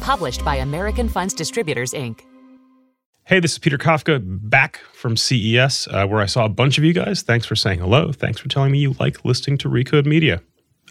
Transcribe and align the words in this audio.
Published 0.00 0.44
by 0.44 0.56
American 0.56 1.08
Funds 1.08 1.34
Distributors, 1.34 1.92
Inc. 1.92 2.20
Hey, 3.24 3.38
this 3.38 3.52
is 3.52 3.58
Peter 3.58 3.78
Kafka 3.78 4.20
back 4.24 4.80
from 4.92 5.16
CES, 5.16 5.86
uh, 5.88 6.06
where 6.06 6.20
I 6.20 6.26
saw 6.26 6.46
a 6.46 6.48
bunch 6.48 6.78
of 6.78 6.84
you 6.84 6.92
guys. 6.92 7.22
Thanks 7.22 7.46
for 7.46 7.54
saying 7.54 7.78
hello. 7.78 8.10
Thanks 8.10 8.40
for 8.40 8.48
telling 8.48 8.72
me 8.72 8.78
you 8.78 8.96
like 8.98 9.24
listening 9.24 9.56
to 9.58 9.68
Recode 9.68 10.06
Media. 10.06 10.42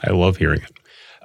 I 0.03 0.11
love 0.11 0.37
hearing 0.37 0.61
it. 0.61 0.71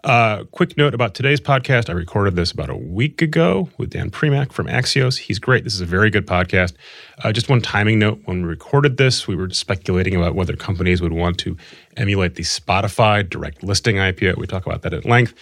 Uh, 0.03 0.45
quick 0.51 0.77
note 0.77 0.93
about 0.93 1.15
today's 1.15 1.41
podcast. 1.41 1.89
I 1.89 1.93
recorded 1.93 2.37
this 2.37 2.51
about 2.51 2.69
a 2.69 2.77
week 2.77 3.23
ago 3.23 3.71
with 3.79 3.91
Dan 3.91 4.11
Primack 4.11 4.53
from 4.53 4.67
Axios. 4.67 5.17
He's 5.17 5.39
great. 5.39 5.65
This 5.65 5.75
is 5.75 5.81
a 5.81 5.87
very 5.87 6.11
good 6.11 6.27
podcast. 6.27 6.75
Uh, 7.23 7.33
just 7.33 7.49
one 7.49 7.63
timing 7.63 8.01
note 8.01 8.21
when 8.27 8.43
we 8.43 8.49
recorded 8.49 8.99
this, 8.99 9.27
we 9.27 9.35
were 9.35 9.49
speculating 9.51 10.15
about 10.15 10.35
whether 10.35 10.57
companies 10.57 11.01
would 11.01 11.15
want 11.15 11.39
to 11.39 11.57
emulate 11.97 12.35
the 12.35 12.43
Spotify 12.43 13.27
direct 13.27 13.63
listing 13.63 13.97
IPO. 13.97 14.37
We 14.37 14.47
talk 14.47 14.67
about 14.67 14.83
that 14.83 14.93
at 14.93 15.07
length. 15.07 15.33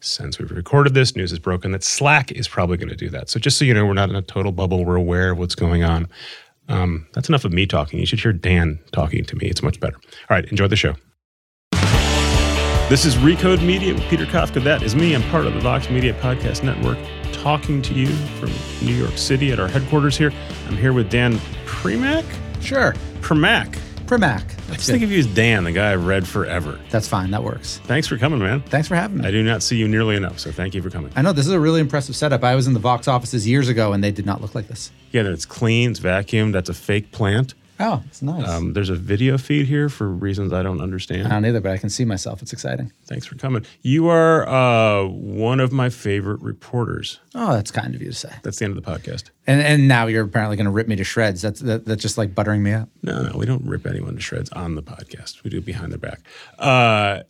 Since 0.00 0.38
we've 0.38 0.50
recorded 0.50 0.94
this, 0.94 1.14
news 1.14 1.30
is 1.30 1.38
broken 1.38 1.72
that 1.72 1.84
Slack 1.84 2.32
is 2.32 2.48
probably 2.48 2.78
going 2.78 2.88
to 2.88 2.96
do 2.96 3.10
that. 3.10 3.28
So 3.28 3.38
just 3.38 3.58
so 3.58 3.66
you 3.66 3.74
know, 3.74 3.84
we're 3.84 3.92
not 3.92 4.08
in 4.08 4.16
a 4.16 4.22
total 4.22 4.50
bubble. 4.50 4.84
We're 4.84 4.96
aware 4.96 5.32
of 5.32 5.38
what's 5.38 5.54
going 5.54 5.84
on. 5.84 6.08
Um, 6.68 7.06
that's 7.12 7.28
enough 7.28 7.44
of 7.44 7.52
me 7.52 7.66
talking. 7.66 7.98
You 7.98 8.06
should 8.06 8.20
hear 8.20 8.32
Dan 8.32 8.78
talking 8.92 9.24
to 9.24 9.36
me. 9.36 9.46
It's 9.46 9.62
much 9.62 9.78
better. 9.78 9.96
All 9.96 10.36
right, 10.36 10.46
enjoy 10.46 10.68
the 10.68 10.76
show. 10.76 10.94
This 12.88 13.04
is 13.04 13.16
Recode 13.16 13.64
Media 13.64 13.92
with 13.94 14.02
Peter 14.04 14.24
Kafka. 14.24 14.64
That 14.64 14.82
is 14.82 14.96
me. 14.96 15.14
I'm 15.14 15.22
part 15.24 15.46
of 15.46 15.54
the 15.54 15.60
Vox 15.60 15.90
Media 15.90 16.14
Podcast 16.14 16.64
Network, 16.64 16.98
talking 17.32 17.82
to 17.82 17.94
you 17.94 18.08
from 18.38 18.50
New 18.84 18.94
York 18.94 19.18
City 19.18 19.52
at 19.52 19.60
our 19.60 19.68
headquarters 19.68 20.16
here. 20.16 20.32
I'm 20.66 20.76
here 20.76 20.92
with 20.92 21.10
Dan 21.10 21.34
Primack. 21.66 22.24
Sure. 22.62 22.94
Primack. 23.20 23.78
Primack. 24.10 24.42
I 24.68 24.74
just 24.74 24.88
think 24.88 25.04
of 25.04 25.12
you 25.12 25.20
as 25.20 25.26
Dan, 25.28 25.62
the 25.62 25.70
guy 25.70 25.92
I've 25.92 26.04
read 26.04 26.26
forever. 26.26 26.80
That's 26.90 27.06
fine. 27.06 27.30
That 27.30 27.44
works. 27.44 27.78
Thanks 27.84 28.08
for 28.08 28.18
coming, 28.18 28.40
man. 28.40 28.60
Thanks 28.62 28.88
for 28.88 28.96
having 28.96 29.18
me. 29.18 29.24
I 29.28 29.30
do 29.30 29.40
not 29.40 29.62
see 29.62 29.76
you 29.76 29.86
nearly 29.86 30.16
enough, 30.16 30.40
so 30.40 30.50
thank 30.50 30.74
you 30.74 30.82
for 30.82 30.90
coming. 30.90 31.12
I 31.14 31.22
know 31.22 31.32
this 31.32 31.46
is 31.46 31.52
a 31.52 31.60
really 31.60 31.80
impressive 31.80 32.16
setup. 32.16 32.42
I 32.42 32.56
was 32.56 32.66
in 32.66 32.72
the 32.72 32.80
Vox 32.80 33.06
offices 33.06 33.46
years 33.46 33.68
ago 33.68 33.92
and 33.92 34.02
they 34.02 34.10
did 34.10 34.26
not 34.26 34.40
look 34.40 34.56
like 34.56 34.66
this. 34.66 34.90
Yeah, 35.12 35.22
it's 35.22 35.46
clean, 35.46 35.92
it's 35.92 36.00
vacuumed. 36.00 36.52
That's 36.52 36.68
a 36.68 36.74
fake 36.74 37.12
plant. 37.12 37.54
Oh, 37.82 38.02
it's 38.06 38.20
nice. 38.20 38.46
Um, 38.46 38.74
there's 38.74 38.90
a 38.90 38.94
video 38.94 39.38
feed 39.38 39.66
here 39.66 39.88
for 39.88 40.06
reasons 40.06 40.52
I 40.52 40.62
don't 40.62 40.82
understand. 40.82 41.26
I 41.26 41.30
don't 41.30 41.46
either, 41.46 41.60
but 41.60 41.72
I 41.72 41.78
can 41.78 41.88
see 41.88 42.04
myself. 42.04 42.42
It's 42.42 42.52
exciting. 42.52 42.92
Thanks 43.06 43.24
for 43.24 43.36
coming. 43.36 43.64
You 43.80 44.08
are 44.08 44.46
uh, 44.46 45.06
one 45.06 45.60
of 45.60 45.72
my 45.72 45.88
favorite 45.88 46.42
reporters. 46.42 47.20
Oh, 47.34 47.54
that's 47.54 47.70
kind 47.70 47.94
of 47.94 48.02
you 48.02 48.08
to 48.10 48.14
say. 48.14 48.32
That's 48.42 48.58
the 48.58 48.66
end 48.66 48.76
of 48.76 48.84
the 48.84 48.90
podcast. 48.90 49.30
And 49.46 49.62
and 49.62 49.88
now 49.88 50.06
you're 50.08 50.24
apparently 50.24 50.56
going 50.56 50.66
to 50.66 50.70
rip 50.70 50.88
me 50.88 50.96
to 50.96 51.04
shreds. 51.04 51.40
That's 51.40 51.60
that, 51.60 51.86
that's 51.86 52.02
just 52.02 52.18
like 52.18 52.34
buttering 52.34 52.62
me 52.62 52.72
up. 52.72 52.90
No, 53.02 53.22
no, 53.22 53.36
we 53.36 53.46
don't 53.46 53.64
rip 53.64 53.86
anyone 53.86 54.14
to 54.14 54.20
shreds 54.20 54.50
on 54.50 54.74
the 54.74 54.82
podcast. 54.82 55.42
We 55.42 55.48
do 55.48 55.58
it 55.58 55.64
behind 55.64 55.90
their 55.90 55.98
back. 55.98 56.20
Uh, 56.58 57.22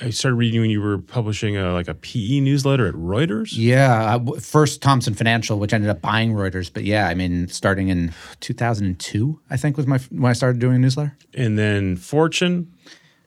I 0.00 0.10
started 0.10 0.36
reading 0.36 0.60
when 0.60 0.70
you 0.70 0.80
were 0.80 0.98
publishing 0.98 1.56
a, 1.56 1.72
like 1.72 1.88
a 1.88 1.94
PE 1.94 2.40
newsletter 2.40 2.86
at 2.86 2.94
Reuters. 2.94 3.50
Yeah, 3.52 4.16
uh, 4.16 4.38
first 4.40 4.82
Thomson 4.82 5.14
Financial, 5.14 5.58
which 5.58 5.72
ended 5.72 5.90
up 5.90 6.00
buying 6.00 6.32
Reuters. 6.32 6.72
But 6.72 6.84
yeah, 6.84 7.08
I 7.08 7.14
mean, 7.14 7.48
starting 7.48 7.88
in 7.88 8.12
2002, 8.40 9.40
I 9.50 9.56
think 9.56 9.76
was 9.76 9.86
my 9.86 9.98
when 10.10 10.30
I 10.30 10.34
started 10.34 10.60
doing 10.60 10.76
a 10.76 10.78
newsletter. 10.78 11.16
And 11.34 11.58
then 11.58 11.96
Fortune. 11.96 12.72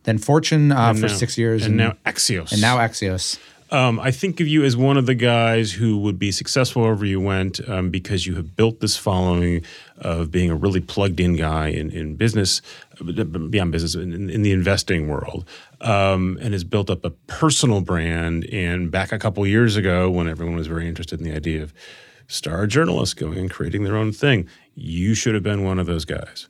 Then 0.03 0.17
Fortune 0.17 0.71
uh, 0.71 0.93
for 0.93 1.01
now- 1.01 1.07
six 1.07 1.37
years, 1.37 1.65
and, 1.65 1.77
now 1.77 1.95
Axios. 2.05 2.51
and 2.51 2.61
now 2.61 2.77
Axios. 2.77 3.39
Um, 3.71 3.99
I 3.99 4.11
think 4.11 4.39
of 4.39 4.47
you 4.47 4.63
as 4.63 4.77
one 4.77 4.97
of 4.97 5.07
the 5.07 5.15
guys 5.15 5.71
who 5.71 5.97
would 5.97 6.19
be 6.19 6.31
successful 6.31 6.83
wherever 6.83 7.05
you 7.05 7.19
went 7.19 7.59
um, 7.67 7.89
because 7.89 8.27
you 8.27 8.35
have 8.35 8.55
built 8.55 8.81
this 8.81 8.95
following 8.95 9.63
of 9.97 10.29
being 10.29 10.51
a 10.51 10.55
really 10.55 10.79
plugged 10.79 11.19
in 11.19 11.35
guy 11.35 11.69
in, 11.69 11.89
in 11.89 12.15
business, 12.15 12.61
beyond 13.49 13.71
business, 13.71 13.95
in, 13.95 14.29
in 14.29 14.41
the 14.41 14.51
investing 14.51 15.07
world, 15.07 15.47
um, 15.81 16.37
and 16.41 16.53
has 16.53 16.63
built 16.63 16.89
up 16.89 17.03
a 17.05 17.09
personal 17.09 17.81
brand. 17.81 18.45
And 18.45 18.91
back 18.91 19.11
a 19.11 19.19
couple 19.19 19.45
years 19.47 19.75
ago, 19.75 20.09
when 20.09 20.27
everyone 20.27 20.55
was 20.55 20.67
very 20.67 20.87
interested 20.87 21.19
in 21.19 21.25
the 21.25 21.35
idea 21.35 21.63
of 21.63 21.73
star 22.27 22.67
journalists 22.67 23.13
going 23.13 23.37
and 23.37 23.51
creating 23.51 23.83
their 23.83 23.95
own 23.95 24.11
thing, 24.11 24.47
you 24.75 25.13
should 25.13 25.33
have 25.33 25.43
been 25.43 25.63
one 25.63 25.79
of 25.79 25.85
those 25.85 26.05
guys. 26.05 26.47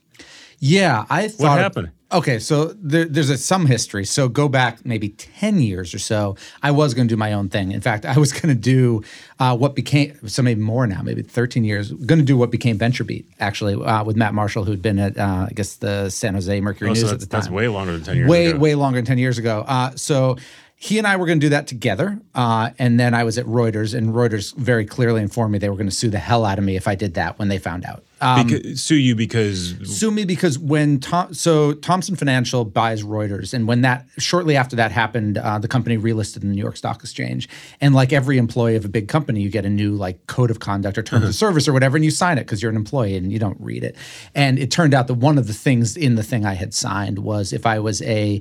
Yeah, 0.66 1.04
I 1.10 1.28
thought. 1.28 1.44
What 1.50 1.58
happened? 1.58 1.90
Okay, 2.12 2.38
so 2.38 2.66
there, 2.80 3.06
there's 3.06 3.28
a, 3.28 3.36
some 3.36 3.66
history. 3.66 4.04
So 4.04 4.28
go 4.28 4.48
back 4.48 4.86
maybe 4.86 5.10
ten 5.10 5.58
years 5.58 5.92
or 5.94 5.98
so. 5.98 6.36
I 6.62 6.70
was 6.70 6.94
going 6.94 7.06
to 7.08 7.12
do 7.12 7.18
my 7.18 7.32
own 7.34 7.48
thing. 7.50 7.72
In 7.72 7.80
fact, 7.82 8.06
I 8.06 8.16
was 8.18 8.32
going 8.38 8.54
to 8.54 8.60
do 8.60 9.02
uh, 9.40 9.56
what 9.56 9.74
became 9.74 10.16
so 10.28 10.40
maybe 10.42 10.60
more 10.60 10.86
now, 10.86 11.02
maybe 11.02 11.22
thirteen 11.22 11.64
years. 11.64 11.92
Going 11.92 12.20
to 12.20 12.24
do 12.24 12.36
what 12.38 12.50
became 12.50 12.78
VentureBeat 12.78 13.24
actually 13.40 13.74
uh, 13.74 14.04
with 14.04 14.16
Matt 14.16 14.32
Marshall, 14.32 14.64
who'd 14.64 14.80
been 14.80 14.98
at 14.98 15.18
uh, 15.18 15.48
I 15.50 15.52
guess 15.54 15.76
the 15.76 16.08
San 16.08 16.32
Jose 16.34 16.60
Mercury 16.60 16.88
Oh, 16.90 16.92
News 16.94 17.02
so 17.08 17.12
at 17.14 17.20
the 17.20 17.26
time. 17.26 17.40
that's 17.40 17.50
way 17.50 17.68
longer 17.68 17.92
than 17.92 18.02
10 18.04 18.16
years 18.16 18.30
way 18.30 18.46
ago. 18.46 18.58
way 18.58 18.74
longer 18.74 18.98
than 18.98 19.04
10 19.06 19.18
years 19.18 19.36
ago 19.38 19.64
uh, 19.66 19.90
so 19.96 20.36
he 20.76 20.98
and 20.98 21.06
i 21.06 21.16
were 21.16 21.26
going 21.26 21.38
to 21.38 21.44
do 21.44 21.50
that 21.50 21.66
together 21.66 22.20
uh, 22.34 22.70
and 22.78 22.98
then 22.98 23.14
i 23.14 23.24
was 23.24 23.38
at 23.38 23.46
reuters 23.46 23.94
and 23.94 24.14
reuters 24.14 24.54
very 24.56 24.84
clearly 24.84 25.20
informed 25.20 25.52
me 25.52 25.58
they 25.58 25.68
were 25.68 25.76
going 25.76 25.88
to 25.88 25.94
sue 25.94 26.10
the 26.10 26.18
hell 26.18 26.44
out 26.44 26.58
of 26.58 26.64
me 26.64 26.76
if 26.76 26.88
i 26.88 26.94
did 26.94 27.14
that 27.14 27.38
when 27.38 27.48
they 27.48 27.58
found 27.58 27.84
out 27.84 28.04
um, 28.24 28.48
Beca- 28.48 28.78
sue 28.78 28.94
you 28.94 29.14
because 29.14 29.76
sue 29.84 30.10
me 30.10 30.24
because 30.24 30.58
when 30.58 30.98
Tom, 30.98 31.34
so 31.34 31.74
Thomson 31.74 32.16
Financial 32.16 32.64
buys 32.64 33.02
Reuters, 33.02 33.52
and 33.52 33.68
when 33.68 33.82
that 33.82 34.06
shortly 34.18 34.56
after 34.56 34.76
that 34.76 34.92
happened, 34.92 35.36
uh, 35.36 35.58
the 35.58 35.68
company 35.68 35.98
relisted 35.98 36.42
in 36.42 36.48
the 36.48 36.54
New 36.54 36.62
York 36.62 36.78
Stock 36.78 37.02
Exchange. 37.02 37.50
And 37.82 37.94
like 37.94 38.14
every 38.14 38.38
employee 38.38 38.76
of 38.76 38.84
a 38.86 38.88
big 38.88 39.08
company, 39.08 39.42
you 39.42 39.50
get 39.50 39.66
a 39.66 39.70
new 39.70 39.94
like 39.94 40.26
code 40.26 40.50
of 40.50 40.58
conduct 40.58 40.96
or 40.96 41.02
terms 41.02 41.26
of 41.26 41.34
service 41.34 41.68
or 41.68 41.74
whatever, 41.74 41.96
and 41.96 42.04
you 42.04 42.10
sign 42.10 42.38
it 42.38 42.42
because 42.42 42.62
you're 42.62 42.70
an 42.70 42.76
employee 42.76 43.14
and 43.14 43.30
you 43.30 43.38
don't 43.38 43.60
read 43.60 43.84
it. 43.84 43.94
And 44.34 44.58
it 44.58 44.70
turned 44.70 44.94
out 44.94 45.06
that 45.08 45.14
one 45.14 45.36
of 45.36 45.46
the 45.46 45.52
things 45.52 45.94
in 45.94 46.14
the 46.14 46.22
thing 46.22 46.46
I 46.46 46.54
had 46.54 46.72
signed 46.72 47.18
was 47.18 47.52
if 47.52 47.66
I 47.66 47.78
was 47.78 48.00
a 48.02 48.40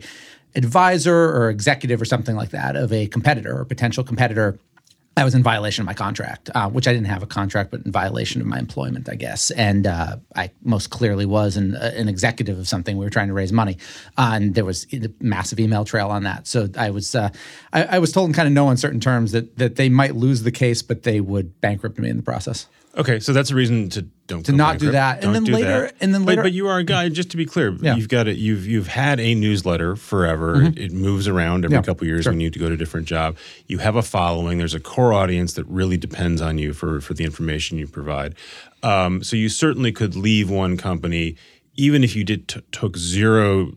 advisor 0.56 1.16
or 1.16 1.50
executive 1.50 2.02
or 2.02 2.06
something 2.06 2.36
like 2.36 2.52
that 2.52 2.76
of 2.76 2.92
a 2.92 3.08
competitor 3.08 3.60
or 3.60 3.66
potential 3.66 4.04
competitor. 4.04 4.58
I 5.16 5.24
was 5.24 5.36
in 5.36 5.44
violation 5.44 5.84
of 5.84 5.86
my 5.86 5.94
contract, 5.94 6.50
uh, 6.56 6.68
which 6.70 6.88
I 6.88 6.92
didn't 6.92 7.06
have 7.06 7.22
a 7.22 7.28
contract, 7.28 7.70
but 7.70 7.86
in 7.86 7.92
violation 7.92 8.42
of 8.42 8.48
my 8.48 8.58
employment, 8.58 9.08
I 9.08 9.14
guess. 9.14 9.52
And 9.52 9.86
uh, 9.86 10.18
I 10.36 10.50
most 10.64 10.90
clearly 10.90 11.28
was 11.28 11.56
an, 11.56 11.76
uh, 11.76 11.92
an 11.96 12.10
executive 12.10 12.58
of 12.58 12.68
something. 12.68 12.98
We 12.98 13.06
were 13.06 13.12
trying 13.12 13.28
to 13.28 13.34
raise 13.34 13.54
money, 13.54 13.78
uh, 14.18 14.32
and 14.34 14.56
there 14.56 14.66
was 14.66 14.88
a 14.92 15.10
massive 15.20 15.60
email 15.60 15.86
trail 15.86 16.10
on 16.10 16.24
that. 16.24 16.48
So 16.48 16.68
I 16.76 16.90
was, 16.90 17.14
uh, 17.14 17.30
I, 17.72 17.84
I 17.84 18.00
was 18.00 18.12
told 18.12 18.30
in 18.30 18.34
kind 18.34 18.48
of 18.48 18.54
no 18.54 18.70
uncertain 18.70 19.00
terms 19.00 19.34
that 19.34 19.56
that 19.58 19.76
they 19.76 19.88
might 19.88 20.16
lose 20.16 20.42
the 20.42 20.52
case, 20.52 20.82
but 20.82 21.04
they 21.04 21.22
would 21.22 21.62
bankrupt 21.62 22.00
me 22.00 22.10
in 22.10 22.18
the 22.18 22.24
process. 22.24 22.66
Okay, 22.96 23.20
so 23.20 23.34
that's 23.34 23.50
a 23.50 23.56
reason 23.56 23.90
to 23.90 24.04
don't 24.28 24.46
To 24.46 24.52
not 24.52 24.78
do 24.78 24.92
that. 24.92 25.16
And 25.16 25.24
Don't 25.24 25.34
then 25.34 25.44
do 25.46 25.54
later- 25.54 25.68
that. 25.68 25.96
and 26.00 26.14
then 26.14 26.22
But- 26.22 26.28
later- 26.28 26.44
but, 26.44 26.54
you 26.54 26.68
are 26.68 26.78
a 26.78 26.84
guy. 26.84 27.10
Just 27.10 27.32
to 27.32 27.38
be 27.38 27.46
clear, 27.46 27.76
Yeah. 27.82 27.96
you've 27.96 28.08
got 28.08 28.28
it. 28.28 28.38
You've 28.38 28.68
you've 28.68 28.88
had 28.88 29.20
a 29.20 29.34
newsletter 29.34 29.96
forever. 29.96 30.62
It, 30.64 30.78
it 30.78 30.92
moves 30.92 31.28
around 31.28 31.66
every 31.66 31.76
Yeah, 31.78 31.82
couple 31.82 32.06
years 32.06 32.24
sure. 32.24 32.32
when 32.34 32.40
you 32.40 32.48
need 32.48 32.54
to 32.54 32.60
go 32.60 32.68
to 32.70 32.76
a 32.76 32.78
different 32.78 33.08
job. 33.08 33.36
You 33.68 33.80
have 33.80 33.96
a 33.96 34.04
following. 34.04 34.60
There's 34.60 34.76
a 34.76 34.80
core 34.80 35.12
audience 35.12 35.54
that 35.54 35.66
really 35.68 35.98
depends 35.98 36.40
on 36.40 36.58
you 36.60 36.72
for 36.74 37.02
for 37.02 37.14
the 37.16 37.24
information 37.24 37.78
you 37.80 37.88
provide. 37.88 38.36
Um, 38.84 39.24
so 39.24 39.36
you 39.36 39.50
certainly 39.50 39.92
could 39.92 40.16
leave 40.16 40.50
one 40.52 40.78
company, 40.78 41.36
even 41.76 42.04
if 42.04 42.16
you 42.16 42.24
did 42.24 42.48
t- 42.48 42.60
took 42.72 42.96
zero 42.98 43.74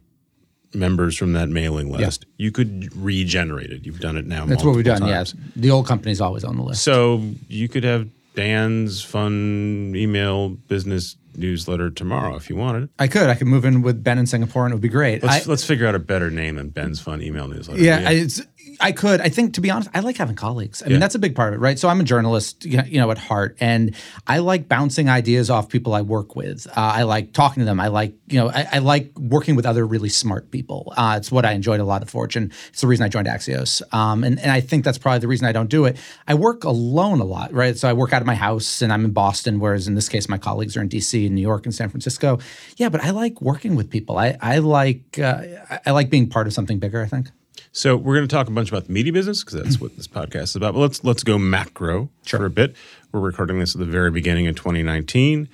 members 0.75 1.17
from 1.17 1.33
that 1.33 1.49
mailing 1.49 1.91
list. 1.91 2.27
You 2.37 2.51
could 2.53 2.95
regenerate 2.95 3.71
it. 3.71 3.87
You've 3.87 4.01
done 4.01 4.19
it 4.19 4.27
now. 4.27 4.45
That's 4.45 4.63
what 4.63 4.77
we've 4.77 4.85
done. 4.85 5.01
multiple 5.01 5.09
Yes, 5.19 5.35
the 5.57 5.71
old 5.71 5.87
company's 5.87 6.21
always 6.21 6.45
on 6.45 6.57
the 6.57 6.63
list. 6.63 6.83
So 6.83 7.23
you 7.49 7.67
could 7.69 7.83
have 7.85 8.09
Dan's 8.37 9.03
fun 9.03 9.95
email 9.97 10.51
business 10.51 11.17
newsletter 11.35 11.91
tomorrow 11.91 12.37
if 12.37 12.49
you 12.49 12.57
wanted. 12.57 12.89
I 12.99 13.09
could. 13.09 13.29
I 13.29 13.35
could 13.35 13.47
move 13.47 13.65
in 13.65 13.83
with 13.83 14.03
Ben 14.05 14.19
in 14.19 14.27
Singapore, 14.27 14.65
and 14.65 14.73
it 14.73 14.77
would 14.77 14.83
be 14.83 14.89
great. 14.89 15.23
Let's 15.23 15.47
I- 15.47 15.51
let's 15.51 15.65
figure 15.65 15.87
out 15.87 15.95
a 15.95 15.99
better 15.99 16.31
name 16.31 16.57
than 16.57 16.69
Ben's 16.69 17.01
fun 17.01 17.21
email 17.23 17.49
newsletter. 17.49 17.81
Yeah, 17.83 18.05
I- 18.07 18.13
it's 18.13 18.41
I 18.81 18.93
could. 18.93 19.21
I 19.21 19.29
think, 19.29 19.55
to 19.55 19.61
be 19.61 19.71
honest, 19.71 19.91
I 19.95 20.01
like 20.01 20.17
having 20.17 20.37
colleagues. 20.37 20.83
I 20.83 20.89
mean, 20.89 21.01
that's 21.01 21.15
a 21.15 21.19
big 21.19 21.35
part 21.35 21.53
of 21.53 21.59
it, 21.59 21.63
right? 21.63 21.79
So 21.79 21.89
I'm 21.89 22.01
a 22.01 22.05
journalist, 22.05 22.65
you 22.65 22.99
know, 23.01 23.11
at 23.11 23.19
heart, 23.19 23.57
and 23.61 23.95
I 24.27 24.39
like 24.39 24.69
bouncing 24.69 25.09
ideas 25.09 25.51
off 25.51 25.69
people 25.69 25.95
I 25.95 26.03
work 26.03 26.37
with. 26.37 26.67
Uh, 26.69 26.73
I 26.77 27.03
like 27.05 27.33
talking 27.33 27.61
to 27.61 27.65
them. 27.65 27.81
I 27.81 27.89
like, 27.89 28.15
you 28.29 28.39
know, 28.39 28.49
I, 28.51 28.67
I 28.73 28.79
like 28.79 29.13
working 29.19 29.57
with 29.57 29.67
other 29.67 29.87
really 29.87 30.09
smart 30.09 30.51
people. 30.51 30.93
Uh, 30.97 31.15
it's 31.17 31.31
what 31.33 31.45
I 31.45 31.53
enjoyed 31.53 31.81
a 31.81 31.85
lot 31.85 32.03
at 32.03 32.11
Fortune. 32.11 32.53
It's 32.69 32.81
the 32.81 32.87
reason 32.87 33.05
I 33.05 33.09
joined 33.09 33.29
Axios, 33.29 33.83
um, 33.95 34.25
and 34.25 34.39
and 34.41 34.51
I 34.51 34.61
think 34.61 34.85
that's 34.85 34.99
probably 34.99 35.21
the 35.21 35.29
reason 35.29 35.47
I 35.47 35.53
don't 35.53 35.71
do 35.71 35.85
it. 35.85 35.97
I 36.29 36.35
work 36.35 36.65
alone 36.65 37.21
a 37.21 37.25
lot, 37.25 37.53
right? 37.53 37.77
So 37.77 37.89
I 37.89 37.93
work 37.93 38.13
out 38.13 38.23
of 38.23 38.27
my 38.27 38.35
house, 38.35 38.83
and 38.83 38.93
I'm 38.93 39.05
in 39.05 39.13
Boston, 39.13 39.61
whereas 39.61 39.89
in 39.89 39.95
this 39.95 40.09
case, 40.09 40.29
my 40.29 40.39
colleagues 40.39 40.77
are 40.77 40.83
in 40.83 40.89
D.C., 40.89 41.29
New 41.29 41.41
York, 41.41 41.67
and 41.67 41.75
San 41.75 41.89
Francisco. 41.89 42.39
Yeah, 42.77 42.89
but 42.89 43.03
I 43.03 43.11
like 43.11 43.41
working 43.41 43.77
with 43.77 43.91
people. 43.91 44.19
I 44.19 44.37
I 44.41 44.59
like 44.59 45.19
uh, 45.19 45.43
I 45.85 45.91
like 45.93 46.11
being 46.11 46.29
part 46.29 46.47
of 46.47 46.53
something 46.53 46.79
bigger. 46.79 47.03
I 47.03 47.07
think. 47.07 47.29
So 47.73 47.97
we're 47.97 48.15
going 48.15 48.27
to 48.27 48.35
talk 48.35 48.49
a 48.49 48.51
bunch 48.51 48.69
about 48.69 48.87
the 48.87 48.93
media 48.93 49.13
business 49.13 49.45
because 49.45 49.63
that's 49.63 49.81
what 49.81 49.97
this 49.97 50.09
podcast 50.09 50.43
is 50.43 50.57
about. 50.57 50.75
But 50.75 50.81
let's 50.81 51.05
let's 51.05 51.23
go 51.23 51.39
macro 51.39 52.11
for 52.25 52.45
a 52.45 52.51
bit. 52.51 52.77
We're 53.13 53.21
recording 53.21 53.59
this 53.59 53.75
at 53.75 53.79
the 53.79 53.87
very 53.87 54.11
beginning 54.11 54.47
of 54.47 54.57
2019. 54.57 55.49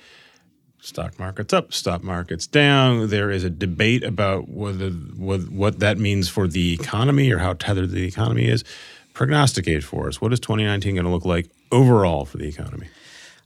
Stock 0.81 1.17
market's 1.17 1.53
up, 1.53 1.73
stock 1.73 2.03
market's 2.03 2.45
down. 2.45 3.09
There 3.09 3.31
is 3.31 3.45
a 3.45 3.49
debate 3.49 4.03
about 4.03 4.49
whether 4.49 4.89
what, 4.89 5.47
what 5.49 5.79
that 5.79 5.97
means 5.97 6.27
for 6.27 6.45
the 6.45 6.73
economy 6.73 7.31
or 7.31 7.37
how 7.37 7.53
tethered 7.53 7.91
the 7.91 8.05
economy 8.05 8.47
is. 8.49 8.65
Prognosticate 9.13 9.83
for 9.83 10.09
us. 10.09 10.19
What 10.19 10.33
is 10.33 10.41
2019 10.41 10.95
going 10.95 11.05
to 11.05 11.11
look 11.11 11.23
like 11.23 11.49
overall 11.71 12.25
for 12.25 12.37
the 12.37 12.49
economy? 12.49 12.87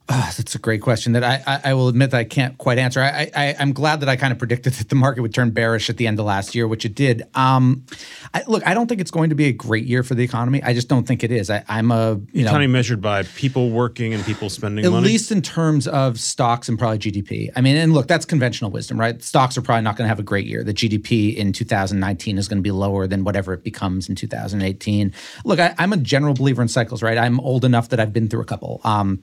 Oh, 0.10 0.32
that's 0.38 0.56
a 0.56 0.60
great 0.60 0.82
question 0.82 1.12
that 1.14 1.24
I, 1.24 1.44
I, 1.46 1.72
I, 1.72 1.74
will 1.74 1.90
admit 1.90 2.12
that 2.12 2.18
I 2.18 2.24
can't 2.24 2.58
quite 2.58 2.78
answer. 2.78 3.02
I, 3.02 3.30
I, 3.36 3.46
am 3.60 3.74
glad 3.74 4.00
that 4.00 4.08
I 4.08 4.16
kind 4.16 4.32
of 4.32 4.40
predicted 4.40 4.74
that 4.76 4.88
the 4.88 4.96
market 4.96 5.22
would 5.22 5.34
turn 5.34 5.52
bearish 5.52 5.90
at 5.90 5.98
the 5.98 6.08
end 6.08 6.18
of 6.18 6.26
last 6.26 6.56
year, 6.56 6.66
which 6.66 6.86
it 6.86 6.96
did. 6.96 7.24
Um, 7.36 7.86
I, 8.34 8.44
look, 8.48 8.66
I 8.66 8.74
don't 8.74 8.88
think 8.88 9.02
it's 9.02 9.12
going 9.12 9.32
to 9.32 9.36
be 9.36 9.46
a 9.46 9.52
great 9.52 9.86
year 9.86 10.04
for 10.04 10.16
the 10.16 10.24
economy. 10.24 10.64
I 10.64 10.74
just 10.74 10.88
don't 10.88 11.06
think 11.06 11.26
it 11.26 11.32
is. 11.32 11.50
I, 11.50 11.64
am 11.68 11.92
a 11.92 12.22
you 12.32 12.44
know 12.44 12.52
economy 12.52 12.68
measured 12.68 13.02
by 13.02 13.24
people 13.24 13.70
working 13.70 14.14
and 14.14 14.24
people 14.24 14.50
spending 14.50 14.86
money. 14.86 14.88
at 14.88 14.92
money. 14.92 15.08
least 15.08 15.30
in 15.30 15.42
terms 15.42 15.90
of 15.90 16.18
stocks 16.18 16.70
and 16.70 16.80
probably 16.80 17.00
GDP. 17.00 17.50
I 17.58 17.60
mean, 17.60 17.76
and 17.76 17.94
look, 17.94 18.08
that's 18.08 18.26
conventional 18.26 18.72
wisdom, 18.72 18.98
right? 18.98 19.22
Stocks 19.22 19.58
are 19.58 19.62
probably 19.62 19.84
not 19.84 19.98
going 19.98 20.06
to 20.06 20.10
have 20.10 20.20
a 20.20 20.24
great 20.24 20.46
year. 20.46 20.64
The 20.64 20.74
GDP 20.74 21.36
in 21.36 21.52
2019 21.52 22.38
is 22.38 22.48
going 22.48 22.60
to 22.60 22.64
be 22.64 22.72
lower 22.72 23.08
than 23.08 23.26
whatever 23.26 23.52
it 23.52 23.62
becomes 23.62 24.08
in 24.08 24.16
2018. 24.16 25.14
Look, 25.44 25.60
I, 25.60 25.76
am 25.78 25.92
a 25.92 25.98
general 25.98 26.34
believer 26.34 26.62
in 26.62 26.70
cycles, 26.70 27.04
right? 27.04 27.18
I'm 27.18 27.42
old 27.42 27.66
enough 27.66 27.90
that 27.90 28.00
I've 28.00 28.14
been 28.14 28.30
through 28.30 28.42
a 28.42 28.46
couple. 28.46 28.80
Um, 28.86 29.22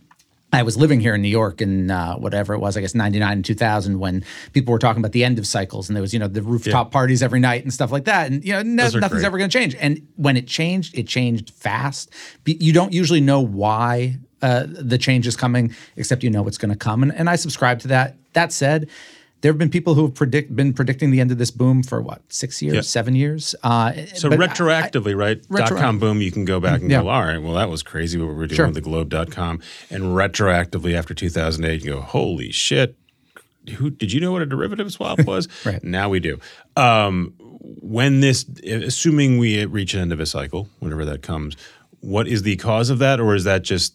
I 0.55 0.63
was 0.63 0.77
living 0.77 1.01
here 1.01 1.15
in 1.15 1.23
New 1.23 1.29
York 1.29 1.61
in 1.61 1.91
uh, 1.91 2.15
whatever 2.17 2.55
it 2.55 2.59
was, 2.59 2.77
I 2.77 2.81
guess 2.81 2.95
99 2.95 3.33
and 3.33 3.45
2000 3.45 3.99
when 3.99 4.25
people 4.53 4.73
were 4.73 4.79
talking 4.79 5.01
about 5.01 5.13
the 5.13 5.25
end 5.25 5.39
of 5.39 5.47
cycles 5.47 5.89
and 5.89 5.97
there 5.97 6.03
was, 6.03 6.13
you 6.13 6.19
know, 6.19 6.29
the 6.29 6.43
rooftop 6.43 6.89
yeah. 6.89 6.93
parties 6.93 7.23
every 7.23 7.41
night 7.41 7.63
and 7.63 7.73
stuff 7.73 7.93
like 7.93 8.05
that. 8.05 8.31
And, 8.31 8.45
you 8.45 8.53
know, 8.53 8.63
no, 8.63 8.85
nothing's 8.85 9.09
great. 9.09 9.25
ever 9.25 9.39
going 9.39 9.51
to 9.51 9.59
change. 9.59 9.75
And 9.77 10.07
when 10.17 10.37
it 10.37 10.47
changed, 10.47 10.97
it 10.97 11.07
changed 11.07 11.51
fast. 11.51 12.11
You 12.47 12.73
don't 12.73 12.93
usually 12.93 13.21
know 13.21 13.41
why 13.41 14.19
uh, 14.43 14.67
the 14.69 14.99
change 14.99 15.27
is 15.27 15.37
coming, 15.37 15.75
except 15.97 16.23
you 16.23 16.31
know 16.31 16.47
it's 16.47 16.59
going 16.59 16.71
to 16.71 16.77
come. 16.77 17.03
And, 17.03 17.15
and 17.15 17.31
I 17.31 17.37
subscribe 17.37 17.81
to 17.81 17.89
that. 17.89 18.17
That 18.35 18.53
said, 18.53 18.91
there 19.45 19.53
have 19.53 19.59
been 19.59 19.69
people 19.69 19.93
who 19.93 20.07
have 20.07 20.15
predict 20.15 20.57
been 20.57 20.73
predicting 20.73 21.11
the 21.11 21.21
end 21.21 21.31
of 21.31 21.37
this 21.37 21.51
boom 21.51 21.83
for 21.83 22.01
what 22.01 22.23
six 22.33 22.63
years, 22.63 22.77
yep. 22.77 22.85
seven 22.85 23.15
years. 23.15 23.55
Uh, 23.63 23.93
so 24.15 24.31
retroactively, 24.31 25.11
I, 25.11 25.13
right? 25.13 25.49
Dot 25.51 25.69
com 25.69 25.99
boom, 25.99 26.23
you 26.23 26.33
can 26.33 26.47
go 26.47 26.61
back 26.61 26.81
and 26.81 26.91
yeah. 26.91 27.03
go, 27.03 27.11
all 27.11 27.23
right, 27.23 27.37
well 27.37 27.53
that 27.53 27.69
was 27.69 27.83
crazy 27.83 28.19
what 28.19 28.29
we 28.29 28.35
were 28.35 28.47
doing 28.47 28.57
sure. 28.57 28.67
with 28.69 28.75
the 28.75 28.81
globe.com, 28.81 29.61
and 29.91 30.05
retroactively 30.05 30.95
after 30.95 31.13
2008, 31.13 31.85
you 31.85 31.93
go, 31.93 32.01
holy 32.01 32.53
shit. 32.53 32.97
Who 33.77 33.91
did 33.91 34.13
you 34.13 34.21
know 34.23 34.33
what 34.33 34.41
a 34.41 34.47
derivative 34.47 34.91
swap 34.91 35.23
was? 35.27 35.47
right. 35.67 35.85
Now 35.85 36.09
we 36.09 36.21
do. 36.21 36.41
Um, 36.75 37.35
when 37.61 38.21
this, 38.21 38.47
assuming 38.65 39.37
we 39.37 39.63
reach 39.67 39.93
an 39.93 40.01
end 40.01 40.13
of 40.15 40.21
a 40.21 40.27
cycle, 40.27 40.71
whenever 40.79 41.05
that 41.05 41.21
comes, 41.21 41.55
what 42.01 42.27
is 42.27 42.45
the 42.45 42.57
cause 42.57 42.89
of 42.89 42.99
that, 43.01 43.21
or 43.21 43.35
is 43.35 43.45
that 43.45 43.63
just 43.63 43.95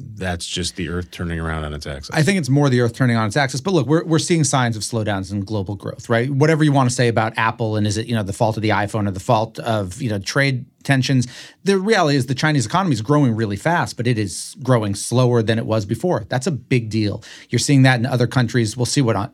that's 0.00 0.46
just 0.46 0.76
the 0.76 0.88
Earth 0.88 1.10
turning 1.10 1.38
around 1.38 1.64
on 1.64 1.74
its 1.74 1.86
axis. 1.86 2.14
I 2.14 2.22
think 2.22 2.38
it's 2.38 2.48
more 2.48 2.68
the 2.68 2.80
Earth 2.80 2.94
turning 2.94 3.16
on 3.16 3.26
its 3.26 3.36
axis. 3.36 3.60
But 3.60 3.74
look, 3.74 3.86
we're, 3.86 4.04
we're 4.04 4.18
seeing 4.18 4.44
signs 4.44 4.76
of 4.76 4.82
slowdowns 4.82 5.32
in 5.32 5.40
global 5.40 5.76
growth, 5.76 6.08
right? 6.08 6.30
Whatever 6.30 6.64
you 6.64 6.72
want 6.72 6.88
to 6.88 6.94
say 6.94 7.08
about 7.08 7.36
Apple 7.36 7.76
and 7.76 7.86
is 7.86 7.96
it 7.96 8.06
you 8.06 8.14
know 8.14 8.22
the 8.22 8.32
fault 8.32 8.56
of 8.56 8.62
the 8.62 8.70
iPhone 8.70 9.06
or 9.08 9.10
the 9.10 9.20
fault 9.20 9.58
of 9.60 10.00
you 10.00 10.10
know 10.10 10.18
trade 10.18 10.66
tensions? 10.82 11.26
The 11.64 11.78
reality 11.78 12.16
is 12.16 12.26
the 12.26 12.34
Chinese 12.34 12.66
economy 12.66 12.94
is 12.94 13.02
growing 13.02 13.34
really 13.34 13.56
fast, 13.56 13.96
but 13.96 14.06
it 14.06 14.18
is 14.18 14.56
growing 14.62 14.94
slower 14.94 15.42
than 15.42 15.58
it 15.58 15.66
was 15.66 15.86
before. 15.86 16.24
That's 16.28 16.46
a 16.46 16.52
big 16.52 16.90
deal. 16.90 17.22
You're 17.50 17.58
seeing 17.58 17.82
that 17.82 17.98
in 17.98 18.06
other 18.06 18.26
countries. 18.26 18.76
We'll 18.76 18.86
see 18.86 19.02
what 19.02 19.16
uh, 19.16 19.28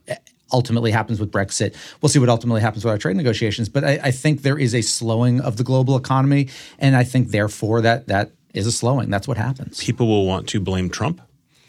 ultimately 0.53 0.91
happens 0.91 1.21
with 1.21 1.31
Brexit. 1.31 1.75
We'll 2.01 2.09
see 2.09 2.19
what 2.19 2.29
ultimately 2.29 2.61
happens 2.61 2.85
with 2.85 2.93
our 2.93 2.99
trade 2.99 3.17
negotiations. 3.17 3.69
But 3.69 3.85
I, 3.85 4.01
I, 4.05 4.11
think 4.11 4.43
there 4.43 4.59
is 4.59 4.75
a 4.75 4.83
slowing 4.83 5.41
of 5.41 5.57
the 5.57 5.65
global 5.65 5.97
economy, 5.97 6.49
and 6.79 6.97
I 6.97 7.05
think 7.05 7.31
therefore 7.31 7.81
that 7.83 8.07
that 8.09 8.33
is 8.57 8.67
a 8.67 8.73
slowing. 8.73 9.11
That's 9.11 9.29
what 9.29 9.37
happens. 9.37 9.83
People 9.83 10.07
will 10.09 10.27
want 10.27 10.49
to 10.49 10.61
blame 10.61 10.91
Trump 10.91 11.21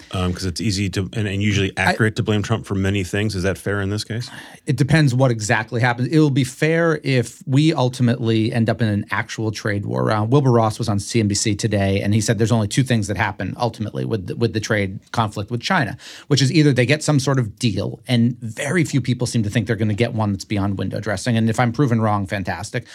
because 0.08 0.44
um, 0.44 0.50
it's 0.50 0.62
easy 0.62 0.90
to 0.90 1.02
and, 1.14 1.28
and 1.28 1.44
usually 1.44 1.76
accurate 1.76 2.14
I, 2.14 2.16
to 2.16 2.24
blame 2.24 2.42
Trump 2.42 2.66
for 2.66 2.76
many 2.76 3.04
things. 3.04 3.36
Is 3.36 3.44
that 3.44 3.58
fair 3.58 3.82
in 3.82 3.90
this 3.90 4.06
case? 4.06 4.30
It 4.66 4.78
depends 4.78 5.14
what 5.14 5.32
exactly 5.32 5.82
happens. 5.82 6.08
It 6.08 6.20
will 6.20 6.30
be 6.30 6.46
fair 6.46 7.02
if 7.04 7.44
we 7.46 7.74
ultimately 7.74 8.54
end 8.54 8.70
up 8.70 8.82
in 8.82 8.88
an 8.88 9.06
actual 9.12 9.52
trade 9.52 9.86
war. 9.86 10.06
Wilbur 10.26 10.52
Ross 10.52 10.80
was 10.80 10.88
on 10.88 10.98
CNBC 10.98 11.60
today, 11.60 12.02
and 12.02 12.14
he 12.14 12.22
said 12.22 12.38
there's 12.38 12.54
only 12.54 12.70
two 12.70 12.84
things 12.84 13.08
that 13.08 13.18
happen 13.18 13.54
ultimately 13.58 14.06
with 14.06 14.28
the, 14.28 14.36
with 14.38 14.54
the 14.54 14.62
trade 14.62 15.00
conflict 15.12 15.52
with 15.52 15.62
China, 15.62 15.98
which 16.28 16.42
is 16.42 16.52
either 16.54 16.72
they 16.72 16.86
get 16.86 17.04
some 17.04 17.20
sort 17.20 17.38
of 17.38 17.60
deal, 17.60 18.00
and 18.08 18.38
very 18.40 18.86
few 18.86 19.02
people 19.02 19.28
seem 19.28 19.44
to 19.44 19.50
think 19.50 19.68
they're 19.68 19.76
going 19.76 19.90
to 19.90 19.94
get 19.96 20.14
one 20.14 20.32
that's 20.32 20.46
beyond 20.46 20.78
window 20.78 21.02
dressing. 21.02 21.36
And 21.36 21.50
if 21.50 21.60
I'm 21.60 21.74
proven 21.74 22.00
wrong, 22.00 22.28
fantastic 22.28 22.88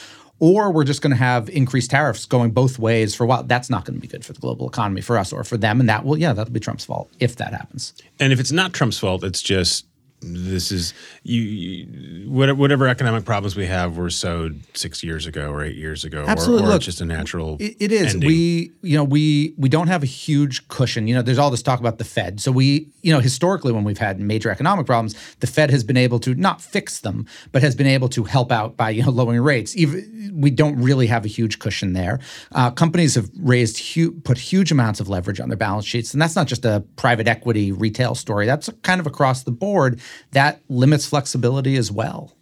or 0.42 0.72
we're 0.72 0.82
just 0.82 1.02
going 1.02 1.12
to 1.12 1.16
have 1.16 1.48
increased 1.50 1.92
tariffs 1.92 2.26
going 2.26 2.50
both 2.50 2.76
ways 2.76 3.14
for 3.14 3.22
a 3.22 3.26
while. 3.28 3.44
That's 3.44 3.70
not 3.70 3.84
going 3.84 3.94
to 3.94 4.00
be 4.00 4.08
good 4.08 4.24
for 4.24 4.32
the 4.32 4.40
global 4.40 4.68
economy 4.68 5.00
for 5.00 5.16
us 5.16 5.32
or 5.32 5.44
for 5.44 5.56
them. 5.56 5.78
And 5.78 5.88
that 5.88 6.04
will, 6.04 6.18
yeah, 6.18 6.32
that'll 6.32 6.52
be 6.52 6.58
Trump's 6.58 6.84
fault 6.84 7.08
if 7.20 7.36
that 7.36 7.52
happens. 7.52 7.94
And 8.18 8.32
if 8.32 8.40
it's 8.40 8.50
not 8.50 8.72
Trump's 8.72 8.98
fault, 8.98 9.22
it's 9.22 9.40
just 9.40 9.86
this 10.22 10.70
is 10.72 10.94
you, 11.22 11.42
you, 11.42 12.30
whatever 12.30 12.88
economic 12.88 13.24
problems 13.24 13.56
we 13.56 13.66
have 13.66 13.96
were 13.96 14.10
sowed 14.10 14.62
six 14.74 15.02
years 15.02 15.26
ago 15.26 15.50
or 15.50 15.62
eight 15.64 15.76
years 15.76 16.04
ago 16.04 16.24
Absolutely. 16.26 16.64
or, 16.64 16.66
or 16.66 16.69
Look, 16.70 16.76
it's 16.76 16.86
just 16.86 17.00
a 17.00 17.04
natural 17.04 17.56
it, 17.60 17.76
it 17.80 17.92
is. 17.92 18.14
ending. 18.14 18.26
we 18.28 18.72
you 18.82 18.96
know 18.96 19.04
we 19.04 19.54
we 19.58 19.69
don't 19.69 19.88
have 19.88 20.02
a 20.02 20.06
huge 20.06 20.66
cushion. 20.69 21.06
You 21.08 21.14
know 21.14 21.22
there's 21.22 21.38
all 21.38 21.50
this 21.50 21.62
talk 21.62 21.80
about 21.80 21.98
the 21.98 22.04
fed. 22.04 22.40
So 22.40 22.52
we 22.52 22.88
you 23.02 23.12
know 23.12 23.20
historically 23.20 23.72
when 23.72 23.84
we've 23.84 23.98
had 23.98 24.20
major 24.20 24.50
economic 24.50 24.86
problems 24.86 25.14
the 25.40 25.46
fed 25.46 25.70
has 25.70 25.82
been 25.84 25.96
able 25.96 26.19
to 26.20 26.34
not 26.34 26.60
fix 26.60 27.00
them 27.00 27.26
but 27.50 27.62
has 27.62 27.75
been 27.75 27.86
able 27.86 28.08
to 28.10 28.25
help 28.25 28.52
out 28.52 28.76
by 28.76 28.90
you 28.90 29.02
know 29.02 29.10
lowering 29.10 29.40
rates. 29.40 29.76
Even 29.76 30.30
we 30.34 30.50
don't 30.50 30.76
really 30.80 31.06
have 31.06 31.25
a 31.25 31.28
huge 31.28 31.58
cushion 31.58 31.92
there. 31.92 32.20
Uh, 32.52 32.70
companies 32.70 33.14
have 33.14 33.28
raised 33.40 33.94
hu- 33.94 34.12
put 34.12 34.38
huge 34.38 34.70
amounts 34.72 35.00
of 35.00 35.08
leverage 35.08 35.40
on 35.40 35.48
their 35.48 35.56
balance 35.56 35.84
sheets. 35.84 36.12
And 36.12 36.23
that's 36.23 36.37
not 36.37 36.47
just 36.47 36.64
a 36.64 36.85
private 36.97 37.26
equity 37.28 37.73
retail 37.73 38.14
story. 38.14 38.47
That's 38.47 38.70
kind 38.82 39.00
of 39.00 39.06
across 39.06 39.42
the 39.42 39.50
board 39.50 40.00
that 40.33 40.61
limits 40.69 41.07
flexibility 41.07 41.76
as 41.76 41.90
well. 41.90 42.33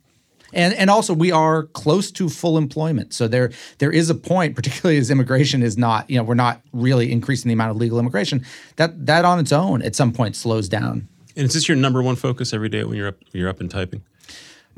And 0.53 0.75
and 0.75 0.91
also 0.91 1.15
we 1.15 1.31
are 1.31 1.65
close 1.65 2.11
to 2.13 2.29
full 2.29 2.59
employment. 2.59 3.13
So 3.13 3.29
there 3.29 3.51
there 3.79 3.93
is 3.93 4.11
a 4.11 4.15
point, 4.15 4.57
particularly 4.57 4.99
as 4.99 5.11
immigration 5.11 5.63
is 5.63 5.79
not, 5.79 6.09
you 6.11 6.17
know, 6.17 6.25
we're 6.25 6.35
not 6.35 6.61
really 6.73 7.13
increasing 7.13 7.49
the 7.49 7.55
amount 7.55 7.71
of 7.71 7.77
legal 7.77 7.99
immigration, 7.99 8.45
that 8.77 9.07
that 9.07 9.25
on 9.25 9.39
its 9.39 9.53
own 9.53 9.83
at 9.83 9.95
some 9.95 10.13
point 10.13 10.37
slows 10.37 10.69
down. 10.69 11.09
And 11.37 11.47
is 11.47 11.55
this 11.55 11.69
your 11.69 11.77
number 11.77 12.03
one 12.03 12.17
focus 12.17 12.53
every 12.53 12.69
day 12.69 12.85
when 12.85 12.97
you're 12.97 13.09
up 13.09 13.17
you're 13.33 13.49
up 13.49 13.61
and 13.61 13.71
typing? 13.71 14.03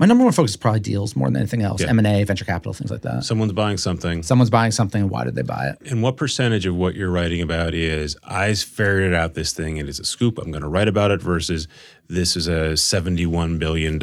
My 0.03 0.07
number 0.07 0.25
one 0.25 0.33
focus 0.33 0.51
is 0.51 0.57
probably 0.57 0.81
deals 0.81 1.15
more 1.15 1.29
than 1.29 1.37
anything 1.37 1.63
else. 1.63 1.81
Yeah. 1.81 1.91
M 1.91 1.99
and 1.99 2.09
A, 2.09 2.25
venture 2.25 2.45
capital, 2.45 2.73
things 2.73 2.91
like 2.91 3.03
that. 3.03 3.23
Someone's 3.23 3.53
buying 3.53 3.77
something. 3.77 4.25
Someone's 4.25 4.51
buying 4.51 4.73
something. 4.73 5.09
Why 5.09 5.23
did 5.23 5.37
they 5.37 5.43
buy 5.43 5.69
it? 5.69 5.93
And 5.93 6.03
what 6.03 6.17
percentage 6.17 6.67
of 6.67 6.75
what 6.75 6.97
you're 6.97 7.09
writing 7.09 7.41
about 7.41 7.73
is 7.73 8.17
I 8.25 8.53
ferreted 8.55 9.15
out 9.15 9.35
this 9.35 9.53
thing 9.53 9.79
and 9.79 9.89
it's 9.89 10.01
a 10.01 10.05
scoop. 10.05 10.39
I'm 10.39 10.51
going 10.51 10.63
to 10.63 10.69
write 10.69 10.89
about 10.89 11.13
it 11.13 11.23
versus 11.23 11.69
this 12.09 12.37
is 12.37 12.49
a 12.49 12.73
$71 12.73 13.61
billion 13.61 13.97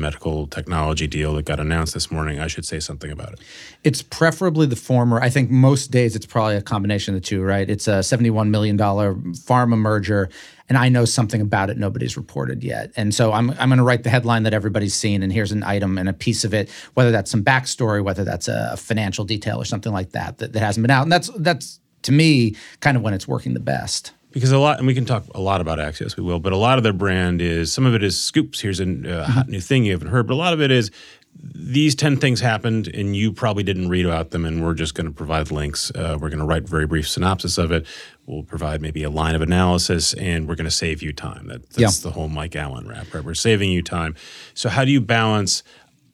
medical 0.00 0.46
technology 0.46 1.08
deal 1.08 1.34
that 1.34 1.44
got 1.44 1.58
announced 1.58 1.92
this 1.92 2.08
morning. 2.08 2.38
I 2.38 2.46
should 2.46 2.64
say 2.64 2.78
something 2.78 3.10
about 3.10 3.32
it. 3.32 3.40
It's 3.82 4.00
preferably 4.00 4.66
the 4.66 4.76
former. 4.76 5.20
I 5.20 5.28
think 5.28 5.50
most 5.50 5.90
days 5.90 6.14
it's 6.14 6.24
probably 6.24 6.54
a 6.54 6.62
combination 6.62 7.16
of 7.16 7.20
the 7.20 7.26
two, 7.26 7.42
right? 7.42 7.68
It's 7.68 7.88
a 7.88 7.98
$71 7.98 8.48
million 8.48 8.78
pharma 8.78 9.76
merger, 9.76 10.30
and 10.72 10.78
I 10.78 10.88
know 10.88 11.04
something 11.04 11.42
about 11.42 11.68
it 11.68 11.76
nobody's 11.76 12.16
reported 12.16 12.64
yet. 12.64 12.92
And 12.96 13.14
so 13.14 13.34
I'm, 13.34 13.50
I'm 13.50 13.68
going 13.68 13.76
to 13.76 13.82
write 13.82 14.04
the 14.04 14.08
headline 14.08 14.44
that 14.44 14.54
everybody's 14.54 14.94
seen, 14.94 15.22
and 15.22 15.30
here's 15.30 15.52
an 15.52 15.62
item 15.62 15.98
and 15.98 16.08
a 16.08 16.14
piece 16.14 16.44
of 16.44 16.54
it, 16.54 16.70
whether 16.94 17.10
that's 17.10 17.30
some 17.30 17.44
backstory, 17.44 18.02
whether 18.02 18.24
that's 18.24 18.48
a 18.48 18.74
financial 18.78 19.26
detail 19.26 19.60
or 19.60 19.66
something 19.66 19.92
like 19.92 20.12
that, 20.12 20.38
that, 20.38 20.54
that 20.54 20.60
hasn't 20.60 20.82
been 20.82 20.90
out. 20.90 21.02
And 21.02 21.12
that's, 21.12 21.28
that's 21.36 21.78
to 22.04 22.12
me, 22.12 22.56
kind 22.80 22.96
of 22.96 23.02
when 23.02 23.12
it's 23.12 23.28
working 23.28 23.52
the 23.52 23.60
best 23.60 24.14
because 24.30 24.50
a 24.50 24.58
lot, 24.58 24.78
and 24.78 24.86
we 24.86 24.94
can 24.94 25.04
talk 25.04 25.26
a 25.34 25.40
lot 25.42 25.60
about 25.60 25.78
Axios, 25.78 26.16
we 26.16 26.22
will, 26.22 26.40
but 26.40 26.54
a 26.54 26.56
lot 26.56 26.78
of 26.78 26.84
their 26.84 26.94
brand 26.94 27.42
is 27.42 27.70
some 27.70 27.84
of 27.84 27.94
it 27.94 28.02
is 28.02 28.18
scoops. 28.18 28.60
Here's 28.60 28.80
a 28.80 29.20
uh, 29.20 29.24
hot 29.26 29.48
new 29.50 29.60
thing 29.60 29.84
you 29.84 29.92
haven't 29.92 30.08
heard, 30.08 30.26
but 30.26 30.32
a 30.32 30.36
lot 30.36 30.54
of 30.54 30.62
it 30.62 30.70
is 30.70 30.90
these 31.34 31.94
10 31.94 32.18
things 32.18 32.40
happened 32.40 32.88
and 32.88 33.16
you 33.16 33.32
probably 33.32 33.62
didn't 33.62 33.88
read 33.88 34.06
about 34.06 34.30
them, 34.30 34.44
and 34.44 34.62
we're 34.62 34.74
just 34.74 34.94
going 34.94 35.06
to 35.06 35.12
provide 35.12 35.50
links. 35.50 35.90
Uh, 35.94 36.18
we're 36.20 36.28
going 36.28 36.38
to 36.38 36.44
write 36.44 36.68
very 36.68 36.86
brief 36.86 37.08
synopsis 37.08 37.58
of 37.58 37.72
it. 37.72 37.86
We'll 38.26 38.42
provide 38.42 38.80
maybe 38.80 39.02
a 39.02 39.10
line 39.10 39.34
of 39.34 39.42
analysis, 39.42 40.14
and 40.14 40.46
we're 40.46 40.54
going 40.54 40.66
to 40.66 40.70
save 40.70 41.02
you 41.02 41.12
time. 41.12 41.48
That, 41.48 41.68
that's 41.70 41.98
yeah. 41.98 42.10
the 42.10 42.14
whole 42.14 42.28
Mike 42.28 42.54
Allen 42.54 42.86
rap, 42.86 43.12
right? 43.12 43.24
We're 43.24 43.34
saving 43.34 43.70
you 43.70 43.82
time. 43.82 44.14
So, 44.54 44.68
how 44.68 44.84
do 44.84 44.92
you 44.92 45.00
balance? 45.00 45.62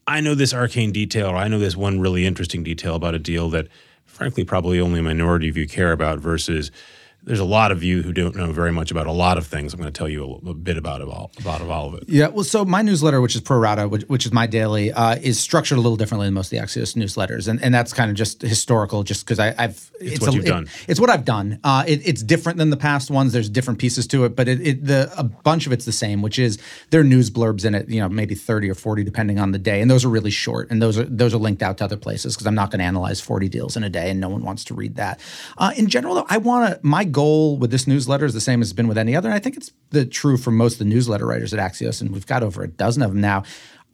I 0.06 0.22
know 0.22 0.34
this 0.34 0.54
arcane 0.54 0.92
detail, 0.92 1.28
or 1.28 1.36
I 1.36 1.48
know 1.48 1.58
this 1.58 1.76
one 1.76 2.00
really 2.00 2.24
interesting 2.24 2.62
detail 2.62 2.94
about 2.94 3.14
a 3.14 3.18
deal 3.18 3.50
that 3.50 3.68
frankly, 4.18 4.42
probably 4.42 4.80
only 4.80 4.98
a 4.98 5.02
minority 5.02 5.48
of 5.48 5.56
you 5.56 5.68
care 5.68 5.92
about 5.92 6.18
versus 6.18 6.72
there's 7.28 7.40
a 7.40 7.44
lot 7.44 7.70
of 7.70 7.82
you 7.82 8.00
who 8.02 8.12
don't 8.12 8.34
know 8.34 8.50
very 8.52 8.72
much 8.72 8.90
about 8.90 9.06
a 9.06 9.12
lot 9.12 9.36
of 9.36 9.46
things. 9.46 9.74
I'm 9.74 9.80
going 9.80 9.92
to 9.92 9.96
tell 9.96 10.08
you 10.08 10.40
a, 10.46 10.50
a 10.50 10.54
bit 10.54 10.78
about 10.78 11.02
it 11.02 11.08
all, 11.08 11.30
about 11.38 11.60
all 11.60 11.88
of 11.88 11.94
it. 11.94 12.04
Yeah, 12.08 12.28
well, 12.28 12.42
so 12.42 12.64
my 12.64 12.80
newsletter, 12.80 13.20
which 13.20 13.34
is 13.34 13.42
Pro 13.42 13.58
Rata, 13.58 13.86
which, 13.86 14.02
which 14.04 14.24
is 14.24 14.32
my 14.32 14.46
daily, 14.46 14.90
uh, 14.92 15.16
is 15.16 15.38
structured 15.38 15.76
a 15.76 15.80
little 15.82 15.98
differently 15.98 16.26
than 16.26 16.32
most 16.32 16.50
of 16.50 16.58
the 16.58 16.64
Axios 16.64 16.96
newsletters, 16.96 17.46
and 17.46 17.62
and 17.62 17.74
that's 17.74 17.92
kind 17.92 18.10
of 18.10 18.16
just 18.16 18.40
historical, 18.40 19.02
just 19.02 19.26
because 19.26 19.38
I've 19.38 19.90
it's, 20.00 20.20
what 20.22 20.30
a, 20.30 20.34
you've 20.34 20.46
it- 20.46 20.48
done. 20.48 20.68
It's 20.88 20.98
what 20.98 21.10
I've 21.10 21.26
done. 21.26 21.60
Uh, 21.62 21.84
it, 21.86 22.00
it's 22.08 22.22
different 22.22 22.56
than 22.56 22.70
the 22.70 22.78
past 22.78 23.10
ones. 23.10 23.34
There's 23.34 23.50
different 23.50 23.78
pieces 23.78 24.06
to 24.08 24.24
it, 24.24 24.34
but 24.34 24.48
it, 24.48 24.66
it 24.66 24.84
the 24.86 25.12
a 25.18 25.24
bunch 25.24 25.66
of 25.66 25.72
it's 25.72 25.84
the 25.84 25.92
same, 25.92 26.22
which 26.22 26.38
is 26.38 26.58
there 26.88 27.02
are 27.02 27.04
news 27.04 27.28
blurbs 27.28 27.66
in 27.66 27.74
it, 27.74 27.90
you 27.90 28.00
know, 28.00 28.08
maybe 28.08 28.34
30 28.34 28.70
or 28.70 28.74
40 28.74 29.04
depending 29.04 29.38
on 29.38 29.52
the 29.52 29.58
day, 29.58 29.82
and 29.82 29.90
those 29.90 30.02
are 30.04 30.08
really 30.08 30.30
short, 30.30 30.70
and 30.70 30.80
those 30.80 30.96
are 30.96 31.04
those 31.04 31.34
are 31.34 31.38
linked 31.38 31.62
out 31.62 31.76
to 31.78 31.84
other 31.84 31.98
places 31.98 32.34
because 32.34 32.46
I'm 32.46 32.54
not 32.54 32.70
going 32.70 32.78
to 32.78 32.86
analyze 32.86 33.20
40 33.20 33.50
deals 33.50 33.76
in 33.76 33.84
a 33.84 33.90
day, 33.90 34.10
and 34.10 34.18
no 34.18 34.30
one 34.30 34.42
wants 34.42 34.64
to 34.64 34.74
read 34.74 34.96
that. 34.96 35.20
Uh, 35.58 35.72
in 35.76 35.88
general, 35.88 36.14
though, 36.14 36.26
I 36.30 36.38
want 36.38 36.72
to. 36.72 36.80
My 36.82 37.04
goal 37.04 37.17
with 37.24 37.70
this 37.70 37.86
newsletter 37.86 38.24
is 38.24 38.34
the 38.34 38.40
same 38.40 38.60
as 38.62 38.68
it's 38.68 38.76
been 38.76 38.88
with 38.88 38.98
any 38.98 39.16
other, 39.16 39.28
and 39.28 39.34
I 39.34 39.38
think 39.38 39.56
it's 39.56 39.72
the 39.90 40.04
true 40.04 40.36
for 40.36 40.50
most 40.50 40.74
of 40.74 40.78
the 40.80 40.84
newsletter 40.84 41.26
writers 41.26 41.52
at 41.54 41.60
Axios, 41.60 42.00
and 42.00 42.10
we've 42.12 42.26
got 42.26 42.42
over 42.42 42.62
a 42.62 42.68
dozen 42.68 43.02
of 43.02 43.10
them 43.10 43.20
now. 43.20 43.42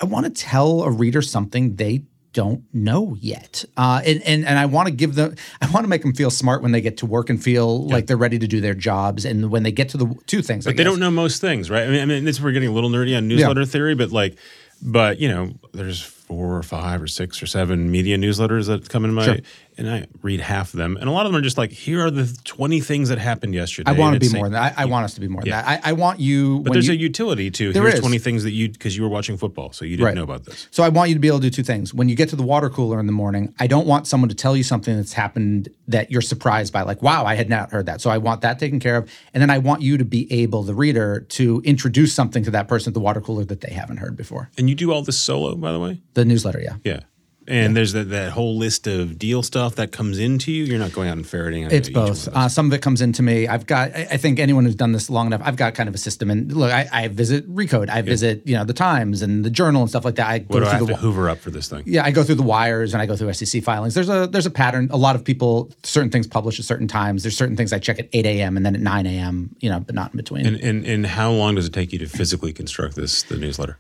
I 0.01 0.07
want 0.07 0.27
to 0.27 0.31
tell 0.31 0.83
a 0.83 0.91
reader 0.91 1.23
something 1.23 1.77
they 1.77 2.05
don't 2.33 2.65
know 2.75 3.17
yet. 3.21 3.65
Uh, 3.77 4.03
and, 4.05 4.21
and 4.23 4.45
and 4.45 4.59
I 4.59 4.67
want 4.67 4.89
to 4.89 4.93
give 4.93 5.15
them, 5.15 5.37
I 5.63 5.71
want 5.71 5.85
to 5.85 5.89
make 5.89 6.03
them 6.03 6.13
feel 6.13 6.31
smart 6.31 6.63
when 6.63 6.73
they 6.73 6.81
get 6.81 6.97
to 6.99 7.07
work 7.07 7.31
and 7.31 7.43
feel 7.43 7.87
like 7.87 8.07
they're 8.07 8.17
ready 8.17 8.39
to 8.41 8.47
do 8.49 8.61
their 8.61 8.75
jobs. 8.75 9.25
And 9.25 9.51
when 9.51 9.63
they 9.63 9.73
get 9.73 9.89
to 9.91 9.97
the 9.97 10.15
two 10.27 10.43
things, 10.43 10.65
But 10.65 10.77
they 10.77 10.85
don't 10.85 10.99
know 11.01 11.13
most 11.13 11.41
things, 11.41 11.71
right? 11.71 11.85
I 11.85 11.91
mean, 11.91 12.01
I 12.01 12.05
mean, 12.07 12.25
this 12.25 12.41
we're 12.41 12.53
getting 12.53 12.69
a 12.69 12.73
little 12.73 12.91
nerdy 12.91 13.17
on 13.17 13.29
newsletter 13.29 13.65
theory, 13.65 13.95
but 13.95 14.11
like, 14.11 14.37
but 14.83 15.21
you 15.21 15.29
know, 15.29 15.55
there's 15.73 16.03
four 16.25 16.57
or 16.57 16.63
five 16.63 17.03
or 17.03 17.07
six 17.07 17.43
or 17.43 17.47
seven 17.47 17.91
media 17.91 18.17
newsletters 18.17 18.67
that 18.67 18.89
come 18.89 19.05
in 19.05 19.13
my, 19.13 19.25
Sure. 19.27 19.37
and 19.77 19.91
I 19.91 20.07
read 20.23 20.41
half 20.41 20.73
of 20.73 20.79
them, 20.79 20.97
and 20.97 21.07
a 21.09 21.13
lot 21.13 21.27
of 21.27 21.33
them 21.33 21.39
are 21.39 21.43
just 21.43 21.59
like, 21.59 21.71
here 21.71 22.01
are 22.05 22.11
the 22.11 22.27
20 22.45 22.81
things 22.81 23.11
that 23.11 23.19
happened 23.19 23.55
yesterday. 23.55 23.91
I 23.91 23.95
want 23.95 24.15
to 24.15 24.21
be 24.21 24.27
it's 24.27 24.35
more 24.35 24.45
than 24.47 24.53
that. 24.53 24.75
I, 24.79 24.83
I 24.83 24.85
want 24.87 25.05
us 25.05 25.15
to 25.15 25.21
be 25.21 25.29
more 25.29 25.43
than 25.43 25.51
that. 25.51 25.67
I, 25.67 25.91
I 25.91 25.93
want 25.93 26.21
you. 26.21 26.61
But 26.61 26.73
there's 26.73 26.87
you, 26.89 26.95
a 26.95 26.97
utility 26.97 27.51
to 27.51 27.73
There 27.75 27.83
here's 27.83 27.95
is. 27.97 28.01
20 28.01 28.19
things 28.19 28.43
that 28.45 28.53
you 28.53 28.71
because 28.71 28.97
you 28.97 29.03
were 29.03 29.09
watching 29.11 29.37
football, 29.37 29.73
so 29.73 29.85
you 29.85 29.97
didn't 29.97 30.07
Right. 30.07 30.15
know 30.15 30.23
about 30.23 30.45
this. 30.47 30.67
So 30.71 30.83
I 30.83 30.89
want 30.89 31.11
you 31.11 31.15
to 31.15 31.21
be 31.21 31.29
able 31.29 31.41
to 31.41 31.43
do 31.43 31.51
two 31.51 31.63
things. 31.63 31.93
When 31.93 32.09
you 32.09 32.17
get 32.17 32.31
to 32.31 32.37
the 32.37 32.43
water 32.43 32.71
cooler 32.71 32.99
in 33.01 33.07
the 33.07 33.13
morning, 33.13 33.55
I 33.61 33.67
don't 33.67 33.87
want 33.87 34.07
someone 34.07 34.29
to 34.31 34.35
tell 34.35 34.57
you 34.57 34.63
something 34.63 34.97
that's 34.97 35.13
happened 35.13 35.69
that 35.89 36.11
you're 36.11 36.23
surprised 36.23 36.73
by, 36.73 36.81
like, 36.83 37.03
wow, 37.03 37.27
I 37.27 37.35
had 37.35 37.51
not 37.51 37.71
heard 37.71 37.85
that. 37.87 38.01
So 38.01 38.09
I 38.09 38.17
want 38.17 38.41
that 38.41 38.59
taken 38.59 38.81
care 38.81 38.97
of. 38.97 39.11
And 39.35 39.43
then 39.43 39.51
I 39.51 39.59
want 39.59 39.83
you 39.83 39.99
to 39.99 40.05
be 40.07 40.33
able, 40.33 40.63
the 40.63 40.75
reader, 40.75 41.21
to 41.31 41.61
introduce 41.65 42.15
something 42.15 42.43
to 42.45 42.51
that 42.53 42.69
person 42.69 42.91
at 42.91 42.95
the 42.95 43.01
water 43.01 43.21
cooler 43.21 43.45
that 43.45 43.61
they 43.61 43.73
haven't 43.75 43.99
heard 43.99 44.17
before. 44.17 44.51
And 44.57 44.71
you 44.71 44.75
do 44.75 44.93
all 44.93 45.03
this 45.03 45.19
solo, 45.19 45.55
by 45.57 45.73
the 45.73 45.79
way. 45.81 46.01
The 46.15 46.25
newsletter, 46.25 46.61
yeah. 46.61 46.77
Yeah. 46.85 47.01
And 47.47 47.77
there's 47.77 47.93
that, 47.93 48.09
that 48.11 48.33
whole 48.33 48.57
list 48.57 48.87
of 48.87 49.19
deal 49.19 49.43
stuff 49.43 49.75
that 49.77 49.93
comes 49.93 50.19
into 50.19 50.51
you. 50.51 50.65
You're 50.65 50.79
not 50.79 50.93
going 50.93 51.09
out 51.09 51.17
and 51.17 51.27
ferreting. 51.27 51.65
It's 51.71 51.89
both. 51.91 52.27
of. 52.29 52.35
Uh, 52.35 52.49
some 52.49 52.67
of 52.67 52.73
it 52.73 52.81
comes 52.81 53.03
into 53.03 53.23
me. 53.23 53.47
I've 53.47 53.67
got. 53.67 53.95
I 53.95 54.09
I 54.13 54.17
think 54.17 54.39
anyone 54.39 54.65
who's 54.65 54.75
done 54.75 54.93
this 54.93 55.11
long 55.11 55.27
enough, 55.27 55.43
I've 55.45 55.57
got 55.57 55.75
kind 55.75 55.89
of 55.89 55.95
a 55.95 55.99
system. 55.99 56.31
And 56.31 56.53
look, 56.53 56.73
I, 56.73 56.89
I 56.91 57.09
visit 57.09 57.47
Recode. 57.53 57.91
I 57.91 58.03
visit 58.03 58.47
you 58.47 58.57
know 58.57 58.65
the 58.65 58.73
Times 58.73 59.21
and 59.21 59.45
the 59.45 59.51
Journal 59.51 59.83
and 59.83 59.91
stuff 59.91 60.05
like 60.05 60.15
that. 60.17 60.27
I 60.27 60.39
what 60.47 60.61
go 60.61 60.61
do 60.61 60.67
I 60.67 60.71
have 60.71 60.87
the 60.87 60.95
to 60.95 60.97
hoover 60.97 61.29
up 61.29 61.39
for 61.39 61.51
this 61.51 61.69
thing? 61.69 61.83
yeah, 61.87 62.05
I 62.05 62.13
go 62.13 62.23
through 62.25 62.37
the 62.37 62.43
wires 62.43 62.95
and 62.95 63.03
I 63.03 63.07
go 63.07 63.17
through 63.17 63.33
SEC 63.35 63.63
filings. 63.63 63.95
There's 63.95 64.09
a 64.09 64.27
there's 64.27 64.47
a 64.47 64.51
pattern. 64.51 64.89
A 64.91 64.97
lot 64.97 65.15
of 65.17 65.25
people 65.25 65.71
certain 65.83 66.11
things 66.11 66.27
publish 66.27 66.59
at 66.59 66.65
certain 66.65 66.89
times. 66.89 67.25
There's 67.25 67.37
certain 67.37 67.57
things 67.57 67.73
I 67.73 67.79
check 67.79 67.99
at 67.99 68.09
8 68.13 68.25
a.m. 68.25 68.57
and 68.57 68.65
then 68.65 68.75
at 68.75 68.81
9 68.81 69.07
a.m. 69.07 69.55
You 69.61 69.69
know, 69.69 69.81
but 69.81 69.95
not 69.95 70.13
in 70.13 70.17
between. 70.17 70.47
And, 70.47 70.57
and 70.61 70.87
and 70.87 71.07
how 71.07 71.31
long 71.31 71.57
does 71.57 71.67
it 71.67 71.75
take 71.75 71.93
you 71.93 71.99
to 71.99 72.07
physically 72.07 72.55
construct 72.55 72.97
this 72.97 73.23
the 73.25 73.37
newsletter? 73.37 73.79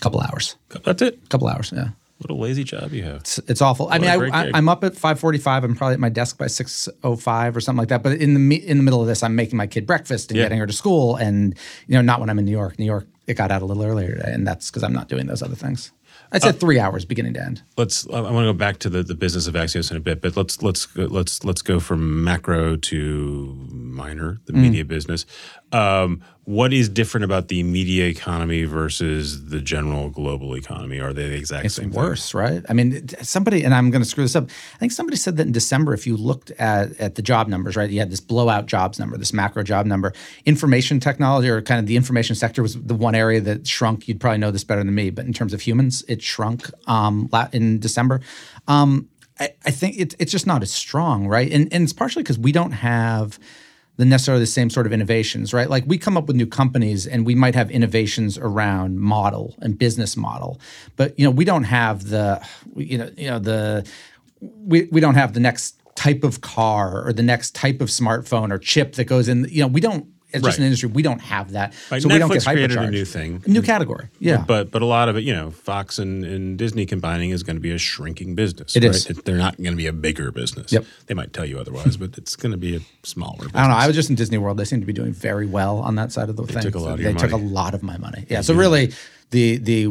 Couple 0.00 0.20
hours. 0.20 0.56
That's 0.84 1.02
it. 1.02 1.18
A 1.24 1.28
couple 1.28 1.48
hours. 1.48 1.72
Yeah. 1.74 1.88
What 2.18 2.30
a 2.30 2.34
lazy 2.34 2.64
job 2.64 2.92
you 2.92 3.02
have. 3.04 3.20
It's, 3.22 3.38
it's 3.48 3.62
awful. 3.62 3.88
I 3.88 3.92
What 3.92 4.00
mean, 4.02 4.10
I, 4.10 4.40
I, 4.40 4.44
gig. 4.44 4.54
I'm 4.54 4.68
up 4.68 4.84
at 4.84 4.92
5:45. 4.94 5.64
I'm 5.64 5.74
probably 5.74 5.94
at 5.94 6.00
my 6.00 6.10
desk 6.10 6.36
by 6.36 6.46
6:05 6.46 7.56
or 7.56 7.60
something 7.60 7.78
like 7.78 7.88
that. 7.88 8.02
But 8.02 8.18
in 8.20 8.34
the 8.48 8.68
in 8.68 8.76
the 8.76 8.82
middle 8.82 9.00
of 9.00 9.06
this, 9.06 9.22
I'm 9.22 9.34
making 9.34 9.56
my 9.56 9.66
kid 9.66 9.86
breakfast 9.86 10.30
and 10.30 10.36
Yeah. 10.36 10.44
getting 10.44 10.58
her 10.58 10.66
to 10.66 10.72
school, 10.72 11.16
and 11.16 11.54
you 11.86 11.94
know, 11.94 12.02
not 12.02 12.20
when 12.20 12.28
I'm 12.28 12.38
in 12.38 12.44
New 12.44 12.50
York. 12.52 12.78
New 12.78 12.84
York, 12.84 13.06
it 13.26 13.34
got 13.34 13.50
out 13.50 13.62
a 13.62 13.64
little 13.64 13.82
earlier 13.84 14.16
today, 14.16 14.32
and 14.32 14.46
that's 14.46 14.70
because 14.70 14.82
I'm 14.82 14.92
not 14.92 15.08
doing 15.08 15.26
those 15.28 15.42
other 15.42 15.54
things. 15.54 15.92
I'd 16.32 16.44
Uh, 16.44 16.52
say 16.52 16.58
three 16.58 16.78
hours 16.78 17.04
beginning 17.04 17.34
to 17.34 17.42
end. 17.42 17.62
Let's. 17.78 18.06
I 18.08 18.20
want 18.20 18.44
to 18.46 18.52
go 18.52 18.52
back 18.52 18.78
to 18.80 18.90
the, 18.90 19.02
the 19.02 19.14
business 19.14 19.46
of 19.46 19.54
Axios 19.54 19.90
in 19.90 19.96
a 19.96 20.00
bit, 20.00 20.20
but 20.20 20.36
let's 20.36 20.62
let's 20.62 20.84
go- 20.86 21.06
let's 21.06 21.42
let's 21.44 21.62
go 21.62 21.80
from 21.80 22.22
macro 22.22 22.76
to 22.76 23.56
minor, 23.70 24.38
the 24.44 24.52
Mm. 24.52 24.56
media 24.60 24.84
business. 24.84 25.24
Um, 25.72 26.20
what 26.50 26.72
is 26.72 26.88
different 26.88 27.22
about 27.22 27.46
the 27.46 27.62
media 27.62 28.06
economy 28.06 28.64
versus 28.64 29.50
the 29.50 29.60
general 29.60 30.10
global 30.10 30.56
economy? 30.56 30.98
Are 30.98 31.12
they 31.12 31.28
the 31.28 31.36
exact 31.36 31.64
It's 31.64 31.76
same? 31.76 31.90
thing? 31.92 32.00
worse, 32.00 32.34
right? 32.34 32.64
I 32.68 32.72
mean, 32.72 33.06
somebody, 33.22 33.62
and 33.62 33.72
I'm 33.72 33.90
going 33.90 34.02
to 34.02 34.08
screw 34.08 34.24
this 34.24 34.34
up. 34.34 34.50
I 34.74 34.78
think 34.78 34.90
somebody 34.90 35.16
said 35.16 35.36
that 35.36 35.46
in 35.46 35.52
December, 35.52 35.94
if 35.94 36.08
you 36.08 36.16
looked 36.16 36.50
at 36.52 36.98
at 36.98 37.14
the 37.14 37.22
job 37.22 37.46
numbers, 37.46 37.76
right, 37.76 37.88
you 37.88 38.00
had 38.00 38.10
this 38.10 38.18
blowout 38.18 38.66
jobs 38.66 38.98
number, 38.98 39.16
this 39.16 39.32
macro 39.32 39.62
job 39.62 39.86
number. 39.86 40.12
Information 40.44 40.98
technology, 40.98 41.48
or 41.48 41.62
kind 41.62 41.78
of 41.78 41.86
the 41.86 41.94
information 41.94 42.34
sector, 42.34 42.62
was 42.62 42.74
the 42.74 42.96
one 42.96 43.14
area 43.14 43.40
that 43.40 43.64
shrunk. 43.68 44.08
You'd 44.08 44.18
probably 44.18 44.38
know 44.38 44.50
this 44.50 44.64
better 44.64 44.82
than 44.82 44.92
me, 44.92 45.10
but 45.10 45.26
in 45.26 45.32
terms 45.32 45.54
of 45.54 45.60
humans, 45.60 46.04
it 46.08 46.20
shrunk 46.20 46.68
um, 46.88 47.30
in 47.52 47.78
December. 47.78 48.22
Um, 48.66 49.08
I, 49.38 49.50
I 49.64 49.70
think 49.70 50.00
it, 50.00 50.16
it's 50.18 50.32
just 50.32 50.48
not 50.48 50.62
as 50.62 50.72
strong, 50.72 51.28
right? 51.28 51.50
And 51.52 51.72
and 51.72 51.84
it's 51.84 51.92
partially 51.92 52.24
because 52.24 52.40
we 52.40 52.50
don't 52.50 52.72
have 52.72 53.38
the 54.00 54.06
necessarily 54.06 54.42
the 54.42 54.46
same 54.46 54.70
sort 54.70 54.86
of 54.86 54.94
innovations, 54.94 55.52
right? 55.52 55.68
Like 55.68 55.84
we 55.86 55.98
come 55.98 56.16
up 56.16 56.26
with 56.26 56.34
new 56.34 56.46
companies 56.46 57.06
and 57.06 57.26
we 57.26 57.34
might 57.34 57.54
have 57.54 57.70
innovations 57.70 58.38
around 58.38 58.98
model 58.98 59.54
and 59.58 59.78
business 59.78 60.16
model, 60.16 60.58
but 60.96 61.16
you 61.18 61.24
know 61.26 61.30
we 61.30 61.44
don't 61.44 61.64
have 61.64 62.08
the 62.08 62.42
you 62.74 62.96
know 62.96 63.10
you 63.18 63.28
know 63.28 63.38
the 63.38 63.86
we 64.40 64.88
we 64.90 65.02
don't 65.02 65.16
have 65.16 65.34
the 65.34 65.40
next 65.40 65.78
type 65.96 66.24
of 66.24 66.40
car 66.40 67.06
or 67.06 67.12
the 67.12 67.22
next 67.22 67.54
type 67.54 67.82
of 67.82 67.88
smartphone 67.88 68.50
or 68.50 68.58
chip 68.58 68.94
that 68.94 69.04
goes 69.04 69.28
in. 69.28 69.46
You 69.50 69.60
know 69.60 69.68
we 69.68 69.82
don't. 69.82 70.06
It's 70.32 70.42
just 70.44 70.44
Right. 70.44 70.58
an 70.58 70.64
industry 70.64 70.88
we 70.90 71.02
don't 71.02 71.20
have 71.20 71.52
that, 71.52 71.74
Right, 71.90 72.00
so 72.02 72.08
we 72.08 72.18
don't 72.18 72.30
get 72.30 72.42
Netflix 72.42 72.52
created 72.52 72.76
a 72.78 72.90
new 72.90 73.04
thing. 73.04 73.42
a 73.44 73.48
new 73.50 73.62
category. 73.62 74.08
Yeah, 74.18 74.44
But 74.46 74.70
but 74.70 74.82
a 74.82 74.86
lot 74.86 75.08
of 75.08 75.16
it, 75.16 75.24
you 75.24 75.32
know, 75.32 75.50
Fox 75.50 75.98
and, 75.98 76.24
and 76.24 76.56
Disney 76.58 76.86
combining 76.86 77.30
is 77.30 77.42
going 77.42 77.56
to 77.56 77.60
be 77.60 77.72
a 77.72 77.78
shrinking 77.78 78.34
business. 78.34 78.76
It 78.76 78.84
right? 78.84 78.94
is. 78.94 79.06
It- 79.06 79.24
They're 79.24 79.36
not 79.36 79.56
going 79.56 79.72
to 79.72 79.76
be 79.76 79.86
a 79.86 79.92
bigger 79.92 80.30
business. 80.32 80.72
Yep. 80.72 80.84
They 81.06 81.14
might 81.14 81.32
tell 81.32 81.44
you 81.44 81.58
otherwise, 81.58 81.96
but 81.96 82.16
it's 82.18 82.36
going 82.36 82.52
to 82.52 82.58
be 82.58 82.76
a 82.76 82.80
smaller 83.02 83.36
business. 83.38 83.54
I 83.56 83.60
don't 83.62 83.70
know. 83.70 83.76
I 83.76 83.86
was 83.86 83.96
just 83.96 84.10
in 84.10 84.16
Disney 84.16 84.38
World. 84.38 84.56
They 84.58 84.64
seem 84.64 84.80
to 84.80 84.86
be 84.86 84.92
doing 84.92 85.12
very 85.12 85.46
well 85.46 85.78
on 85.80 85.94
that 85.96 86.12
side 86.12 86.28
of 86.28 86.36
the 86.36 86.44
thing. 86.46 86.62
took 86.62 86.74
a 86.74 86.78
lot 86.78 86.92
of 86.92 86.98
they 86.98 87.10
your 87.10 87.18
took 87.18 87.32
a 87.32 87.36
lot 87.36 87.74
of 87.74 87.82
my 87.82 87.96
money. 87.98 88.26
Yeah. 88.28 88.40
So 88.42 88.54
really, 88.54 88.92
the 89.30 89.58
the 89.58 89.88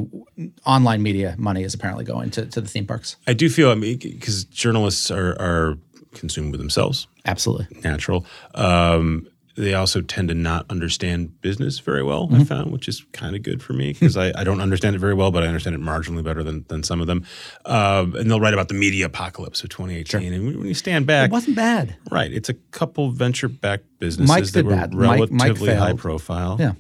online 0.66 1.02
media 1.04 1.36
money 1.38 1.64
is 1.64 1.74
apparently 1.74 2.06
going 2.06 2.30
to, 2.32 2.46
to 2.46 2.62
the 2.62 2.68
theme 2.68 2.86
parks. 2.86 3.16
I 3.28 3.34
do 3.34 3.50
feel 3.50 3.72
I 3.72 3.76
mean 3.76 3.98
because 3.98 4.44
journalists 4.46 5.12
are 5.12 5.32
are 5.40 5.78
consumed 6.14 6.52
with 6.52 6.60
themselves, 6.60 7.08
Absolutely. 7.26 7.68
natural. 7.84 8.26
Um, 8.56 9.28
they 9.56 9.74
also 9.74 10.02
tend 10.02 10.30
to 10.30 10.34
not 10.34 10.66
understand 10.70 11.42
business 11.42 11.80
very 11.80 12.04
well. 12.04 12.28
Mm-hmm. 12.28 12.42
I 12.42 12.44
found, 12.46 12.72
which 12.72 12.88
is 12.88 13.06
kind 13.14 13.36
of 13.36 13.44
good 13.44 13.62
for 13.62 13.74
me 13.74 13.94
because 13.94 14.16
I, 14.16 14.32
I 14.36 14.44
don't 14.44 14.62
understand 14.62 14.96
it 14.96 15.00
very 15.00 15.14
well, 15.14 15.32
but 15.32 15.44
I 15.44 15.48
understand 15.48 15.76
it 15.76 15.82
marginally 15.82 16.24
better 16.24 16.44
than 16.44 16.66
than 16.70 16.84
some 16.84 17.02
of 17.02 17.08
them. 17.08 17.26
Um, 17.66 18.16
and 18.16 18.30
they'll 18.30 18.40
write 18.40 18.54
about 18.54 18.68
the 18.70 18.74
media 18.74 19.06
apocalypse 19.06 19.64
of 19.64 19.70
2018, 19.70 20.34
and 20.34 20.58
when 20.58 20.68
you 20.68 20.74
stand 20.74 21.06
back, 21.08 21.30
It 21.30 21.34
wasn't 21.34 21.56
bad. 21.56 21.96
Right. 22.12 22.32
It's 22.32 22.50
a 22.50 22.54
couple 22.72 23.12
venture 23.12 23.50
backed 23.50 23.86
businesses 24.00 24.36
Mic 24.36 24.46
that 24.54 24.66
were 24.66 24.72
bad. 24.76 24.94
Mic- 24.94 25.32
Mic 25.32 25.42
relatively 25.42 25.76
high 25.76 25.94
profile. 25.94 26.58
Yeah. 26.60 26.74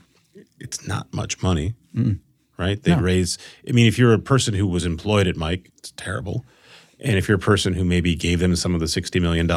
It's 0.60 0.88
not 0.88 1.14
much 1.14 1.42
money. 1.42 1.76
Right. 2.58 2.82
They 2.84 2.94
raise 2.96 3.38
I 3.68 3.72
mean, 3.72 3.88
if 3.88 3.98
you're 3.98 4.14
a 4.14 4.20
person 4.20 4.54
who 4.54 4.68
was 4.68 4.86
employed 4.86 5.28
at 5.28 5.38
Mic, 5.38 5.72
it's 5.78 5.92
terrible. 5.96 6.46
And 7.01 7.18
if 7.18 7.29
you're 7.29 7.38
a 7.38 7.39
person 7.39 7.74
who 7.74 7.86
maybe 7.86 8.13
gave 8.13 8.39
them 8.39 8.56
some 8.58 8.74
of 8.74 8.82
the 8.82 8.86
$60 8.86 9.22
million, 9.22 9.48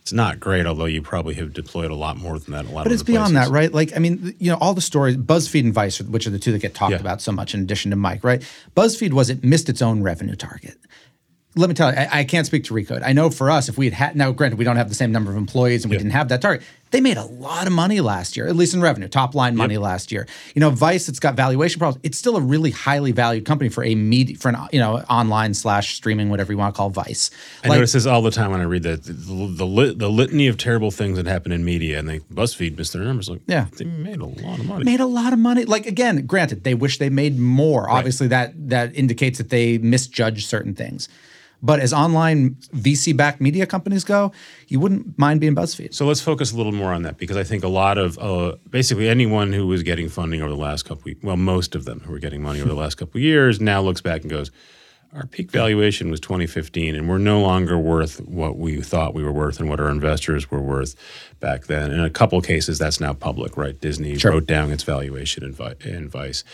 it's 0.00 0.12
not 0.12 0.40
great, 0.40 0.64
although 0.64 0.86
you 0.86 1.02
probably 1.02 1.34
have 1.34 1.52
deployed 1.52 1.90
a 1.90 1.94
lot 1.94 2.16
more 2.16 2.38
than 2.38 2.52
that. 2.52 2.64
A 2.64 2.68
lot 2.70 2.84
But 2.84 2.92
it's 2.92 3.02
beyond 3.02 3.34
places. 3.34 3.50
that, 3.50 3.54
right? 3.54 3.72
Like, 3.72 3.94
I 3.94 3.98
mean, 3.98 4.34
you 4.38 4.50
know, 4.50 4.56
all 4.58 4.72
the 4.72 4.80
stories, 4.80 5.16
BuzzFeed 5.18 5.64
and 5.64 5.74
Vice, 5.74 6.00
which 6.00 6.26
are 6.26 6.30
the 6.30 6.38
two 6.38 6.50
that 6.52 6.60
get 6.60 6.74
talked 6.74 6.92
Yeah. 6.92 7.00
about 7.00 7.20
so 7.20 7.30
much 7.30 7.52
in 7.52 7.60
addition 7.60 7.90
to 7.90 7.96
Mic, 7.96 8.24
right? 8.24 8.42
BuzzFeed 8.74 9.12
was 9.12 9.28
it 9.28 9.44
missed 9.44 9.68
its 9.68 9.82
own 9.82 10.02
revenue 10.02 10.34
target. 10.34 10.78
Let 11.58 11.68
me 11.68 11.74
tell 11.74 11.92
you, 11.92 11.98
I, 11.98 12.20
I 12.20 12.24
can't 12.24 12.46
speak 12.46 12.64
to 12.64 12.74
Recode. 12.74 13.02
I 13.04 13.12
know 13.12 13.30
for 13.30 13.50
us, 13.50 13.68
if 13.68 13.76
we 13.76 13.86
had 13.86 13.94
had, 13.94 14.16
now 14.16 14.30
granted, 14.30 14.58
we 14.58 14.64
don't 14.64 14.76
have 14.76 14.88
the 14.88 14.94
same 14.94 15.10
number 15.10 15.30
of 15.30 15.36
employees 15.36 15.84
and 15.84 15.90
we 15.90 15.96
didn't 15.96 16.12
have 16.12 16.28
that 16.28 16.40
target, 16.40 16.64
they 16.90 17.00
made 17.00 17.16
a 17.16 17.24
lot 17.24 17.66
of 17.66 17.72
money 17.72 18.00
last 18.00 18.36
year, 18.36 18.46
at 18.46 18.56
least 18.56 18.74
in 18.74 18.80
revenue, 18.80 19.08
top 19.08 19.34
line 19.34 19.56
money 19.56 19.76
last 19.76 20.10
year. 20.10 20.26
You 20.54 20.60
know, 20.60 20.70
Vice, 20.70 21.08
it's 21.08 21.18
got 21.18 21.34
valuation 21.34 21.78
problems. 21.78 22.00
It's 22.02 22.16
still 22.16 22.36
a 22.36 22.40
really 22.40 22.70
highly 22.70 23.12
valued 23.12 23.44
company 23.44 23.68
for 23.68 23.84
a 23.84 23.94
media, 23.94 24.36
for 24.36 24.48
an, 24.50 24.56
you 24.72 24.78
know, 24.78 24.98
online 25.10 25.52
slash 25.52 25.94
streaming, 25.96 26.30
whatever 26.30 26.52
you 26.52 26.58
want 26.58 26.74
to 26.74 26.76
call 26.78 26.88
Vice. 26.90 27.30
I 27.64 27.68
notice 27.68 27.92
this 27.92 28.06
all 28.06 28.22
the 28.22 28.30
time 28.30 28.52
when 28.52 28.60
I 28.60 28.64
read 28.64 28.84
that 28.84 29.02
the, 29.04 29.12
the, 29.12 29.66
lit, 29.66 29.98
the 29.98 30.08
litany 30.08 30.46
of 30.46 30.56
terrible 30.56 30.90
things 30.90 31.16
that 31.18 31.26
happen 31.26 31.52
in 31.52 31.64
media, 31.64 31.98
and 31.98 32.08
they 32.08 32.20
BuzzFeed 32.20 32.78
missed 32.78 32.92
their 32.94 33.02
numbers. 33.02 33.28
Like, 33.28 33.40
Yeah. 33.46 33.66
they 33.76 33.84
made 33.84 34.20
a 34.20 34.26
lot 34.26 34.58
of 34.58 34.64
money. 34.66 34.84
made 34.84 35.00
a 35.00 35.06
lot 35.06 35.32
of 35.32 35.38
money. 35.38 35.64
Like 35.64 35.86
again, 35.86 36.24
granted, 36.24 36.64
they 36.64 36.74
wish 36.74 36.98
they 36.98 37.10
made 37.10 37.38
more. 37.38 37.90
Obviously, 37.90 38.28
that 38.28 38.52
that 38.70 38.94
indicates 38.96 39.38
that 39.38 39.50
they 39.50 39.76
misjudged 39.78 40.46
certain 40.46 40.74
things. 40.74 41.08
But 41.62 41.80
as 41.80 41.92
online 41.92 42.56
VC-backed 42.74 43.40
media 43.40 43.66
companies 43.66 44.04
go, 44.04 44.32
you 44.68 44.78
wouldn't 44.78 45.18
mind 45.18 45.40
being 45.40 45.54
BuzzFeed. 45.54 45.92
So 45.92 46.06
let's 46.06 46.20
focus 46.20 46.52
a 46.52 46.56
little 46.56 46.72
more 46.72 46.92
on 46.92 47.02
that 47.02 47.18
because 47.18 47.36
I 47.36 47.42
think 47.44 47.64
a 47.64 47.68
lot 47.68 47.98
of 47.98 48.18
uh, 48.18 48.56
basically 48.70 49.08
anyone 49.08 49.52
who 49.52 49.66
was 49.66 49.82
getting 49.82 50.08
funding 50.08 50.40
over 50.40 50.50
the 50.50 50.56
last 50.56 50.84
couple, 50.84 51.02
weeks, 51.04 51.22
well, 51.22 51.36
most 51.36 51.74
of 51.74 51.84
them 51.84 52.00
who 52.00 52.12
were 52.12 52.20
getting 52.20 52.42
money 52.42 52.60
over 52.60 52.68
the 52.68 52.76
last 52.76 52.94
couple 52.98 53.18
of 53.18 53.22
years 53.22 53.60
now 53.60 53.80
looks 53.80 54.00
back 54.00 54.20
and 54.22 54.30
goes, 54.30 54.50
our 55.14 55.26
peak 55.26 55.50
valuation 55.50 56.10
was 56.10 56.20
2015, 56.20 56.94
and 56.94 57.08
we're 57.08 57.16
no 57.16 57.40
longer 57.40 57.78
worth 57.78 58.20
what 58.28 58.58
we 58.58 58.82
thought 58.82 59.14
we 59.14 59.22
were 59.22 59.32
worth 59.32 59.58
and 59.58 59.68
what 59.68 59.80
our 59.80 59.88
investors 59.88 60.50
were 60.50 60.60
worth 60.60 60.94
back 61.40 61.64
then. 61.64 61.90
In 61.90 62.00
a 62.00 62.10
couple 62.10 62.38
of 62.38 62.44
cases, 62.44 62.78
that's 62.78 63.00
now 63.00 63.14
public, 63.14 63.56
right? 63.56 63.80
Disney 63.80 64.18
Sure. 64.18 64.32
wrote 64.32 64.46
down 64.46 64.70
its 64.70 64.82
valuation 64.82 65.42
in 65.44 66.08
Vice. 66.08 66.44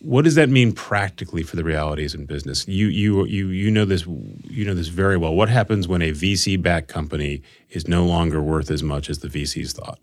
What 0.00 0.24
does 0.24 0.34
that 0.34 0.48
mean 0.48 0.72
practically 0.72 1.42
for 1.42 1.56
the 1.56 1.64
realities 1.64 2.14
in 2.14 2.24
business? 2.24 2.66
You 2.66 2.86
you 2.86 3.26
you 3.26 3.48
you 3.48 3.70
know 3.70 3.84
this 3.84 4.06
you 4.06 4.64
know 4.64 4.74
this 4.74 4.88
very 4.88 5.16
well. 5.16 5.34
What 5.34 5.48
happens 5.48 5.86
when 5.86 6.00
a 6.00 6.12
VC-backed 6.12 6.88
company 6.88 7.42
is 7.68 7.86
no 7.86 8.04
longer 8.06 8.40
worth 8.40 8.70
as 8.70 8.82
much 8.82 9.10
as 9.10 9.18
the 9.18 9.28
VCs 9.28 9.72
thought? 9.72 9.98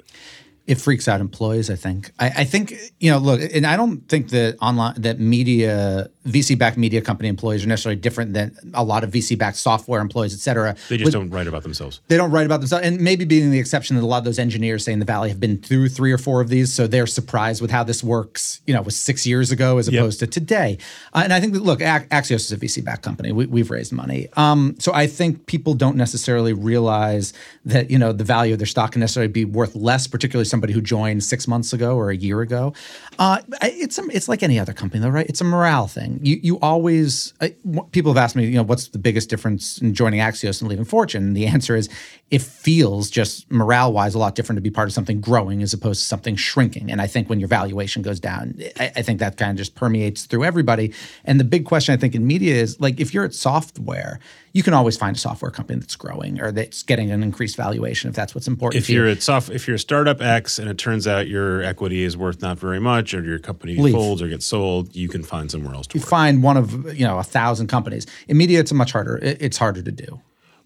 it 0.67 0.75
freaks 0.75 1.07
out 1.07 1.21
employees. 1.21 1.69
I 1.69 1.75
think. 1.75 2.11
I, 2.19 2.27
I 2.27 2.43
think 2.43 2.73
you 2.99 3.09
know. 3.09 3.17
Look, 3.17 3.41
and 3.53 3.65
I 3.65 3.77
don't 3.77 4.07
think 4.09 4.29
that 4.29 4.57
online 4.61 5.01
that 5.01 5.19
media 5.19 6.09
VC-backed 6.27 6.77
media 6.77 7.01
company 7.01 7.29
employees 7.29 7.63
are 7.63 7.67
necessarily 7.67 7.99
different 7.99 8.33
than 8.33 8.55
a 8.73 8.83
lot 8.83 9.03
of 9.03 9.11
VC-backed 9.11 9.57
software 9.57 10.01
employees, 10.01 10.33
et 10.33 10.39
cetera. 10.39 10.75
They 10.89 10.97
just 10.97 11.11
don't 11.11 11.29
write 11.29 11.47
about 11.47 11.63
themselves. 11.63 12.01
They 12.07 12.17
don't 12.17 12.31
write 12.31 12.45
about 12.45 12.59
themselves, 12.59 12.85
and 12.85 12.99
maybe 12.99 13.25
being 13.25 13.51
the 13.51 13.59
exception 13.59 13.95
that 13.95 14.03
a 14.03 14.05
lot 14.05 14.19
of 14.19 14.23
those 14.25 14.39
engineers 14.39 14.83
say 14.85 14.93
in 14.93 14.99
the 14.99 15.05
Valley 15.05 15.29
have 15.29 15.39
been 15.39 15.57
through 15.57 15.89
three 15.89 16.11
or 16.11 16.17
four 16.17 16.41
of 16.41 16.49
these, 16.49 16.73
so 16.73 16.87
they're 16.87 17.07
surprised 17.07 17.61
with 17.61 17.71
how 17.71 17.83
this 17.83 18.03
works. 18.03 18.61
You 18.65 18.73
know, 18.73 18.81
was 18.81 18.97
six 18.97 19.25
years 19.25 19.51
ago 19.51 19.77
as 19.77 19.87
opposed 19.87 20.19
to 20.19 20.27
today. 20.27 20.77
Uh, 21.13 21.21
and 21.23 21.33
I 21.33 21.39
think 21.39 21.53
that 21.53 21.63
look, 21.63 21.79
Axios 21.79 22.31
is 22.31 22.51
a 22.51 22.57
VC-backed 22.57 23.03
company. 23.03 23.31
We, 23.31 23.45
we've 23.45 23.71
raised 23.71 23.93
money, 23.93 24.27
um, 24.35 24.75
so 24.79 24.93
I 24.93 25.07
think 25.07 25.45
people 25.45 25.73
don't 25.73 25.95
necessarily 25.95 26.53
realize 26.53 27.33
that 27.65 27.89
you 27.89 27.97
know 27.97 28.11
the 28.11 28.23
value 28.23 28.53
of 28.53 28.59
their 28.59 28.67
stock 28.67 28.91
can 28.91 28.99
necessarily 29.01 29.31
be 29.31 29.45
worth 29.45 29.75
less, 29.75 30.07
particularly 30.07 30.45
somebody 30.45 30.73
who 30.73 30.81
joined 30.81 31.23
six 31.23 31.47
months 31.47 31.73
ago 31.73 31.95
or 31.95 32.09
a 32.09 32.15
year 32.15 32.41
ago. 32.41 32.73
Uh, 33.19 33.39
it's 33.61 33.97
a, 33.97 34.03
it's 34.11 34.29
like 34.29 34.43
any 34.43 34.59
other 34.59 34.73
company, 34.73 35.01
though, 35.01 35.09
right? 35.09 35.27
It's 35.27 35.41
a 35.41 35.43
morale 35.43 35.87
thing. 35.87 36.19
You 36.21 36.39
you 36.41 36.59
always 36.59 37.33
I, 37.41 37.55
w- 37.65 37.87
people 37.91 38.13
have 38.13 38.23
asked 38.23 38.35
me, 38.35 38.45
you 38.45 38.55
know, 38.55 38.63
what's 38.63 38.89
the 38.89 38.99
biggest 38.99 39.29
difference 39.29 39.79
in 39.81 39.93
joining 39.93 40.19
Axios 40.19 40.61
and 40.61 40.69
leaving 40.69 40.85
Fortune? 40.85 41.23
And 41.23 41.37
the 41.37 41.47
answer 41.47 41.75
is, 41.75 41.89
it 42.29 42.41
feels 42.41 43.09
just 43.09 43.49
morale 43.51 43.91
wise 43.91 44.13
a 44.13 44.19
lot 44.19 44.35
different 44.35 44.57
to 44.57 44.61
be 44.61 44.69
part 44.69 44.87
of 44.87 44.93
something 44.93 45.19
growing 45.19 45.63
as 45.63 45.73
opposed 45.73 46.01
to 46.01 46.05
something 46.05 46.35
shrinking. 46.35 46.91
And 46.91 47.01
I 47.01 47.07
think 47.07 47.29
when 47.29 47.39
your 47.39 47.49
valuation 47.49 48.01
goes 48.01 48.19
down, 48.19 48.59
I, 48.79 48.91
I 48.97 49.01
think 49.01 49.19
that 49.19 49.37
kind 49.37 49.51
of 49.51 49.57
just 49.57 49.73
permeates 49.73 50.25
through 50.25 50.43
everybody. 50.43 50.93
And 51.25 51.39
the 51.39 51.45
big 51.45 51.65
question 51.65 51.93
I 51.93 51.97
think 51.97 52.13
in 52.13 52.27
media 52.27 52.55
is 52.55 52.79
like 52.79 52.99
if 52.99 53.13
you're 53.13 53.25
at 53.25 53.33
software, 53.33 54.19
you 54.57 54.63
can 54.63 54.73
always 54.73 54.97
find 54.97 55.15
a 55.15 55.19
software 55.19 55.51
company 55.51 55.79
that's 55.79 55.95
growing 55.95 56.41
or 56.41 56.51
that's 56.51 56.81
getting 56.81 57.11
an 57.11 57.21
increased 57.21 57.55
valuation 57.55 58.09
if 58.09 58.15
that's 58.15 58.33
what's 58.33 58.47
important. 58.47 58.81
If 58.81 58.87
to 58.87 58.93
you. 58.93 58.99
you're 59.01 59.07
at 59.09 59.21
soft, 59.21 59.51
if 59.51 59.67
you're 59.67 59.75
a 59.75 59.79
startup 59.79 60.19
X 60.19 60.57
and 60.57 60.67
it 60.67 60.77
turns 60.79 61.05
out 61.07 61.27
your 61.27 61.61
equity 61.61 62.03
is 62.03 62.17
worth 62.17 62.41
not 62.41 62.57
very 62.57 62.79
much, 62.79 63.13
or 63.13 63.23
your 63.23 63.37
company 63.37 63.75
Leave. 63.77 63.93
folds 63.93 64.21
or 64.21 64.27
gets 64.27 64.45
sold, 64.47 64.95
you 64.95 65.07
can 65.07 65.23
find 65.23 65.51
somewhere 65.51 65.75
else 65.75 65.85
to 65.87 65.91
work. 65.91 65.95
you 65.95 66.01
work. 66.01 66.09
find 66.09 66.41
one 66.41 66.57
of 66.57 66.97
you 66.99 67.05
know 67.05 67.19
a 67.19 67.23
thousand 67.23 67.67
companies 67.67 68.07
in 68.27 68.35
media, 68.37 68.59
it's 68.59 68.71
a 68.71 68.75
much 68.75 68.91
harder. 68.91 69.17
it- 69.17 69.37
it's 69.39 69.57
harder 69.57 69.83
to 69.83 69.91
do. 69.91 70.19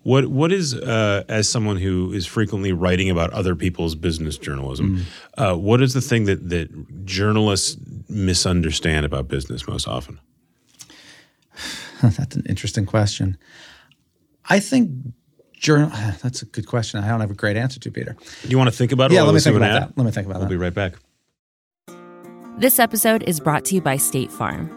What 0.03 0.27
what 0.27 0.51
is 0.51 0.73
uh, 0.73 1.23
as 1.27 1.47
someone 1.49 1.77
who 1.77 2.13
is 2.13 2.25
frequently 2.25 2.71
writing 2.71 3.09
about 3.11 3.29
other 3.33 3.55
people's 3.55 3.93
business 3.93 4.37
journalism? 4.37 5.05
Uh, 5.37 5.53
what 5.55 5.81
is 5.81 5.93
the 5.93 6.01
thing 6.01 6.25
that 6.25 6.49
that 6.49 7.05
journalists 7.05 7.77
misunderstand 8.09 9.05
about 9.05 9.27
business 9.27 9.67
most 9.67 9.87
often? 9.87 10.19
That's 12.01 12.35
an 12.35 12.43
interesting 12.49 12.85
question. 12.85 13.37
I 14.51 14.59
think 14.59 14.91
journal. 15.53 15.89
That's 16.21 16.41
a 16.41 16.45
good 16.45 16.67
question. 16.67 17.01
I 17.01 17.07
don't 17.07 17.21
have 17.21 17.31
a 17.31 17.35
great 17.35 17.55
answer 17.55 17.79
to, 17.79 17.91
Peter. 17.91 18.17
You 18.43 18.57
want 18.57 18.69
to 18.69 18.75
think 18.75 18.91
about 18.91 19.11
it? 19.11 19.15
Yeah, 19.15 19.23
let 19.23 19.33
me 19.33 19.39
think 19.39 19.55
about 19.55 19.69
an 19.69 19.81
that. 19.81 19.97
Let 19.97 20.05
me 20.05 20.11
think 20.11 20.27
about 20.27 20.39
We'll 20.39 20.47
that. 20.47 20.49
be 20.49 20.57
right 20.57 20.73
back. 20.73 20.95
This 22.57 22.77
episode 22.77 23.23
is 23.23 23.39
brought 23.39 23.63
to 23.65 23.75
you 23.75 23.81
by 23.81 23.95
State 23.95 24.31
Farm. 24.31 24.69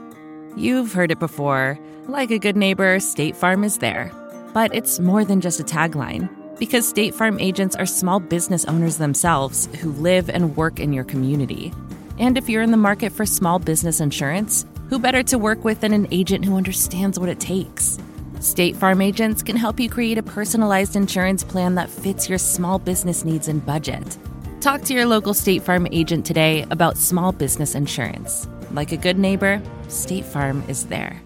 You've 0.57 0.93
heard 0.93 1.11
it 1.11 1.19
before. 1.19 1.79
Like 2.07 2.31
a 2.31 2.39
good 2.39 2.57
neighbor, 2.57 3.01
State 3.01 3.35
Farm 3.35 3.65
is 3.65 3.79
there. 3.79 4.13
But 4.53 4.73
it's 4.73 5.01
more 5.01 5.25
than 5.25 5.41
just 5.41 5.59
a 5.59 5.65
tagline. 5.65 6.29
Because 6.59 6.87
State 6.89 7.15
Farm 7.15 7.41
agents 7.41 7.75
are 7.75 7.87
small 7.87 8.21
business 8.21 8.65
owners 8.67 8.99
themselves 8.99 9.69
who 9.81 9.91
live 9.93 10.31
and 10.31 10.57
work 10.57 10.79
in 10.79 10.93
your 10.93 11.03
community. 11.03 11.73
And 12.21 12.39
if 12.39 12.49
you're 12.49 12.63
in 12.63 12.71
the 12.71 12.77
market 12.77 13.11
for 13.11 13.27
small 13.27 13.59
business 13.59 14.01
insurance, 14.01 14.65
who 14.89 15.01
better 15.01 15.25
to 15.25 15.37
work 15.37 15.65
with 15.65 15.81
than 15.81 15.93
an 15.93 16.07
agent 16.13 16.45
who 16.45 16.57
understands 16.57 17.19
what 17.19 17.29
it 17.29 17.41
takes? 17.41 17.99
State 18.45 18.77
Farm 18.77 19.01
agents 19.01 19.43
can 19.43 19.57
help 19.57 19.81
you 19.81 19.89
create 19.89 20.19
a 20.19 20.23
personalized 20.23 20.97
insurance 20.97 21.43
plan 21.43 21.77
that 21.77 21.89
fits 21.89 22.29
your 22.29 22.37
small 22.37 22.79
business 22.79 23.25
needs 23.25 23.49
and 23.49 23.65
budget. 23.65 24.19
Talk 24.61 24.83
to 24.83 24.93
your 24.93 25.07
local 25.07 25.33
State 25.33 25.63
Farm 25.63 25.89
agent 25.93 26.27
today 26.27 26.67
about 26.71 26.99
small 26.99 27.33
business 27.33 27.75
insurance. 27.75 28.47
Like 28.73 28.93
a 28.93 28.99
good 28.99 29.19
neighbor, 29.19 29.63
State 29.89 30.27
Farm 30.27 30.63
is 30.69 30.85
there. 30.89 31.23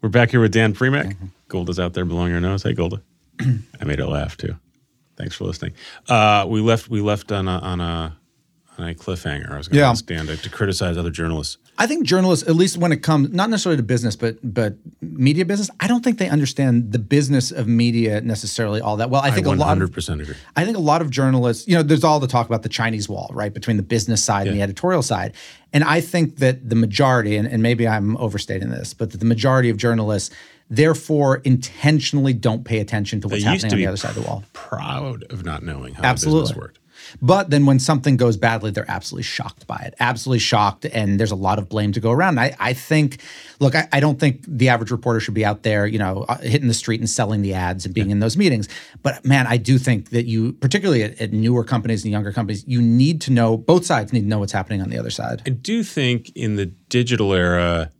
We're 0.00 0.08
back 0.08 0.32
here 0.32 0.40
with 0.40 0.52
Dan 0.52 0.74
Primack. 0.74 1.12
Mm-hmm. 1.12 1.26
Golda's 1.46 1.78
out 1.78 1.92
there 1.92 2.04
blowing 2.04 2.32
her 2.32 2.40
nose. 2.40 2.64
Hey, 2.64 2.74
Golda. 2.74 3.00
I 3.40 3.84
made 3.84 4.00
her 4.00 4.06
laugh 4.06 4.36
too. 4.36 4.56
Thanks 5.16 5.36
for 5.36 5.44
listening. 5.44 5.74
Uh, 6.08 6.44
we 6.48 6.60
left 6.60 6.88
we 6.88 7.00
left 7.00 7.30
on 7.30 7.46
a 7.46 7.58
on 7.58 7.80
a 7.80 8.18
a 8.78 8.94
cliffhanger. 8.94 9.50
I 9.52 9.58
was 9.58 9.68
going 9.68 9.76
to 9.76 9.80
Yeah. 9.80 9.90
ask 9.90 10.06
Dan 10.06 10.26
to, 10.26 10.36
criticize 10.50 10.96
other 10.96 11.10
journalists. 11.10 11.58
I 11.78 11.86
think 11.86 12.06
journalists, 12.06 12.48
at 12.48 12.56
least 12.56 12.76
when 12.78 12.92
it 12.92 13.02
comes 13.02 13.30
not 13.32 13.48
necessarily 13.50 13.76
to 13.76 13.82
business, 13.82 14.16
but 14.16 14.36
but 14.42 14.76
media 15.00 15.44
business, 15.44 15.70
I 15.80 15.86
don't 15.86 16.02
think 16.04 16.18
they 16.18 16.28
understand 16.28 16.92
the 16.92 16.98
business 16.98 17.50
of 17.50 17.66
media 17.66 18.20
necessarily 18.20 18.80
all 18.80 18.96
that 18.98 19.10
well. 19.10 19.22
I 19.22 19.30
think 19.30 19.46
I 19.46 19.52
a 19.52 19.56
lot 19.56 19.76
100% 19.78 20.20
agree. 20.22 20.34
I 20.56 20.64
think 20.64 20.76
a 20.76 20.80
lot 20.80 21.00
of 21.02 21.10
journalists, 21.10 21.66
you 21.68 21.74
know, 21.74 21.82
there's 21.82 22.04
all 22.04 22.20
the 22.20 22.26
talk 22.26 22.46
about 22.46 22.62
the 22.62 22.68
Chinese 22.68 23.08
wall, 23.08 23.30
right, 23.32 23.52
between 23.52 23.76
the 23.76 23.82
business 23.82 24.22
side 24.22 24.46
and 24.46 24.56
the 24.56 24.62
editorial 24.62 25.02
side. 25.02 25.32
And 25.72 25.84
I 25.84 26.00
think 26.00 26.36
that 26.36 26.68
the 26.68 26.76
majority, 26.76 27.36
and, 27.36 27.48
and 27.48 27.62
maybe 27.62 27.88
I'm 27.88 28.16
overstating 28.18 28.70
this, 28.70 28.92
but 28.94 29.10
that 29.12 29.18
the 29.18 29.24
majority 29.26 29.70
of 29.70 29.76
journalists, 29.78 30.34
therefore, 30.68 31.36
intentionally 31.44 32.32
don't 32.34 32.64
pay 32.64 32.78
attention 32.80 33.20
to 33.22 33.28
what's 33.28 33.42
happening 33.44 33.70
to 33.70 33.76
on 33.76 33.78
the 33.78 33.86
other 33.86 33.96
side 33.96 34.10
of 34.16 34.22
the 34.22 34.28
wall. 34.28 34.44
Proud 34.52 35.24
of 35.30 35.44
not 35.44 35.62
knowing 35.62 35.94
how 35.94 36.02
Absolutely. 36.04 36.42
business 36.42 36.58
worked. 36.58 36.78
But 37.20 37.50
then 37.50 37.66
when 37.66 37.78
something 37.78 38.16
goes 38.16 38.36
badly, 38.36 38.70
they're 38.70 38.90
absolutely 38.90 39.24
shocked 39.24 39.66
by 39.66 39.76
it, 39.86 39.94
absolutely 40.00 40.40
shocked. 40.40 40.84
And 40.86 41.18
there's 41.18 41.30
a 41.30 41.36
lot 41.36 41.58
of 41.58 41.68
blame 41.68 41.92
to 41.92 42.00
go 42.00 42.10
around. 42.10 42.38
I, 42.38 42.54
I 42.58 42.72
think, 42.72 43.20
look, 43.60 43.74
I, 43.74 43.88
I 43.92 44.00
don't 44.00 44.18
think 44.18 44.44
the 44.46 44.68
average 44.68 44.90
reporter 44.90 45.20
should 45.20 45.34
be 45.34 45.44
out 45.44 45.62
there, 45.62 45.86
you 45.86 45.98
know, 45.98 46.24
uh, 46.28 46.38
hitting 46.38 46.68
the 46.68 46.74
street 46.74 47.00
and 47.00 47.08
selling 47.08 47.42
the 47.42 47.54
ads 47.54 47.84
and 47.84 47.94
being 47.94 48.10
in 48.10 48.20
those 48.20 48.36
meetings. 48.36 48.68
But 49.02 49.24
man, 49.24 49.46
I 49.46 49.56
do 49.56 49.78
think 49.78 50.10
that 50.10 50.26
you, 50.26 50.52
particularly 50.54 51.02
at, 51.02 51.20
at 51.20 51.32
newer 51.32 51.64
companies 51.64 52.04
and 52.04 52.12
younger 52.12 52.32
companies, 52.32 52.64
you 52.66 52.80
need 52.80 53.20
to 53.22 53.32
know, 53.32 53.56
both 53.56 53.84
sides 53.84 54.12
need 54.12 54.22
to 54.22 54.26
know 54.26 54.38
what's 54.38 54.52
happening 54.52 54.80
on 54.80 54.90
the 54.90 54.98
other 54.98 55.10
side. 55.10 55.42
I 55.46 55.50
do 55.50 55.82
think 55.82 56.30
in 56.34 56.56
the 56.56 56.66
digital 56.66 57.32
era, 57.32 57.90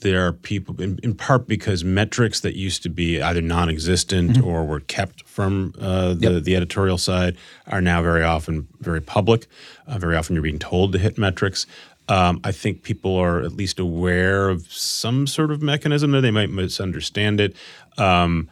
there 0.00 0.26
are 0.26 0.32
people, 0.32 0.80
in, 0.80 0.98
in 1.02 1.14
part 1.14 1.46
because 1.46 1.84
metrics 1.84 2.40
that 2.40 2.56
used 2.56 2.82
to 2.82 2.88
be 2.88 3.20
either 3.20 3.40
non 3.40 3.68
existent 3.68 4.30
Mm-hmm. 4.30 4.46
or 4.46 4.64
were 4.64 4.80
kept 4.80 5.26
from 5.26 5.74
uh, 5.80 6.14
the, 6.14 6.40
the 6.40 6.56
editorial 6.56 6.98
side, 6.98 7.36
are 7.66 7.80
now 7.80 8.02
very 8.02 8.22
often 8.22 8.68
very 8.80 9.00
public. 9.00 9.46
Uh, 9.86 9.98
very 9.98 10.16
often 10.16 10.34
you're 10.34 10.42
being 10.42 10.58
told 10.58 10.92
to 10.92 10.98
hit 10.98 11.18
metrics. 11.18 11.66
Um, 12.08 12.40
I 12.42 12.52
think 12.52 12.82
people 12.82 13.16
are 13.16 13.40
at 13.40 13.52
least 13.52 13.78
aware 13.78 14.48
of 14.48 14.70
some 14.72 15.26
sort 15.26 15.50
of 15.50 15.62
mechanism 15.62 16.10
that 16.10 16.22
they 16.22 16.30
might 16.30 16.50
misunderstand 16.50 17.40
it. 17.40 17.54
Um, 17.98 18.50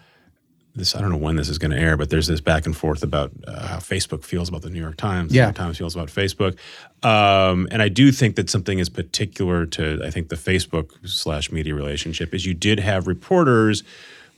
this 0.78 0.94
I 0.96 1.00
don't 1.00 1.10
know 1.10 1.16
when 1.16 1.36
this 1.36 1.48
is 1.48 1.58
going 1.58 1.70
to 1.72 1.78
air, 1.78 1.96
but 1.96 2.10
there's 2.10 2.26
this 2.26 2.40
back 2.40 2.64
and 2.66 2.76
forth 2.76 3.02
about 3.02 3.30
uh, 3.46 3.66
how 3.66 3.76
Facebook 3.78 4.24
feels 4.24 4.48
about 4.48 4.62
the 4.62 4.70
New 4.70 4.80
York 4.80 4.96
Times. 4.96 5.30
The 5.30 5.36
Yeah. 5.36 5.42
New 5.42 5.46
York 5.48 5.56
Times 5.56 5.78
feels 5.78 5.94
about 5.94 6.08
Facebook, 6.08 6.56
um, 7.02 7.68
and 7.70 7.82
I 7.82 7.88
do 7.88 8.10
think 8.12 8.36
that 8.36 8.48
something 8.50 8.78
is 8.78 8.88
particular 8.88 9.66
to 9.66 10.00
I 10.04 10.10
think 10.10 10.28
the 10.28 10.36
Facebook 10.36 10.90
slash 11.08 11.52
media 11.52 11.74
relationship 11.74 12.34
is 12.34 12.46
you 12.46 12.54
did 12.54 12.80
have 12.80 13.06
reporters 13.06 13.82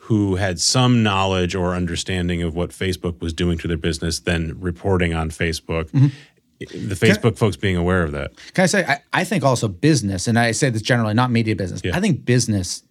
who 0.05 0.35
had 0.37 0.59
some 0.59 1.03
knowledge 1.05 1.55
or 1.55 1.74
understanding 1.76 2.42
of 2.42 2.55
what 2.57 2.70
Facebook 2.70 3.20
was 3.20 3.33
doing 3.33 3.57
to 3.59 3.68
their 3.68 3.76
business, 3.76 4.18
then 4.18 4.57
reporting 4.59 5.14
on 5.14 5.31
Facebook. 5.31 5.88
The 6.59 6.94
Facebook 6.94 7.38
folks 7.38 7.57
being 7.57 7.76
aware 7.76 8.03
of 8.03 8.12
that. 8.12 8.33
Can 8.53 8.64
I 8.64 8.66
say, 8.66 8.85
I, 8.85 9.00
I 9.12 9.24
think 9.24 9.44
also 9.44 9.68
business, 9.68 10.26
and 10.26 10.38
I 10.38 10.50
say 10.50 10.68
this 10.68 10.83
generally, 10.83 11.14
not 11.14 11.31
media 11.31 11.55
business, 11.57 11.81
Yeah. 11.85 11.96
I 11.96 12.00
think 12.00 12.24
business 12.24 12.83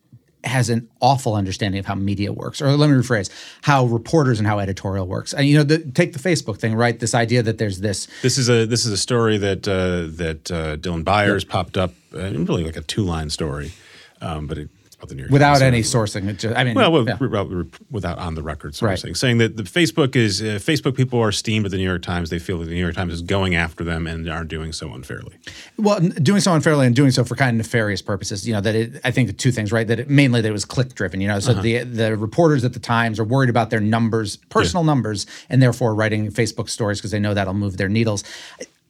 has 0.44 0.70
an 0.70 0.90
awful 1.02 1.36
understanding 1.36 1.80
of 1.80 1.86
how 1.86 1.96
media 1.96 2.32
works. 2.32 2.62
Or 2.62 2.72
let 2.72 2.90
me 2.90 2.96
rephrase, 2.96 3.30
how 3.62 3.86
reporters 3.86 4.40
and 4.40 4.48
how 4.48 4.60
editorial 4.60 5.08
works. 5.08 5.34
And 5.34 5.46
you 5.48 5.58
know, 5.58 5.64
the, 5.64 5.80
take 5.80 6.14
the 6.14 6.20
Facebook 6.20 6.60
thing, 6.60 6.76
right? 6.76 7.00
This 7.00 7.14
idea 7.14 7.44
that 7.44 7.58
there's 7.58 7.80
this 7.80 8.08
This 8.22 8.38
is 8.38 8.50
a 8.50 8.66
this 8.66 8.86
is 8.86 8.92
a 8.92 8.98
story 8.98 9.38
that 9.38 9.68
uh, 9.68 10.08
that 10.18 10.52
uh, 10.52 10.78
Dylan 10.78 11.04
Byers 11.04 11.44
popped 11.44 11.78
up, 11.78 11.94
uh, 12.14 12.32
really 12.32 12.64
like 12.64 12.78
a 12.78 12.82
two 12.82 13.04
line 13.04 13.30
story, 13.30 13.74
um, 14.22 14.48
but 14.48 14.58
it, 14.58 14.70
about 15.00 15.10
the 15.10 15.16
New 15.16 15.24
York 15.24 15.32
without 15.32 15.62
any 15.62 15.82
sourcing. 15.82 16.38
Just, 16.38 16.56
I 16.56 16.64
mean, 16.64 16.76
Well, 16.76 16.92
well, 16.92 17.06
yeah. 17.08 17.64
without 17.90 18.18
on 18.20 18.36
the 18.36 18.44
record 18.44 18.74
sourcing, 18.74 19.06
Right. 19.06 19.18
saying 19.18 19.38
that 19.40 19.56
the 19.58 19.64
Facebook 19.64 20.16
is 20.16 20.42
uh, 20.42 20.60
Facebook 20.62 20.96
people 20.96 21.20
are 21.20 21.32
steamed 21.32 21.66
at 21.66 21.72
the 21.72 21.78
New 21.78 21.84
York 21.88 22.02
Times. 22.02 22.30
They 22.30 22.40
feel 22.40 22.60
that 22.60 22.66
the 22.66 22.74
New 22.74 22.82
York 22.82 22.96
Times 22.96 23.14
is 23.14 23.22
going 23.22 23.56
after 23.56 23.84
them 23.84 24.06
and 24.08 24.30
are 24.30 24.44
doing 24.44 24.74
so 24.74 24.94
unfairly. 24.94 25.36
Well, 25.78 26.00
doing 26.00 26.42
so 26.42 26.54
unfairly 26.54 26.86
and 26.86 26.96
doing 26.96 27.12
so 27.12 27.24
for 27.24 27.36
kind 27.36 27.52
of 27.52 27.66
nefarious 27.66 28.02
purposes. 28.02 28.46
You 28.48 28.54
know 28.54 28.62
that 28.62 28.76
it, 28.76 29.02
I 29.04 29.12
think 29.12 29.28
the 29.28 29.34
two 29.34 29.52
things, 29.52 29.72
right? 29.72 29.88
That 29.88 30.02
it, 30.02 30.10
mainly 30.10 30.42
that 30.42 30.50
it 30.50 30.52
was 30.52 30.66
click 30.66 30.94
driven. 30.96 31.22
You 31.22 31.30
know, 31.30 31.40
so 31.40 31.54
the 31.54 31.84
the 31.84 32.18
reporters 32.18 32.64
at 32.66 32.74
the 32.74 32.80
Times 32.80 33.20
are 33.20 33.24
worried 33.24 33.50
about 33.50 33.70
their 33.70 33.80
numbers, 33.80 34.36
personal 34.50 34.84
numbers, 34.84 35.26
and 35.50 35.62
therefore 35.62 35.96
writing 35.96 36.30
Facebook 36.32 36.70
stories 36.70 37.00
because 37.00 37.12
they 37.12 37.20
know 37.20 37.34
that'll 37.34 37.54
move 37.54 37.78
their 37.78 37.90
needles. 37.90 38.24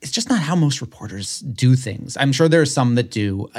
it's 0.02 0.12
just 0.12 0.30
not 0.30 0.40
how 0.40 0.56
most 0.56 0.80
reporters 0.80 1.40
do 1.42 1.76
things. 1.76 2.16
I'm 2.18 2.32
sure 2.32 2.48
there 2.48 2.62
are 2.62 2.66
some 2.66 2.96
that 2.96 3.12
do. 3.12 3.50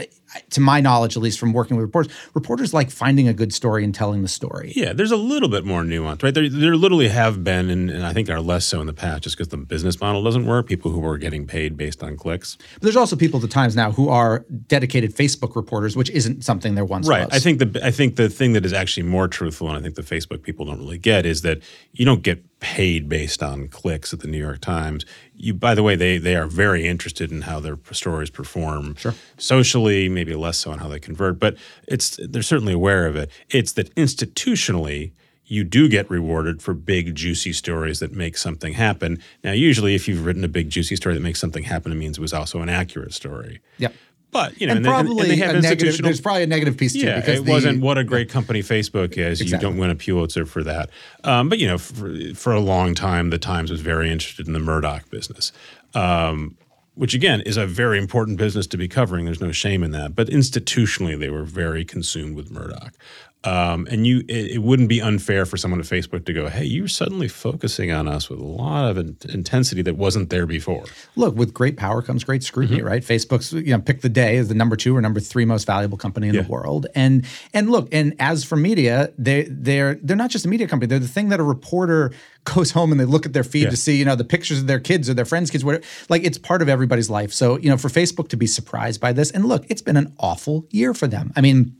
To 0.50 0.60
my 0.60 0.80
knowledge, 0.80 1.16
at 1.16 1.22
least 1.22 1.38
from 1.38 1.52
working 1.52 1.76
with 1.76 1.84
reporters, 1.84 2.12
reporters 2.34 2.72
like 2.72 2.90
finding 2.90 3.26
a 3.26 3.32
good 3.32 3.52
story 3.52 3.82
and 3.82 3.94
telling 3.94 4.22
the 4.22 4.28
story. 4.28 4.72
Yeah, 4.76 4.92
there's 4.92 5.10
a 5.10 5.16
little 5.16 5.48
bit 5.48 5.64
more 5.64 5.82
nuance, 5.82 6.22
right? 6.22 6.32
There, 6.32 6.48
there 6.48 6.76
literally 6.76 7.08
have 7.08 7.42
been, 7.42 7.68
and, 7.68 7.90
and 7.90 8.06
I 8.06 8.12
think 8.12 8.30
are 8.30 8.40
less 8.40 8.64
so 8.64 8.80
in 8.80 8.86
the 8.86 8.92
past, 8.92 9.24
just 9.24 9.36
because 9.36 9.48
the 9.48 9.56
business 9.56 10.00
model 10.00 10.22
doesn't 10.22 10.46
work. 10.46 10.66
People 10.66 10.92
who 10.92 11.04
are 11.04 11.18
getting 11.18 11.46
paid 11.46 11.76
based 11.76 12.02
on 12.02 12.16
clicks. 12.16 12.56
But 12.74 12.82
there's 12.82 12.96
also 12.96 13.16
people 13.16 13.38
at 13.38 13.42
the 13.42 13.48
Times 13.48 13.74
now 13.74 13.90
who 13.90 14.08
are 14.08 14.44
dedicated 14.68 15.14
Facebook 15.14 15.56
reporters, 15.56 15.96
which 15.96 16.10
isn't 16.10 16.44
something 16.44 16.74
there 16.76 16.84
once 16.84 17.08
right. 17.08 17.26
was. 17.26 17.34
I 17.34 17.40
think 17.40 17.58
the 17.58 17.80
I 17.84 17.90
think 17.90 18.16
the 18.16 18.28
thing 18.28 18.52
that 18.52 18.64
is 18.64 18.72
actually 18.72 19.06
more 19.06 19.26
truthful, 19.28 19.68
and 19.68 19.76
I 19.76 19.80
think 19.80 19.96
the 19.96 20.02
Facebook 20.02 20.42
people 20.42 20.66
don't 20.66 20.78
really 20.78 20.98
get, 20.98 21.26
is 21.26 21.42
that 21.42 21.60
you 21.92 22.04
don't 22.04 22.22
get 22.22 22.44
paid 22.60 23.08
based 23.08 23.42
on 23.42 23.66
clicks 23.68 24.12
at 24.12 24.20
the 24.20 24.28
New 24.28 24.38
York 24.38 24.60
Times. 24.60 25.04
You, 25.34 25.54
by 25.54 25.74
the 25.74 25.82
way, 25.82 25.96
they 25.96 26.18
they 26.18 26.36
are 26.36 26.46
very 26.46 26.86
interested 26.86 27.32
in 27.32 27.42
how 27.42 27.58
their 27.60 27.78
stories 27.92 28.30
perform 28.30 28.94
Sure. 28.96 29.14
socially, 29.38 30.08
maybe 30.20 30.34
less 30.34 30.58
so 30.58 30.70
on 30.70 30.78
how 30.78 30.88
they 30.88 31.00
convert, 31.00 31.38
but 31.38 31.56
it's 31.88 32.18
they're 32.28 32.42
certainly 32.42 32.74
aware 32.74 33.06
of 33.06 33.16
it. 33.16 33.30
It's 33.48 33.72
that 33.72 33.94
institutionally 33.94 35.12
you 35.46 35.64
do 35.64 35.88
get 35.88 36.08
rewarded 36.10 36.62
for 36.62 36.74
big 36.74 37.14
juicy 37.14 37.52
stories 37.52 37.98
that 38.00 38.12
make 38.12 38.36
something 38.36 38.74
happen. 38.74 39.18
Now, 39.42 39.52
usually 39.52 39.94
if 39.94 40.06
you've 40.06 40.24
written 40.26 40.44
a 40.44 40.48
big 40.48 40.68
juicy 40.70 40.94
story 40.94 41.14
that 41.14 41.22
makes 41.22 41.40
something 41.40 41.64
happen, 41.64 41.90
it 41.90 41.96
means 41.96 42.18
it 42.18 42.20
was 42.20 42.32
also 42.32 42.60
an 42.60 42.68
accurate 42.68 43.14
story. 43.14 43.60
Yep. 43.78 43.94
But 44.30 44.60
you 44.60 44.66
know, 44.66 44.74
And, 44.74 44.84
they- 44.84 44.88
probably 44.88 45.28
they 45.28 45.36
have 45.36 45.56
a 45.56 45.60
negative. 45.60 45.98
There's 46.02 46.20
probably 46.20 46.44
a 46.44 46.46
negative 46.46 46.76
piece 46.76 46.92
too 46.92 47.00
yeah, 47.00 47.18
because 47.18 47.40
it 47.40 47.46
the, 47.46 47.50
wasn't 47.50 47.82
what 47.82 47.98
a 47.98 48.04
great 48.04 48.28
company 48.28 48.60
Facebook 48.62 49.16
is. 49.16 49.40
You 49.40 49.58
don't 49.58 49.78
win 49.78 49.90
a 49.90 49.96
Pulitzer 49.96 50.46
for 50.46 50.62
that. 50.64 50.90
Um, 51.24 51.48
but 51.48 51.58
you 51.58 51.66
know, 51.66 51.78
for, 51.78 52.14
for 52.34 52.52
a 52.52 52.60
long 52.60 52.94
time, 52.94 53.30
the 53.30 53.38
Times 53.38 53.70
was 53.72 53.80
very 53.80 54.08
interested 54.10 54.46
in 54.46 54.52
the 54.52 54.60
Murdoch 54.60 55.10
business, 55.10 55.50
um, 55.94 56.56
which 56.94 57.14
again 57.14 57.40
is 57.42 57.56
a 57.56 57.66
very 57.66 57.98
important 57.98 58.38
business 58.38 58.66
to 58.68 58.76
be 58.76 58.88
covering. 58.88 59.24
There's 59.24 59.40
no 59.40 59.52
shame 59.52 59.82
in 59.82 59.90
that. 59.92 60.14
But 60.14 60.28
institutionally, 60.28 61.18
they 61.18 61.30
were 61.30 61.44
very 61.44 61.84
consumed 61.84 62.36
with 62.36 62.50
Murdoch. 62.50 62.94
Um, 63.42 63.86
and 63.90 64.06
you, 64.06 64.18
it, 64.28 64.52
it 64.56 64.58
wouldn't 64.62 64.90
be 64.90 65.00
unfair 65.00 65.46
for 65.46 65.56
someone 65.56 65.80
at 65.80 65.86
Facebook 65.86 66.26
to 66.26 66.32
go, 66.34 66.48
"Hey, 66.48 66.64
you're 66.66 66.88
suddenly 66.88 67.26
focusing 67.26 67.90
on 67.90 68.06
us 68.06 68.28
with 68.28 68.38
a 68.38 68.44
lot 68.44 68.90
of 68.90 68.98
in- 68.98 69.16
intensity 69.30 69.80
that 69.82 69.96
wasn't 69.96 70.28
there 70.28 70.44
before." 70.46 70.84
look 71.16 71.34
with 71.34 71.54
great 71.54 71.76
power 71.78 72.02
comes 72.02 72.22
great 72.24 72.42
scrutiny 72.42 72.78
Mm-hmm. 72.78 72.86
right 72.86 73.02
facebook's 73.02 73.52
you 73.52 73.72
know 73.72 73.80
pick 73.80 74.00
the 74.02 74.08
day 74.08 74.36
as 74.36 74.48
the 74.48 74.54
number 74.54 74.76
two 74.76 74.94
or 74.96 75.00
number 75.00 75.20
three 75.20 75.44
most 75.44 75.64
valuable 75.66 75.96
company 75.98 76.28
in 76.28 76.34
Yeah. 76.34 76.42
the 76.42 76.48
world 76.48 76.86
and 76.94 77.26
and 77.54 77.70
look 77.70 77.88
and 77.92 78.14
as 78.18 78.44
for 78.44 78.56
media 78.56 79.10
they 79.18 79.46
they're 79.50 79.94
they're 80.02 80.16
not 80.16 80.30
just 80.30 80.44
a 80.44 80.48
media 80.48 80.68
company 80.68 80.86
they're 80.88 80.98
the 80.98 81.08
thing 81.08 81.30
that 81.30 81.40
a 81.40 81.42
reporter 81.42 82.12
goes 82.44 82.70
home 82.70 82.90
and 82.92 83.00
they 83.00 83.04
look 83.04 83.26
at 83.26 83.32
their 83.32 83.44
feed 83.44 83.64
Yeah. 83.64 83.70
to 83.70 83.76
see 83.76 83.96
you 83.96 84.04
know 84.04 84.14
the 84.16 84.24
pictures 84.24 84.58
of 84.60 84.66
their 84.66 84.80
kids 84.80 85.08
or 85.10 85.14
their 85.14 85.24
friends 85.24 85.50
kids 85.50 85.64
whatever 85.64 85.84
like 86.08 86.24
it's 86.24 86.38
part 86.38 86.62
of 86.62 86.68
everybody's 86.68 87.10
life 87.10 87.32
so 87.32 87.58
you 87.58 87.68
know 87.70 87.76
for 87.78 87.88
facebook 87.88 88.28
to 88.28 88.36
be 88.36 88.46
surprised 88.46 89.00
by 89.00 89.12
this 89.12 89.30
and 89.30 89.46
look 89.46 89.64
it's 89.68 89.82
been 89.82 89.96
an 89.96 90.14
awful 90.18 90.66
year 90.70 90.92
for 90.94 91.06
them 91.06 91.32
i 91.36 91.40
mean 91.40 91.74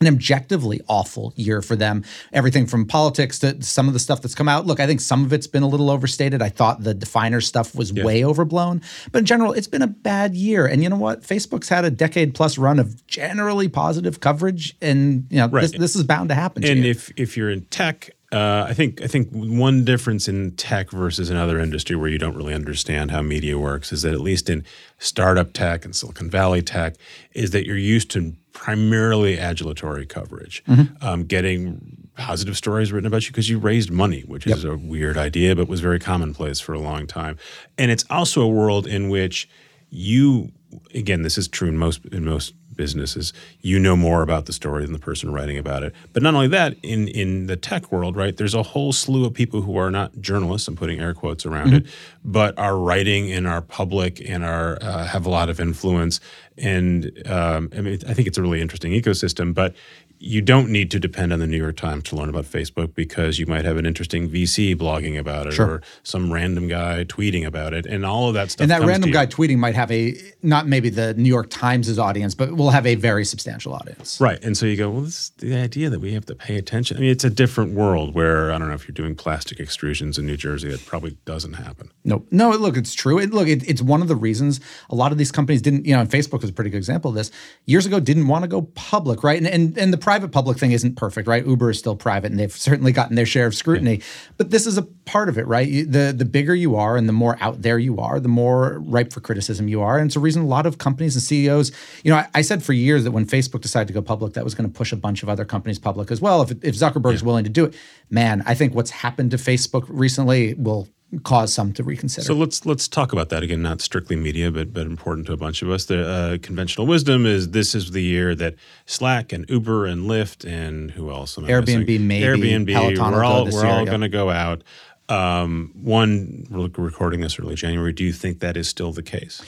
an 0.00 0.06
objectively 0.08 0.80
awful 0.88 1.32
year 1.36 1.62
for 1.62 1.74
them. 1.76 2.04
Everything 2.32 2.66
from 2.66 2.84
politics 2.86 3.38
to 3.38 3.62
some 3.62 3.88
of 3.88 3.94
the 3.94 3.98
stuff 3.98 4.20
that's 4.22 4.34
come 4.34 4.48
out. 4.48 4.66
Look, 4.66 4.78
I 4.80 4.86
think 4.86 5.00
some 5.00 5.24
of 5.24 5.32
it's 5.32 5.46
been 5.46 5.62
a 5.62 5.68
little 5.68 5.90
overstated. 5.90 6.42
I 6.42 6.48
thought 6.50 6.82
the 6.82 6.92
Definers 6.94 7.46
stuff 7.46 7.74
was 7.74 7.92
way 7.92 8.24
overblown. 8.24 8.82
But 9.12 9.20
in 9.20 9.24
general, 9.24 9.52
it's 9.52 9.68
been 9.68 9.82
a 9.82 9.86
bad 9.86 10.34
year. 10.34 10.66
And 10.66 10.82
you 10.82 10.88
know 10.88 10.96
what? 10.96 11.22
Facebook's 11.22 11.68
had 11.68 11.84
a 11.84 11.90
decade 11.90 12.34
plus 12.34 12.58
run 12.58 12.78
of 12.78 13.06
generally 13.06 13.68
positive 13.68 14.20
coverage. 14.20 14.76
And 14.82 15.26
you 15.30 15.38
know, 15.38 15.48
this, 15.48 15.72
Right. 15.72 15.80
this 15.80 15.96
is 15.96 16.02
bound 16.04 16.28
to 16.28 16.34
happen. 16.34 16.62
to 16.62 16.70
And 16.70 16.84
you. 16.84 16.90
if 16.90 17.10
if 17.16 17.36
you're 17.36 17.50
in 17.50 17.62
tech, 17.66 18.10
uh, 18.32 18.66
I 18.68 18.74
think 18.74 19.00
I 19.00 19.06
think 19.06 19.28
one 19.30 19.84
difference 19.84 20.28
in 20.28 20.52
tech 20.56 20.90
versus 20.90 21.30
another 21.30 21.58
industry 21.60 21.96
where 21.96 22.08
you 22.10 22.18
don't 22.18 22.36
really 22.36 22.52
understand 22.54 23.12
how 23.12 23.22
media 23.22 23.56
works 23.56 23.92
is 23.92 24.02
that 24.02 24.12
at 24.12 24.20
least 24.20 24.50
in 24.50 24.64
startup 24.98 25.52
tech 25.52 25.84
and 25.84 25.94
Silicon 25.94 26.28
Valley 26.28 26.60
tech 26.60 26.96
is 27.32 27.52
that 27.52 27.66
you're 27.66 27.76
used 27.78 28.10
to 28.10 28.34
primarily 28.56 29.36
adulatory 29.36 30.08
coverage, 30.08 30.64
um, 31.02 31.24
getting 31.24 32.08
positive 32.16 32.56
stories 32.56 32.90
written 32.90 33.06
about 33.06 33.22
you 33.26 33.30
because 33.30 33.50
you 33.50 33.58
raised 33.58 33.90
money, 33.90 34.22
which 34.22 34.46
is 34.46 34.64
a 34.64 34.76
weird 34.76 35.18
idea 35.18 35.54
but 35.54 35.68
was 35.68 35.80
very 35.80 35.98
commonplace 36.00 36.58
for 36.58 36.72
a 36.72 36.78
long 36.78 37.06
time. 37.06 37.36
And 37.76 37.90
it's 37.90 38.04
also 38.08 38.40
a 38.40 38.48
world 38.48 38.86
in 38.86 39.10
which 39.10 39.46
you 39.90 40.50
again 40.94 41.22
this 41.22 41.38
is 41.38 41.46
true 41.46 41.68
in 41.68 41.76
most 41.76 42.04
in 42.06 42.24
most 42.24 42.54
businesses 42.74 43.32
you 43.62 43.78
know 43.78 43.96
more 43.96 44.20
about 44.20 44.44
the 44.44 44.52
story 44.52 44.82
than 44.84 44.92
the 44.92 44.98
person 44.98 45.32
writing 45.32 45.56
about 45.56 45.82
it. 45.82 45.94
But 46.12 46.22
not 46.22 46.34
only 46.34 46.48
that 46.48 46.76
in 46.82 47.08
in 47.08 47.46
the 47.46 47.56
tech 47.56 47.92
world 47.92 48.16
right 48.16 48.36
there's 48.36 48.54
a 48.54 48.62
whole 48.62 48.92
slew 48.92 49.24
of 49.26 49.32
people 49.32 49.60
who 49.62 49.76
are 49.76 49.90
not 49.90 50.20
journalists 50.20 50.66
i'm 50.68 50.76
putting 50.76 50.98
air 51.00 51.14
quotes 51.14 51.46
around 51.46 51.72
it 51.74 51.86
but 52.24 52.58
are 52.58 52.76
writing 52.76 53.30
and 53.32 53.46
are 53.46 53.62
public 53.62 54.20
and 54.28 54.44
are 54.44 54.78
uh, 54.82 55.06
have 55.06 55.24
a 55.24 55.30
lot 55.30 55.48
of 55.48 55.60
influence 55.60 56.20
and 56.58 57.10
um, 57.26 57.70
i 57.76 57.80
mean 57.80 57.98
i 58.08 58.14
think 58.14 58.26
it's 58.28 58.38
a 58.38 58.42
really 58.42 58.60
interesting 58.60 58.92
ecosystem 58.92 59.54
but 59.54 59.74
you 60.18 60.40
don't 60.40 60.70
need 60.70 60.90
to 60.90 60.98
depend 60.98 61.32
on 61.32 61.38
the 61.40 61.46
New 61.46 61.56
York 61.56 61.76
Times 61.76 62.04
to 62.04 62.16
learn 62.16 62.28
about 62.28 62.44
Facebook 62.44 62.94
because 62.94 63.38
you 63.38 63.46
might 63.46 63.64
have 63.64 63.76
an 63.76 63.84
interesting 63.84 64.30
VC 64.30 64.74
blogging 64.74 65.18
about 65.18 65.46
it 65.46 65.58
or 65.58 65.82
some 66.02 66.32
random 66.32 66.68
guy 66.68 67.04
tweeting 67.04 67.46
about 67.46 67.74
it, 67.74 67.86
and 67.86 68.04
all 68.04 68.28
of 68.28 68.34
that 68.34 68.50
stuff. 68.50 68.62
and 68.62 68.70
that 68.70 68.82
random 68.82 69.10
guy 69.10 69.26
tweeting 69.26 69.58
might 69.58 69.74
have 69.74 69.90
a 69.90 70.16
not 70.42 70.66
maybe 70.66 70.88
the 70.88 71.14
New 71.14 71.28
York 71.28 71.48
Times' 71.50 71.98
audience, 71.98 72.34
but 72.34 72.52
will 72.56 72.70
have 72.70 72.86
a 72.86 72.94
very 72.94 73.24
substantial 73.24 73.74
audience. 73.74 74.20
Right. 74.20 74.42
And 74.42 74.56
so 74.56 74.66
you 74.66 74.76
go, 74.76 74.90
well, 74.90 75.02
this 75.02 75.14
is 75.14 75.32
the 75.38 75.54
idea 75.54 75.90
that 75.90 76.00
we 76.00 76.14
have 76.14 76.26
to 76.26 76.34
pay 76.34 76.56
attention. 76.56 76.96
I 76.96 77.00
mean, 77.00 77.10
it's 77.10 77.24
a 77.24 77.30
different 77.30 77.74
world 77.74 78.14
where 78.14 78.52
I 78.52 78.58
don't 78.58 78.68
know 78.68 78.74
if 78.74 78.88
you're 78.88 78.94
doing 78.94 79.14
plastic 79.14 79.58
extrusions 79.58 80.18
in 80.18 80.26
New 80.26 80.36
Jersey, 80.36 80.70
that 80.70 80.84
probably 80.86 81.16
doesn't 81.24 81.54
happen. 81.54 81.90
No, 82.04 82.24
no. 82.30 82.50
Look, 82.50 82.76
it's 82.76 82.94
true. 82.94 83.18
It, 83.18 83.32
look, 83.32 83.48
it, 83.48 83.68
it's 83.68 83.82
one 83.82 84.00
of 84.00 84.08
the 84.08 84.16
reasons 84.16 84.60
a 84.88 84.94
lot 84.94 85.12
of 85.12 85.18
these 85.18 85.32
companies 85.32 85.60
didn't. 85.60 85.84
You 85.84 85.94
know, 85.94 86.00
and 86.00 86.10
Facebook 86.10 86.42
is 86.46 86.50
a 86.50 86.54
pretty 86.54 86.70
good 86.70 86.78
example 86.78 87.10
of 87.10 87.14
this. 87.14 87.30
Years 87.66 87.86
ago, 87.86 88.00
didn't 88.00 88.28
want 88.28 88.42
to 88.42 88.48
go 88.48 88.62
public, 88.74 89.22
right? 89.22 89.38
And 89.38 89.46
and, 89.46 89.76
and 89.78 89.92
the 89.92 89.98
private 89.98 90.32
public 90.32 90.58
thing 90.58 90.72
isn't 90.72 90.96
perfect, 90.96 91.28
right? 91.28 91.46
Uber 91.46 91.70
is 91.70 91.78
still 91.78 91.96
private, 91.96 92.30
and 92.30 92.40
they've 92.40 92.52
certainly 92.52 92.92
gotten 92.92 93.16
their 93.16 93.26
share 93.26 93.46
of 93.46 93.54
scrutiny. 93.54 94.00
But 94.36 94.50
this 94.50 94.66
is 94.66 94.78
a 94.78 94.82
part 94.82 95.28
of 95.28 95.38
it, 95.38 95.46
right? 95.46 95.68
The 95.68 96.14
the 96.16 96.24
bigger 96.24 96.54
you 96.54 96.76
are, 96.76 96.96
and 96.96 97.08
the 97.08 97.12
more 97.12 97.36
out 97.40 97.62
there 97.62 97.78
you 97.78 97.98
are, 97.98 98.18
the 98.20 98.28
more 98.28 98.78
ripe 98.80 99.12
for 99.12 99.20
criticism 99.20 99.68
you 99.68 99.82
are, 99.82 99.98
and 99.98 100.08
it's 100.08 100.16
a 100.16 100.20
reason 100.20 100.42
a 100.42 100.46
lot 100.46 100.66
of 100.66 100.78
companies 100.78 101.14
and 101.14 101.22
CEOs. 101.22 101.72
You 102.04 102.12
know, 102.12 102.18
I, 102.18 102.28
I 102.34 102.42
said 102.42 102.62
for 102.62 102.72
years 102.72 103.04
that 103.04 103.10
when 103.10 103.26
Facebook 103.26 103.60
decided 103.60 103.88
to 103.88 103.94
go 103.94 104.02
public, 104.02 104.34
that 104.34 104.44
was 104.44 104.54
going 104.54 104.70
to 104.70 104.76
push 104.76 104.92
a 104.92 104.96
bunch 104.96 105.22
of 105.22 105.28
other 105.28 105.44
companies 105.44 105.78
public 105.78 106.10
as 106.10 106.20
well. 106.20 106.42
If 106.42 106.52
if 106.62 106.74
Zuckerberg's 106.74 107.22
willing 107.22 107.44
to 107.44 107.50
do 107.50 107.64
it, 107.66 107.74
man, 108.10 108.42
I 108.46 108.54
think 108.54 108.74
what's 108.74 108.90
happened 108.90 109.30
to 109.32 109.36
Facebook 109.36 109.84
recently 109.88 110.54
will 110.54 110.88
cause 111.22 111.52
some 111.52 111.72
to 111.74 111.82
reconsider. 111.82 112.24
So 112.24 112.34
let's 112.34 112.66
let's 112.66 112.88
talk 112.88 113.12
about 113.12 113.28
that 113.30 113.42
again. 113.42 113.62
Not 113.62 113.80
strictly 113.80 114.16
media, 114.16 114.50
but 114.50 114.72
but 114.72 114.86
important 114.86 115.26
to 115.28 115.32
a 115.32 115.36
bunch 115.36 115.62
of 115.62 115.70
us. 115.70 115.86
The 115.86 116.08
uh, 116.08 116.38
conventional 116.42 116.86
wisdom 116.86 117.26
is 117.26 117.50
this 117.50 117.74
is 117.74 117.92
the 117.92 118.02
year 118.02 118.34
that 118.34 118.54
Slack 118.86 119.32
and 119.32 119.48
Uber 119.48 119.86
and 119.86 120.08
Lyft 120.08 120.48
and 120.48 120.90
who 120.90 121.10
else? 121.10 121.38
Am 121.38 121.44
I 121.44 121.48
Airbnb, 121.48 121.86
missing? 121.86 122.08
maybe. 122.08 122.50
Airbnb. 122.50 122.72
Peloton 122.72 123.12
we're 123.12 123.24
all 123.24 123.44
we're 123.44 123.50
year, 123.50 123.66
all 123.66 123.80
yeah. 123.80 123.86
going 123.86 124.00
to 124.00 124.08
go 124.08 124.30
out. 124.30 124.62
Um, 125.08 125.72
one, 125.80 126.46
we're 126.50 126.68
recording 126.76 127.20
this 127.20 127.38
early 127.38 127.54
January. 127.54 127.92
Do 127.92 128.02
you 128.02 128.12
think 128.12 128.40
that 128.40 128.56
is 128.56 128.68
still 128.68 128.92
the 128.92 129.04
case? 129.04 129.40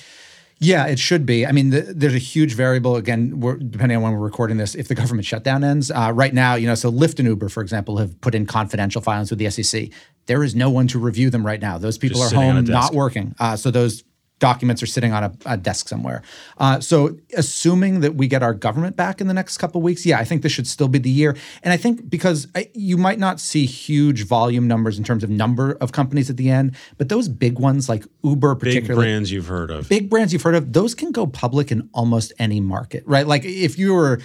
Yeah, 0.60 0.86
it 0.86 0.98
should 0.98 1.24
be. 1.24 1.46
I 1.46 1.52
mean, 1.52 1.70
the, 1.70 1.82
there's 1.82 2.14
a 2.14 2.18
huge 2.18 2.54
variable. 2.54 2.96
Again, 2.96 3.38
we're, 3.40 3.56
depending 3.56 3.96
on 3.96 4.02
when 4.02 4.12
we're 4.12 4.18
recording 4.18 4.56
this, 4.56 4.74
if 4.74 4.88
the 4.88 4.94
government 4.94 5.24
shutdown 5.24 5.62
ends. 5.62 5.90
Uh, 5.90 6.10
right 6.12 6.34
now, 6.34 6.56
you 6.56 6.66
know, 6.66 6.74
so 6.74 6.90
Lyft 6.90 7.18
and 7.20 7.28
Uber, 7.28 7.48
for 7.48 7.62
example, 7.62 7.98
have 7.98 8.20
put 8.20 8.34
in 8.34 8.44
confidential 8.44 9.00
filings 9.00 9.30
with 9.30 9.38
the 9.38 9.48
SEC. 9.50 9.90
There 10.26 10.42
is 10.42 10.54
no 10.54 10.68
one 10.68 10.88
to 10.88 10.98
review 10.98 11.30
them 11.30 11.46
right 11.46 11.60
now. 11.60 11.78
Those 11.78 11.96
people 11.96 12.20
Just 12.20 12.34
are 12.34 12.36
home, 12.36 12.64
not 12.64 12.92
working. 12.92 13.34
Uh, 13.38 13.56
so 13.56 13.70
those 13.70 14.02
documents 14.38 14.82
are 14.82 14.86
sitting 14.86 15.12
on 15.12 15.24
a, 15.24 15.32
a 15.46 15.56
desk 15.56 15.88
somewhere. 15.88 16.22
Uh, 16.58 16.80
so 16.80 17.16
assuming 17.36 18.00
that 18.00 18.14
we 18.14 18.28
get 18.28 18.42
our 18.42 18.54
government 18.54 18.96
back 18.96 19.20
in 19.20 19.26
the 19.26 19.34
next 19.34 19.58
couple 19.58 19.80
of 19.80 19.84
weeks, 19.84 20.06
yeah, 20.06 20.18
I 20.18 20.24
think 20.24 20.42
this 20.42 20.52
should 20.52 20.66
still 20.66 20.88
be 20.88 20.98
the 20.98 21.10
year. 21.10 21.36
And 21.62 21.72
I 21.72 21.76
think 21.76 22.08
because 22.08 22.46
I, 22.54 22.70
you 22.74 22.96
might 22.96 23.18
not 23.18 23.40
see 23.40 23.66
huge 23.66 24.24
volume 24.24 24.68
numbers 24.68 24.98
in 24.98 25.04
terms 25.04 25.24
of 25.24 25.30
number 25.30 25.72
of 25.80 25.92
companies 25.92 26.30
at 26.30 26.36
the 26.36 26.50
end, 26.50 26.76
but 26.96 27.08
those 27.08 27.28
big 27.28 27.58
ones 27.58 27.88
like 27.88 28.04
Uber, 28.22 28.54
Big 28.56 28.96
brands 28.96 29.32
you've 29.32 29.46
heard 29.46 29.70
of. 29.70 29.88
big 29.88 30.10
brands 30.10 30.32
you've 30.32 30.42
heard 30.42 30.54
of, 30.54 30.72
those 30.72 30.94
can 30.94 31.12
go 31.12 31.26
public 31.26 31.70
in 31.72 31.88
almost 31.92 32.32
any 32.38 32.60
market, 32.60 33.02
right? 33.06 33.26
Like 33.26 33.44
if 33.44 33.78
you 33.78 33.94
were, 33.94 34.20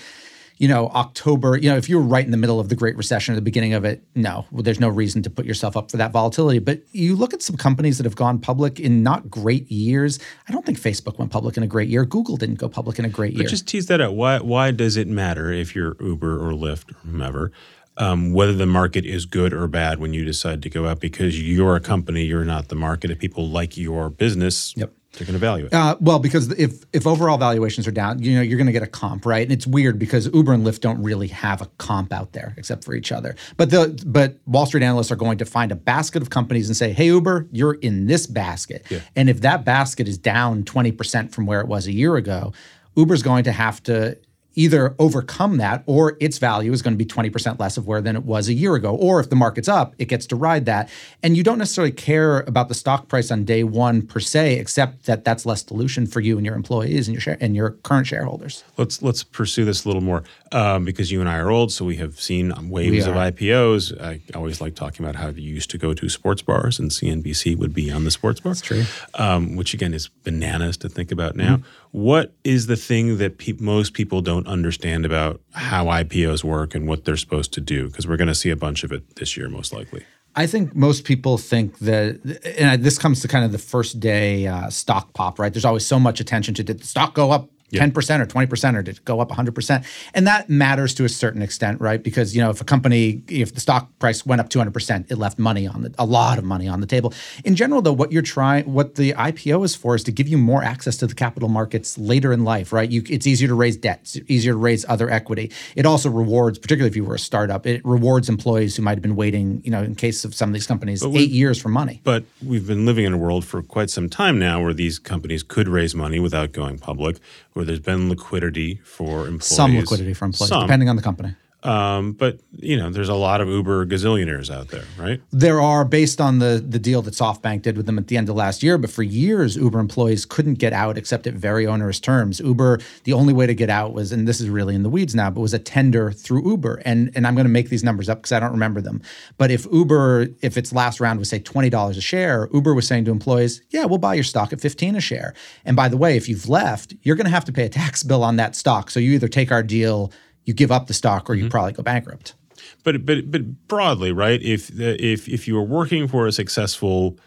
you 0.63 0.69
know, 0.69 0.88
October, 0.95 1.58
you 1.58 1.69
know, 1.69 1.76
if 1.76 1.89
you 1.89 1.97
were 1.97 2.06
right 2.06 2.23
in 2.23 2.32
the 2.32 2.38
middle 2.38 2.58
of 2.58 2.69
the 2.69 2.76
Great 2.76 2.95
Recession 2.95 3.34
or 3.34 3.36
the 3.36 3.41
beginning 3.41 3.73
of 3.73 3.84
it, 3.84 4.02
no, 4.15 4.45
well, 4.49 4.63
there's 4.63 4.80
no 4.80 4.88
reason 4.88 5.21
to 5.23 5.30
put 5.30 5.45
yourself 5.45 5.76
up 5.76 5.91
for 5.91 5.97
that 5.97 6.13
volatility. 6.13 6.60
But 6.60 6.84
you 6.93 7.17
look 7.17 7.34
at 7.34 7.41
some 7.41 7.58
companies 7.58 7.97
that 7.97 8.06
have 8.06 8.15
gone 8.15 8.39
public 8.39 8.80
in 8.80 9.04
not 9.04 9.30
great 9.30 9.69
years. 9.69 10.19
I 10.47 10.54
don't 10.54 10.65
think 10.65 10.80
Facebook 10.80 11.19
went 11.19 11.32
public 11.32 11.58
in 11.58 11.63
a 11.63 11.67
great 11.67 11.89
year. 11.89 12.06
Google 12.06 12.38
didn't 12.38 12.60
go 12.60 12.69
public 12.69 12.97
in 12.97 13.04
a 13.04 13.10
great 13.10 13.34
year. 13.34 13.43
But 13.43 13.49
just 13.49 13.67
tease 13.67 13.88
that 13.88 13.99
out. 13.99 14.15
Why 14.15 14.39
why 14.39 14.71
does 14.71 14.95
it 14.95 15.10
matter 15.10 15.52
if 15.52 15.76
you're 15.76 15.97
Uber 15.99 16.38
or 16.38 16.54
Lyft 16.54 16.91
or 16.91 16.99
whomever, 16.99 17.52
um, 17.97 18.32
whether 18.32 18.54
the 18.54 18.65
market 18.65 19.06
is 19.06 19.26
good 19.26 19.52
or 19.52 19.67
bad 19.67 19.99
when 19.99 20.13
you 20.13 20.23
decide 20.23 20.63
to 20.63 20.69
go 20.69 20.88
out? 20.88 21.02
Because 21.02 21.41
you're 21.41 21.76
a 21.76 21.82
company, 21.82 22.23
you're 22.23 22.45
not 22.45 22.69
the 22.69 22.76
market. 22.76 23.12
If 23.12 23.19
people 23.19 23.49
like 23.49 23.76
your 23.76 24.10
business, 24.10 24.73
Yep. 24.78 24.93
They're 25.13 25.28
going 25.28 25.34
to 25.34 25.39
value 25.39 25.67
it. 25.67 25.73
Uh, 25.73 25.95
well, 25.99 26.17
because 26.17 26.52
if 26.54 26.84
if 26.91 27.06
overall 27.06 27.38
valuations 27.38 27.88
are 27.88 27.91
down, 27.91 28.21
you 28.21 28.36
know 28.36 28.41
you're 28.41 28.58
going 28.58 28.67
to 28.67 28.73
get 28.73 28.82
a 28.82 28.88
comp, 28.88 29.28
right? 29.28 29.43
And 29.43 29.52
it's 29.52 29.67
weird 29.67 29.99
because 29.99 30.26
Uber 30.34 30.54
and 30.54 30.65
Lyft 30.65 30.80
don't 30.80 31.02
really 31.04 31.28
have 31.28 31.62
a 31.62 31.67
comp 31.78 32.12
out 32.12 32.34
there 32.34 32.56
except 32.58 32.84
for 32.84 32.95
each 32.95 33.12
other. 33.12 33.36
But 33.56 33.69
the 33.69 34.04
but 34.08 34.38
Wall 34.47 34.65
Street 34.65 34.84
analysts 34.84 35.12
are 35.12 35.15
going 35.15 35.38
to 35.38 35.45
find 35.45 35.71
a 35.71 35.76
basket 35.76 36.23
of 36.23 36.32
companies 36.32 36.67
and 36.67 36.76
say, 36.76 36.93
"Hey, 36.93 37.08
Uber, 37.08 37.47
you're 37.52 37.76
in 37.76 38.08
this 38.08 38.26
basket." 38.26 38.86
Yeah. 38.89 39.02
And 39.15 39.30
if 39.30 39.41
that 39.41 39.63
basket 39.63 40.08
is 40.08 40.17
down 40.17 40.63
20% 40.63 41.32
from 41.32 41.45
where 41.45 41.62
it 41.62 41.67
was 41.67 41.86
a 41.86 41.91
year 41.91 42.15
ago, 42.15 42.52
Uber's 42.95 43.21
going 43.21 43.43
to 43.43 43.52
have 43.52 43.84
to 43.84 44.17
either 44.55 44.95
overcome 44.99 45.57
that 45.57 45.83
or 45.85 46.17
its 46.19 46.37
value 46.37 46.71
is 46.71 46.81
going 46.81 46.93
to 46.93 46.97
be 46.97 47.05
20% 47.05 47.59
less 47.59 47.77
of 47.77 47.87
where 47.87 48.01
than 48.01 48.15
it 48.15 48.23
was 48.23 48.47
a 48.49 48.53
year 48.53 48.75
ago 48.75 48.95
or 48.95 49.19
if 49.19 49.29
the 49.29 49.35
market's 49.35 49.67
up 49.67 49.95
it 49.97 50.05
gets 50.05 50.25
to 50.25 50.35
ride 50.35 50.65
that 50.65 50.89
and 51.21 51.35
you 51.37 51.43
don't 51.43 51.57
necessarily 51.57 51.91
care 51.91 52.41
about 52.41 52.67
the 52.67 52.75
stock 52.75 53.07
price 53.07 53.31
on 53.31 53.43
day 53.45 53.63
1 53.63 54.03
per 54.03 54.19
se 54.19 54.57
except 54.57 55.05
that 55.05 55.23
that's 55.23 55.45
less 55.45 55.63
dilution 55.63 56.05
for 56.05 56.19
you 56.19 56.37
and 56.37 56.45
your 56.45 56.55
employees 56.55 57.07
and 57.07 57.15
your 57.15 57.21
share, 57.21 57.37
and 57.39 57.55
your 57.55 57.71
current 57.83 58.07
shareholders 58.07 58.63
Let's 58.77 59.01
let's 59.01 59.23
pursue 59.23 59.65
this 59.65 59.85
a 59.85 59.87
little 59.87 60.01
more 60.01 60.23
um, 60.53 60.85
because 60.85 61.11
you 61.11 61.19
and 61.19 61.27
I 61.27 61.37
are 61.37 61.49
old, 61.49 61.71
so 61.71 61.83
we 61.83 61.97
have 61.97 62.19
seen 62.19 62.53
waves 62.69 63.07
of. 63.07 63.15
IPOs. 63.15 63.99
I 64.01 64.21
always 64.35 64.61
like 64.61 64.75
talking 64.75 65.05
about 65.05 65.15
how 65.15 65.29
you 65.29 65.53
used 65.53 65.69
to 65.71 65.77
go 65.77 65.93
to 65.93 66.09
sports 66.09 66.41
bars, 66.41 66.79
and 66.79 66.91
CNBC 66.91 67.57
would 67.57 67.73
be 67.73 67.91
on 67.91 68.03
the 68.03 68.11
sports 68.11 68.39
bar. 68.39 68.51
That's 68.51 68.61
true. 68.61 68.83
Um, 69.15 69.55
which 69.55 69.73
again 69.73 69.93
is 69.93 70.09
bananas 70.23 70.77
to 70.77 70.89
think 70.89 71.11
about 71.11 71.35
now. 71.35 71.57
Mm-hmm. 71.57 71.67
What 71.91 72.33
is 72.43 72.67
the 72.67 72.75
thing 72.75 73.17
that 73.17 73.37
pe- 73.37 73.53
most 73.59 73.93
people 73.93 74.21
don't 74.21 74.42
understand 74.47 75.06
about 75.06 75.41
how 75.53 75.86
IPOs 75.86 76.43
work 76.43 76.75
and 76.75 76.88
what 76.88 77.06
they're 77.06 77.17
supposed 77.17 77.53
to 77.53 77.62
do? 77.62 77.88
Because 77.88 78.08
we're 78.08 78.17
going 78.17 78.27
to 78.27 78.36
see 78.36 78.49
a 78.49 78.56
bunch 78.56 78.84
of 78.84 78.91
it 78.91 79.15
this 79.15 79.38
year, 79.38 79.49
most 79.49 79.73
likely. 79.73 80.06
I 80.36 80.47
think 80.47 80.75
most 80.75 81.06
people 81.06 81.38
think 81.38 81.77
that, 81.79 82.19
and 82.58 82.84
this 82.84 82.97
comes 82.97 83.21
to 83.21 83.27
kind 83.27 83.45
of 83.45 83.51
the 83.51 83.60
first 83.60 83.99
day 83.99 84.47
uh, 84.47 84.69
stock 84.69 85.13
pop, 85.13 85.38
right? 85.38 85.53
There's 85.53 85.65
always 85.65 85.86
so 85.86 85.99
much 85.99 86.19
attention 86.19 86.56
to 86.56 86.63
did 86.63 86.79
the 86.79 86.88
stock 86.88 87.13
go 87.13 87.32
up 87.32 87.49
10% 87.79 88.19
or 88.19 88.25
20% 88.25 88.75
or 88.75 88.81
did 88.81 88.97
it 88.97 89.05
go 89.05 89.19
up 89.19 89.29
100%? 89.29 89.86
And 90.13 90.27
that 90.27 90.49
matters 90.49 90.93
to 90.95 91.05
a 91.05 91.09
certain 91.09 91.41
extent, 91.41 91.81
right? 91.81 92.01
Because, 92.01 92.36
you 92.36 92.41
know, 92.41 92.49
if 92.49 92.62
a 92.62 92.63
company, 92.63 93.23
if 93.27 93.53
the 93.53 93.59
stock 93.59 93.89
price 93.99 94.25
went 94.25 94.41
up 94.41 94.49
200%, 94.49 95.12
it 95.12 95.17
left 95.17 95.39
money 95.39 95.67
on 95.67 95.83
the, 95.83 95.95
a 95.97 96.05
lot 96.05 96.38
of 96.38 96.43
money 96.43 96.67
on 96.67 96.81
the 96.81 96.88
table. 96.88 97.13
In 97.43 97.55
general, 97.55 97.81
though, 97.81 97.93
what 97.93 98.12
you're 98.12 98.21
trying, 98.21 98.71
what 98.71 98.95
the 98.95 99.13
IPO 99.13 99.65
is 99.65 99.75
for 99.75 99.95
is 99.95 100.03
to 100.03 100.12
give 100.12 100.27
you 100.27 100.38
more 100.38 100.63
access 100.63 100.97
to 100.97 101.07
the 101.07 101.15
capital 101.15 101.49
markets 101.49 101.97
later 101.97 102.31
in 102.33 102.43
life, 102.43 102.71
right? 102.73 102.89
You, 102.89 103.03
it's 103.09 103.27
easier 103.27 103.47
to 103.47 103.55
raise 103.55 103.77
debt, 103.77 103.99
it's 104.01 104.19
easier 104.27 104.53
to 104.53 104.57
raise 104.57 104.86
other 104.88 105.09
equity. 105.09 105.51
It 105.75 105.86
also 105.86 106.09
rewards, 106.09 106.59
particularly 106.59 106.89
if 106.89 106.95
you 106.95 107.05
were 107.05 107.15
a 107.15 107.19
startup, 107.19 107.65
it 107.65 107.83
rewards 107.86 108.29
employees 108.29 108.75
who 108.75 108.83
might 108.83 108.97
have 108.97 109.01
been 109.01 109.15
waiting, 109.15 109.62
you 109.63 109.71
know, 109.71 109.83
in 109.83 109.95
case 109.95 110.25
of 110.25 110.36
some 110.36 110.49
of 110.49 110.53
these 110.53 110.67
companies, 110.67 111.03
eight 111.03 111.29
years 111.29 111.62
for 111.62 111.69
money. 111.69 112.01
But 112.03 112.23
we've 112.45 112.67
been 112.67 112.86
living 112.86 113.05
in 113.05 113.13
a 113.13 113.17
world 113.17 113.45
for 113.45 113.62
quite 113.62 113.89
some 113.89 114.09
time 114.09 114.39
now 114.39 114.62
where 114.62 114.73
these 114.73 114.99
companies 114.99 115.43
could 115.43 115.67
raise 115.67 115.95
money 115.95 116.19
without 116.19 116.51
going 116.51 116.77
public, 116.77 117.17
where 117.53 117.65
there's 117.65 117.79
been 117.79 118.09
liquidity 118.09 118.81
for 118.83 119.27
employees. 119.27 119.45
Some 119.45 119.75
liquidity 119.75 120.13
for 120.13 120.25
employees, 120.25 120.49
Some. 120.49 120.61
depending 120.61 120.89
on 120.89 120.95
the 120.95 121.01
company. 121.01 121.35
Um, 121.63 122.12
but 122.13 122.39
you 122.52 122.78
know, 122.78 122.89
there's 122.89 123.10
a 123.10 123.15
lot 123.15 123.41
of 123.41 123.47
Uber 123.47 123.86
gazillionaires 123.86 124.54
out 124.54 124.67
there, 124.67 124.84
right? 124.97 125.21
There 125.32 125.62
are, 125.62 125.86
based 125.86 126.19
on 126.19 126.39
the 126.39 126.63
the 126.65 126.80
deal 126.80 127.02
that 127.04 127.13
SoftBank 127.13 127.62
did 127.62 127.78
with 127.78 127.86
them 127.86 127.97
at 127.97 128.08
the 128.08 128.17
end 128.17 128.30
of 128.30 128.36
last 128.36 128.63
year, 128.63 128.78
but 128.78 128.89
for 128.89 129.04
years, 129.04 129.56
Uber 129.56 129.80
employees 129.80 130.26
couldn't 130.26 130.56
get 130.56 130.73
out 130.73 130.97
except 130.97 131.26
at 131.26 131.34
very 131.34 131.65
onerous 131.65 131.99
terms. 131.99 132.39
Uber, 132.39 132.80
the 133.06 133.13
only 133.13 133.34
way 133.34 133.47
to 133.47 133.54
get 133.54 133.69
out 133.69 133.93
was, 133.93 134.12
and 134.12 134.28
this 134.28 134.41
is 134.41 134.49
really 134.49 134.76
in 134.76 134.84
the 134.84 134.89
weeds 134.89 135.15
now, 135.15 135.30
but 135.30 135.41
was 135.41 135.54
a 135.54 135.60
tender 135.60 136.12
through 136.12 136.47
Uber. 136.47 136.82
And 136.86 137.12
and 137.15 137.26
I'm 137.26 137.36
going 137.36 137.45
to 137.45 137.52
make 137.52 137.69
these 137.69 137.84
numbers 137.84 138.10
up 138.10 138.19
because 138.19 138.34
I 138.34 138.39
don't 138.39 138.52
remember 138.52 138.82
them. 138.82 139.02
But 139.38 139.49
if 139.52 139.65
Uber, 139.71 140.28
if 140.41 140.58
its 140.58 140.73
last 140.73 140.99
round 140.99 141.19
was 141.19 141.30
say 141.30 141.39
twenty 141.39 141.69
dollars 141.69 141.97
a 141.97 142.02
share, 142.02 142.49
Uber 142.54 142.73
was 142.73 142.88
saying 142.88 143.06
to 143.06 143.12
employees, 143.12 143.62
"Yeah, 143.69 143.86
we'll 143.86 143.99
buy 143.99 144.15
your 144.15 144.23
stock 144.23 144.52
at 144.52 144.60
fifteen 144.60 144.95
a 144.95 145.02
share." 145.02 145.34
And 145.65 145.76
by 145.76 145.88
the 145.88 145.97
way, 145.97 146.17
if 146.17 146.28
you've 146.28 146.49
left, 146.49 146.93
you're 147.04 147.15
going 147.15 147.26
to 147.26 147.32
have 147.32 147.45
to 147.45 147.54
pay 147.54 147.65
a 147.65 147.69
tax 147.69 148.04
bill 148.04 148.23
on 148.23 148.36
that 148.36 148.56
stock. 148.56 148.89
So 148.89 148.99
you 148.99 149.13
either 149.13 149.28
take 149.28 149.52
our 149.52 149.63
deal. 149.63 150.12
You 150.45 150.53
give 150.53 150.71
up 150.71 150.88
the 150.88 150.93
stock, 150.93 151.29
or 151.29 151.36
you 151.36 151.49
probably 151.49 151.73
go 151.73 151.84
bankrupt. 151.84 152.36
But 152.84 153.06
but 153.06 153.32
but 153.32 153.67
broadly, 153.67 154.12
right? 154.12 154.41
If 154.41 154.69
if 154.79 155.27
if 155.29 155.47
you 155.47 155.56
were 155.56 155.63
working 155.63 156.08
for 156.08 156.27
a 156.27 156.32
successful 156.32 157.17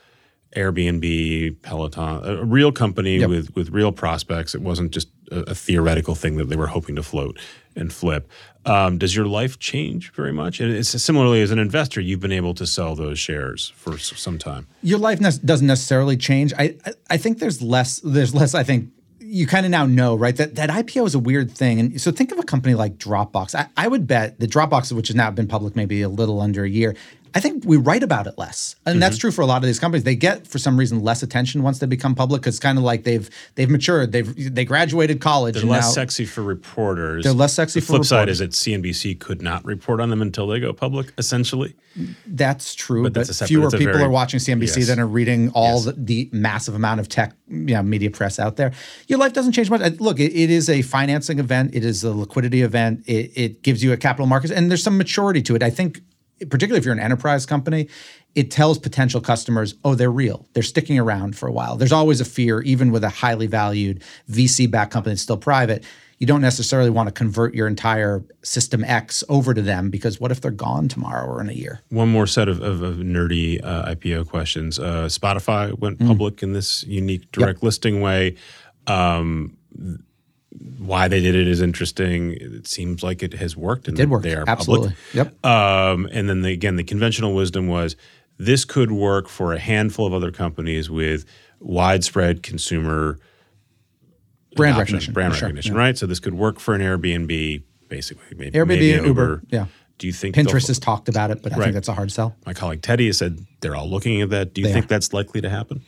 Airbnb, 0.56 1.56
Peloton, 1.62 2.24
a 2.24 2.44
real 2.44 2.72
company 2.72 3.18
Yep. 3.18 3.28
with 3.28 3.54
with 3.56 3.70
real 3.70 3.92
prospects, 3.92 4.54
it 4.54 4.62
wasn't 4.62 4.90
just 4.92 5.08
a, 5.30 5.40
a 5.50 5.54
theoretical 5.54 6.14
thing 6.14 6.36
that 6.36 6.48
they 6.48 6.56
were 6.56 6.68
hoping 6.68 6.96
to 6.96 7.02
float 7.02 7.38
and 7.74 7.92
flip. 7.92 8.30
Um, 8.64 8.98
does 8.98 9.14
your 9.14 9.26
life 9.26 9.58
change 9.58 10.12
very 10.12 10.32
much? 10.32 10.60
And 10.60 10.72
it's 10.72 10.88
similarly 11.02 11.40
as 11.42 11.50
an 11.50 11.58
investor, 11.58 12.00
you've 12.00 12.20
been 12.20 12.32
able 12.32 12.54
to 12.54 12.66
sell 12.66 12.94
those 12.96 13.18
shares 13.18 13.72
for 13.76 13.96
some 13.98 14.38
time. 14.38 14.66
your 14.82 14.98
life 14.98 15.20
ne- 15.20 15.30
doesn't 15.44 15.66
necessarily 15.66 16.16
change. 16.16 16.52
I, 16.58 16.76
I 16.86 16.92
I 17.10 17.16
think 17.18 17.38
there's 17.38 17.60
less. 17.62 18.00
There's 18.00 18.34
less. 18.34 18.54
I 18.54 18.62
think 18.64 18.90
you 19.28 19.46
kind 19.46 19.66
of 19.66 19.70
now 19.70 19.86
know, 19.86 20.14
right? 20.14 20.36
That 20.36 20.54
that 20.54 20.70
IPO 20.70 21.06
is 21.06 21.14
a 21.14 21.18
weird 21.18 21.50
thing. 21.50 21.80
And 21.80 22.00
so 22.00 22.12
think 22.12 22.32
of 22.32 22.38
a 22.38 22.42
company 22.42 22.74
like 22.74 22.98
Dropbox. 22.98 23.54
I, 23.54 23.68
I 23.76 23.88
would 23.88 24.06
bet 24.06 24.38
the 24.38 24.46
Dropbox, 24.46 24.92
which 24.92 25.08
has 25.08 25.16
now 25.16 25.30
been 25.30 25.48
public 25.48 25.76
maybe 25.76 26.02
a 26.02 26.08
little 26.08 26.40
under 26.40 26.64
a 26.64 26.68
year. 26.68 26.94
I 27.36 27.40
think 27.40 27.64
we 27.66 27.76
write 27.76 28.02
about 28.02 28.26
it 28.26 28.38
less, 28.38 28.76
and 28.86 29.02
that's 29.02 29.16
mm-hmm. 29.16 29.20
true 29.20 29.30
for 29.30 29.42
a 29.42 29.46
lot 29.46 29.58
of 29.58 29.64
these 29.64 29.78
companies. 29.78 30.04
They 30.04 30.16
get, 30.16 30.46
for 30.46 30.58
some 30.58 30.78
reason, 30.78 31.02
less 31.02 31.22
attention 31.22 31.62
once 31.62 31.80
they 31.80 31.86
become 31.86 32.14
public 32.14 32.40
because 32.40 32.54
it's 32.54 32.62
kind 32.62 32.78
of 32.78 32.84
like 32.84 33.04
they've 33.04 33.28
they've 33.56 33.68
matured. 33.68 34.12
They've 34.12 34.54
they 34.54 34.64
graduated 34.64 35.20
college. 35.20 35.56
They're 35.56 35.64
less 35.64 35.84
now, 35.84 35.90
sexy 35.90 36.24
for 36.24 36.42
reporters. 36.42 37.24
They're 37.24 37.34
less 37.34 37.52
sexy 37.52 37.80
the 37.80 37.84
for 37.84 37.92
flip 37.92 38.04
side 38.06 38.30
is 38.30 38.38
that 38.38 38.52
CNBC 38.52 39.18
could 39.18 39.42
not 39.42 39.66
report 39.66 40.00
on 40.00 40.08
them 40.08 40.22
until 40.22 40.46
they 40.46 40.60
go 40.60 40.72
public, 40.72 41.12
essentially. 41.18 41.74
That's 42.26 42.74
true, 42.74 43.02
But 43.02 43.12
but, 43.12 43.20
that's 43.20 43.28
a 43.28 43.34
separate- 43.34 43.48
fewer 43.48 43.70
people 43.70 43.92
very- 43.92 44.04
are 44.04 44.08
watching 44.08 44.40
CNBC 44.40 44.78
yes. 44.78 44.86
than 44.86 44.98
are 44.98 45.06
reading 45.06 45.50
all 45.50 45.80
the, 45.80 45.92
the 45.92 46.30
massive 46.32 46.74
amount 46.74 47.00
of 47.00 47.08
tech, 47.10 47.34
you 47.48 47.74
know, 47.74 47.82
media 47.82 48.10
press 48.10 48.38
out 48.38 48.56
there. 48.56 48.72
Your 49.08 49.18
life 49.18 49.34
doesn't 49.34 49.52
change 49.52 49.68
much. 49.68 50.00
Look, 50.00 50.20
it, 50.20 50.32
it 50.34 50.48
is 50.50 50.70
a 50.70 50.80
financing 50.80 51.38
event. 51.38 51.74
It 51.74 51.84
is 51.84 52.02
a 52.02 52.12
liquidity 52.12 52.62
event. 52.62 53.02
It, 53.06 53.32
it 53.34 53.62
gives 53.62 53.82
you 53.82 53.92
a 53.92 53.96
capital 53.96 54.26
markets, 54.26 54.52
and 54.52 54.70
there's 54.70 54.82
some 54.82 54.96
maturity 54.96 55.42
to 55.42 55.54
it. 55.54 55.62
I 55.62 55.68
think, 55.70 56.00
particularly 56.50 56.78
if 56.78 56.84
you're 56.84 56.94
an 56.94 57.00
enterprise 57.00 57.46
company, 57.46 57.88
it 58.34 58.50
tells 58.50 58.78
potential 58.78 59.20
customers, 59.20 59.74
oh, 59.84 59.94
they're 59.94 60.10
real. 60.10 60.46
They're 60.52 60.62
sticking 60.62 60.98
around 60.98 61.36
for 61.36 61.48
a 61.48 61.52
while. 61.52 61.76
There's 61.76 61.92
always 61.92 62.20
a 62.20 62.24
fear, 62.24 62.60
even 62.62 62.90
with 62.90 63.02
a 63.04 63.08
highly 63.08 63.46
valued 63.46 64.02
VC-backed 64.30 64.92
company 64.92 65.12
that's 65.14 65.22
still 65.22 65.38
private. 65.38 65.84
You 66.18 66.26
don't 66.26 66.40
necessarily 66.40 66.88
want 66.90 67.08
to 67.08 67.12
convert 67.12 67.54
your 67.54 67.66
entire 67.66 68.24
system 68.42 68.84
X 68.84 69.22
over 69.28 69.52
to 69.52 69.60
them 69.60 69.90
because 69.90 70.18
what 70.18 70.30
if 70.30 70.40
they're 70.40 70.50
gone 70.50 70.88
tomorrow 70.88 71.26
or 71.26 71.40
in 71.42 71.48
a 71.50 71.52
year? 71.52 71.80
One 71.90 72.08
more 72.10 72.26
set 72.26 72.48
of, 72.48 72.62
of, 72.62 72.82
of 72.82 72.96
nerdy 72.96 73.62
uh, 73.62 73.94
IPO 73.94 74.28
questions. 74.28 74.78
Uh, 74.78 75.06
Spotify 75.06 75.78
went 75.78 75.98
Mm. 75.98 76.06
public 76.08 76.42
in 76.42 76.52
this 76.52 76.84
unique 76.84 77.30
direct 77.32 77.62
listing 77.62 78.00
way. 78.00 78.36
Um, 78.86 79.56
why 80.78 81.08
they 81.08 81.20
did 81.20 81.34
it 81.34 81.46
is 81.48 81.60
interesting. 81.60 82.32
It 82.40 82.66
seems 82.66 83.02
like 83.02 83.22
it 83.22 83.34
has 83.34 83.56
worked. 83.56 83.88
And 83.88 83.96
did 83.96 84.08
work. 84.10 84.22
They 84.22 84.34
are 84.34 84.44
Absolutely. 84.46 84.94
public. 85.12 85.34
Yep. 85.42 85.44
Um, 85.44 86.08
and 86.12 86.28
then 86.28 86.42
the, 86.42 86.52
again, 86.52 86.76
the 86.76 86.84
conventional 86.84 87.34
wisdom 87.34 87.66
was 87.66 87.96
this 88.38 88.64
could 88.64 88.92
work 88.92 89.28
for 89.28 89.52
a 89.52 89.58
handful 89.58 90.06
of 90.06 90.12
other 90.12 90.30
companies 90.30 90.88
with 90.90 91.24
widespread 91.60 92.42
consumer 92.42 93.18
Brand 94.54 94.78
recognition. 94.78 95.12
brand 95.12 95.32
for 95.34 95.38
sure. 95.38 95.46
recognition, 95.48 95.74
Yeah. 95.74 95.78
right? 95.80 95.98
So 95.98 96.06
this 96.06 96.20
could 96.20 96.34
work 96.34 96.58
for 96.58 96.74
an 96.74 96.80
Airbnb, 96.80 97.62
basically. 97.88 98.36
Maybe, 98.36 98.58
Airbnb 98.58 98.66
maybe 98.68 98.92
and 98.92 99.06
Uber, 99.06 99.42
yeah. 99.50 99.66
Do 99.98 100.06
you 100.06 100.12
think 100.12 100.34
Pinterest 100.36 100.66
has 100.68 100.78
talked 100.78 101.08
about 101.08 101.30
it, 101.30 101.42
but 101.42 101.52
I 101.52 101.56
Right. 101.56 101.64
think 101.64 101.74
that's 101.74 101.88
a 101.88 101.94
hard 101.94 102.12
sell. 102.12 102.36
my 102.44 102.52
colleague 102.52 102.82
Teddy 102.82 103.06
has 103.06 103.16
said 103.18 103.38
they're 103.60 103.74
all 103.76 103.88
looking 103.88 104.20
at 104.20 104.28
that. 104.30 104.52
Do 104.52 104.60
you 104.60 104.66
They 104.66 104.72
think 104.74 104.84
are. 104.86 104.88
that's 104.88 105.12
likely 105.14 105.40
to 105.40 105.48
happen? 105.48 105.80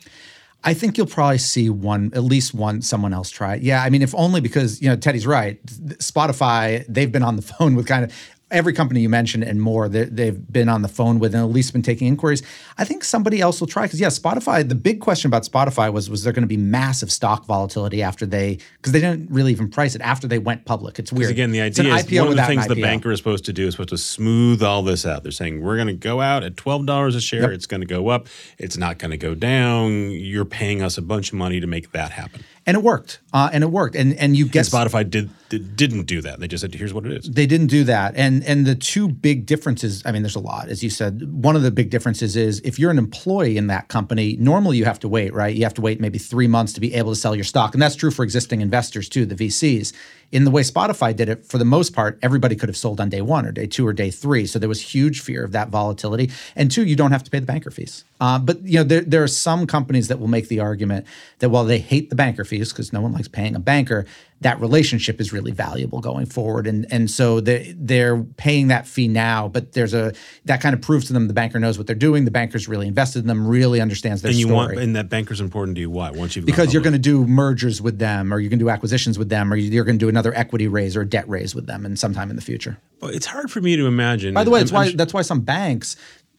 I 0.63 0.73
think 0.73 0.97
you'll 0.97 1.07
probably 1.07 1.37
see 1.37 1.69
one, 1.69 2.11
at 2.13 2.23
least 2.23 2.53
one, 2.53 2.81
someone 2.81 3.13
else 3.13 3.29
try 3.29 3.55
it. 3.55 3.61
Yeah, 3.61 3.81
I 3.81 3.89
mean, 3.89 4.01
if 4.01 4.13
only 4.13 4.41
because 4.41 4.81
you 4.81 4.89
know 4.89 4.95
Teddy's 4.95 5.25
right. 5.25 5.63
Spotify, 5.65 6.85
they've 6.87 7.11
been 7.11 7.23
on 7.23 7.35
the 7.37 7.41
phone 7.59 7.75
with 7.75 7.87
kind 7.87 8.03
of 8.03 8.13
every 8.51 8.73
company 8.73 9.01
you 9.01 9.09
mentioned 9.09 9.43
and 9.43 9.61
more. 9.61 9.87
They, 9.87 10.05
they've 10.05 10.51
been 10.51 10.69
on 10.69 10.81
the 10.81 10.87
phone 10.87 11.19
with 11.19 11.33
and 11.35 11.43
at 11.43 11.49
least 11.49 11.73
been 11.73 11.81
taking 11.81 12.07
inquiries. 12.07 12.41
I 12.77 12.85
think 12.85 13.03
somebody 13.03 13.41
else 13.41 13.59
will 13.59 13.67
try 13.67 13.83
because 13.83 13.99
yeah, 13.99 14.07
Spotify. 14.07 14.67
The 14.67 14.75
big 14.75 15.01
question 15.01 15.27
about 15.27 15.43
Spotify 15.43 15.91
was 15.91 16.09
was 16.09 16.23
there 16.23 16.33
going 16.33 16.43
to 16.43 16.47
be 16.47 16.57
massive 16.57 17.11
stock 17.11 17.45
volatility 17.45 18.01
after 18.01 18.25
they 18.25 18.59
because 18.77 18.93
they 18.93 18.99
didn't 18.99 19.29
really 19.31 19.51
even 19.51 19.69
price 19.69 19.95
it 19.95 20.01
after 20.01 20.27
they 20.27 20.39
went 20.39 20.65
public. 20.65 20.99
It's 20.99 21.11
weird. 21.11 21.31
Again, 21.31 21.51
the 21.51 21.61
idea 21.61 21.93
is 21.93 22.11
one 22.11 22.29
of 22.29 22.35
the 22.35 22.43
things 22.43 22.67
the 22.67 22.81
banker 22.81 23.11
is 23.11 23.19
supposed 23.19 23.45
to 23.45 23.53
do 23.53 23.67
is 23.67 23.73
supposed 23.73 23.89
to 23.89 23.97
smooth 23.97 24.63
all 24.63 24.83
this 24.83 25.05
out. 25.05 25.23
They're 25.23 25.31
saying 25.31 25.61
we're 25.61 25.75
going 25.75 25.87
to 25.87 25.93
go 25.93 26.21
out 26.21 26.43
at 26.43 26.57
twelve 26.57 26.85
dollars 26.85 27.15
a 27.15 27.21
share. 27.21 27.43
Yep. 27.43 27.51
It's 27.51 27.65
going 27.65 27.81
to 27.81 27.87
go 27.87 28.09
up. 28.09 28.27
It's 28.57 28.77
not 28.77 28.97
going 28.97 29.11
to 29.11 29.17
go 29.17 29.35
down. 29.35 30.11
You're 30.11 30.45
paying 30.45 30.81
us 30.81 30.97
a 30.97 31.01
bunch 31.01 31.31
of 31.31 31.37
money 31.37 31.59
to 31.59 31.67
make 31.67 31.91
that 31.91 32.11
happen. 32.11 32.43
And 32.69 32.77
it 32.77 32.83
worked. 32.83 33.19
Uh, 33.33 33.49
and 33.51 33.63
it 33.63 33.71
worked. 33.71 33.95
And 33.95 34.13
and 34.13 34.37
you 34.37 34.45
get 34.45 34.71
And 34.71 34.91
Spotify 34.91 35.09
did, 35.09 35.31
did 35.49 35.75
didn't 35.75 36.03
do 36.03 36.21
that. 36.21 36.39
They 36.39 36.47
just 36.47 36.61
said, 36.61 36.75
"Here's 36.75 36.93
what 36.93 37.03
it 37.07 37.11
is." 37.13 37.31
They 37.31 37.47
didn't 37.47 37.67
do 37.67 37.83
that. 37.85 38.15
And 38.15 38.43
and 38.43 38.67
the 38.67 38.75
two 38.75 39.07
big 39.07 39.47
differences, 39.47 40.03
I 40.05 40.11
mean, 40.11 40.21
there's 40.21 40.35
a 40.35 40.39
lot, 40.39 40.69
as 40.69 40.83
you 40.83 40.91
said. 40.91 41.43
One 41.43 41.55
of 41.55 41.63
the 41.63 41.71
big 41.71 41.89
differences 41.89 42.35
is 42.35 42.59
if 42.63 42.77
you're 42.77 42.91
an 42.91 42.99
employee 42.99 43.57
in 43.57 43.67
that 43.67 43.87
company, 43.87 44.37
normally 44.39 44.77
you 44.77 44.85
have 44.85 44.99
to 44.99 45.07
wait, 45.07 45.33
right? 45.33 45.55
You 45.55 45.63
have 45.63 45.73
to 45.75 45.81
wait 45.81 45.99
maybe 45.99 46.19
three 46.19 46.47
months 46.47 46.73
to 46.73 46.79
be 46.79 46.93
able 46.93 47.11
to 47.11 47.19
sell 47.19 47.33
your 47.33 47.43
stock. 47.43 47.73
And 47.73 47.81
that's 47.81 47.95
true 47.95 48.11
for 48.11 48.21
existing 48.23 48.61
investors 48.61 49.09
too, 49.09 49.25
the 49.25 49.35
VCs. 49.35 49.91
In 50.31 50.43
the 50.43 50.51
way 50.51 50.61
Spotify 50.61 51.15
did 51.15 51.29
it, 51.29 51.45
for 51.45 51.57
the 51.57 51.65
most 51.65 51.93
part, 51.93 52.19
everybody 52.21 52.55
could 52.55 52.69
have 52.69 52.77
sold 52.77 53.01
on 53.01 53.09
day 53.09 53.21
one 53.21 53.45
or 53.45 53.51
day 53.51 53.65
two 53.65 53.85
or 53.85 53.93
day 53.93 54.11
three. 54.11 54.45
So 54.45 54.59
there 54.59 54.69
was 54.69 54.81
huge 54.81 55.21
fear 55.21 55.43
of 55.43 55.51
that 55.53 55.69
volatility. 55.69 56.29
And 56.55 56.69
two, 56.69 56.85
you 56.85 56.95
don't 56.95 57.11
have 57.11 57.23
to 57.23 57.31
pay 57.31 57.39
the 57.39 57.45
banker 57.45 57.71
fees. 57.71 58.03
Uh, 58.19 58.37
but 58.37 58.61
you 58.63 58.77
know, 58.77 58.83
there, 58.83 59.01
there 59.01 59.23
are 59.23 59.27
some 59.27 59.65
companies 59.65 60.07
that 60.09 60.19
will 60.19 60.27
make 60.27 60.47
the 60.47 60.59
argument 60.59 61.05
that 61.39 61.49
while 61.49 61.65
they 61.65 61.79
hate 61.79 62.09
the 62.09 62.15
banker 62.15 62.45
fees 62.45 62.71
because 62.71 62.93
no 62.93 63.01
one 63.01 63.13
likes 63.13 63.27
paying 63.27 63.55
a 63.55 63.59
banker, 63.59 64.05
that 64.41 64.59
relationship 64.61 65.19
is 65.19 65.33
really 65.33 65.51
valuable 65.51 65.99
going 65.99 66.25
forward. 66.25 66.65
And 66.67 66.85
and 66.91 67.11
so 67.11 67.39
they 67.41 67.73
they're 67.77 68.23
paying 68.23 68.67
that 68.69 68.87
fee 68.87 69.07
now, 69.07 69.47
but 69.49 69.73
there's 69.73 69.93
a 69.93 70.13
that 70.45 70.61
kind 70.61 70.73
of 70.73 70.81
proves 70.81 71.07
to 71.07 71.13
them 71.13 71.27
the 71.27 71.33
banker 71.33 71.59
knows 71.59 71.77
what 71.77 71.87
they're 71.87 71.95
doing. 71.95 72.25
The 72.25 72.31
banker's 72.31 72.67
really 72.67 72.87
invested 72.87 73.19
in 73.19 73.27
them, 73.27 73.47
really 73.47 73.81
understands 73.81 74.21
their 74.21 74.29
and 74.31 74.39
you 74.39 74.47
story. 74.47 74.75
want 74.75 74.79
and 74.79 74.95
that 74.95 75.09
banker's 75.09 75.41
important 75.41 75.75
to 75.75 75.81
you. 75.81 75.89
Why? 75.89 76.11
Once 76.11 76.35
you've 76.35 76.45
because 76.45 76.73
you're 76.73 76.83
going 76.83 76.93
to 76.93 76.99
do 76.99 77.25
mergers 77.27 77.81
with 77.81 77.99
them, 77.99 78.33
or 78.33 78.39
you're 78.39 78.49
going 78.49 78.59
to 78.59 78.65
do 78.65 78.69
acquisitions 78.69 79.19
with 79.19 79.29
them, 79.29 79.51
or 79.51 79.55
you're 79.57 79.83
going 79.83 79.99
to 79.99 80.05
do 80.05 80.09
another 80.09 80.33
equity 80.33 80.67
raise 80.67 80.95
or 80.95 81.03
debt 81.03 81.27
raise 81.27 81.53
with 81.53 81.65
them, 81.67 81.85
and 81.85 81.99
sometime 81.99 82.29
in 82.29 82.35
the 82.35 82.41
future. 82.41 82.77
Well, 83.01 83.11
it's 83.11 83.25
hard 83.25 83.51
for 83.51 83.61
me 83.61 83.75
to 83.75 83.87
imagine. 83.87 84.33
By 84.33 84.43
the 84.43 84.51
way, 84.51 84.59
I'm- 84.59 84.65
that's 84.65 84.71
why 84.71 84.83
I'm- 84.85 84.95
that's 84.97 85.13
why 85.13 85.21
some 85.21 85.41
banks 85.41 85.95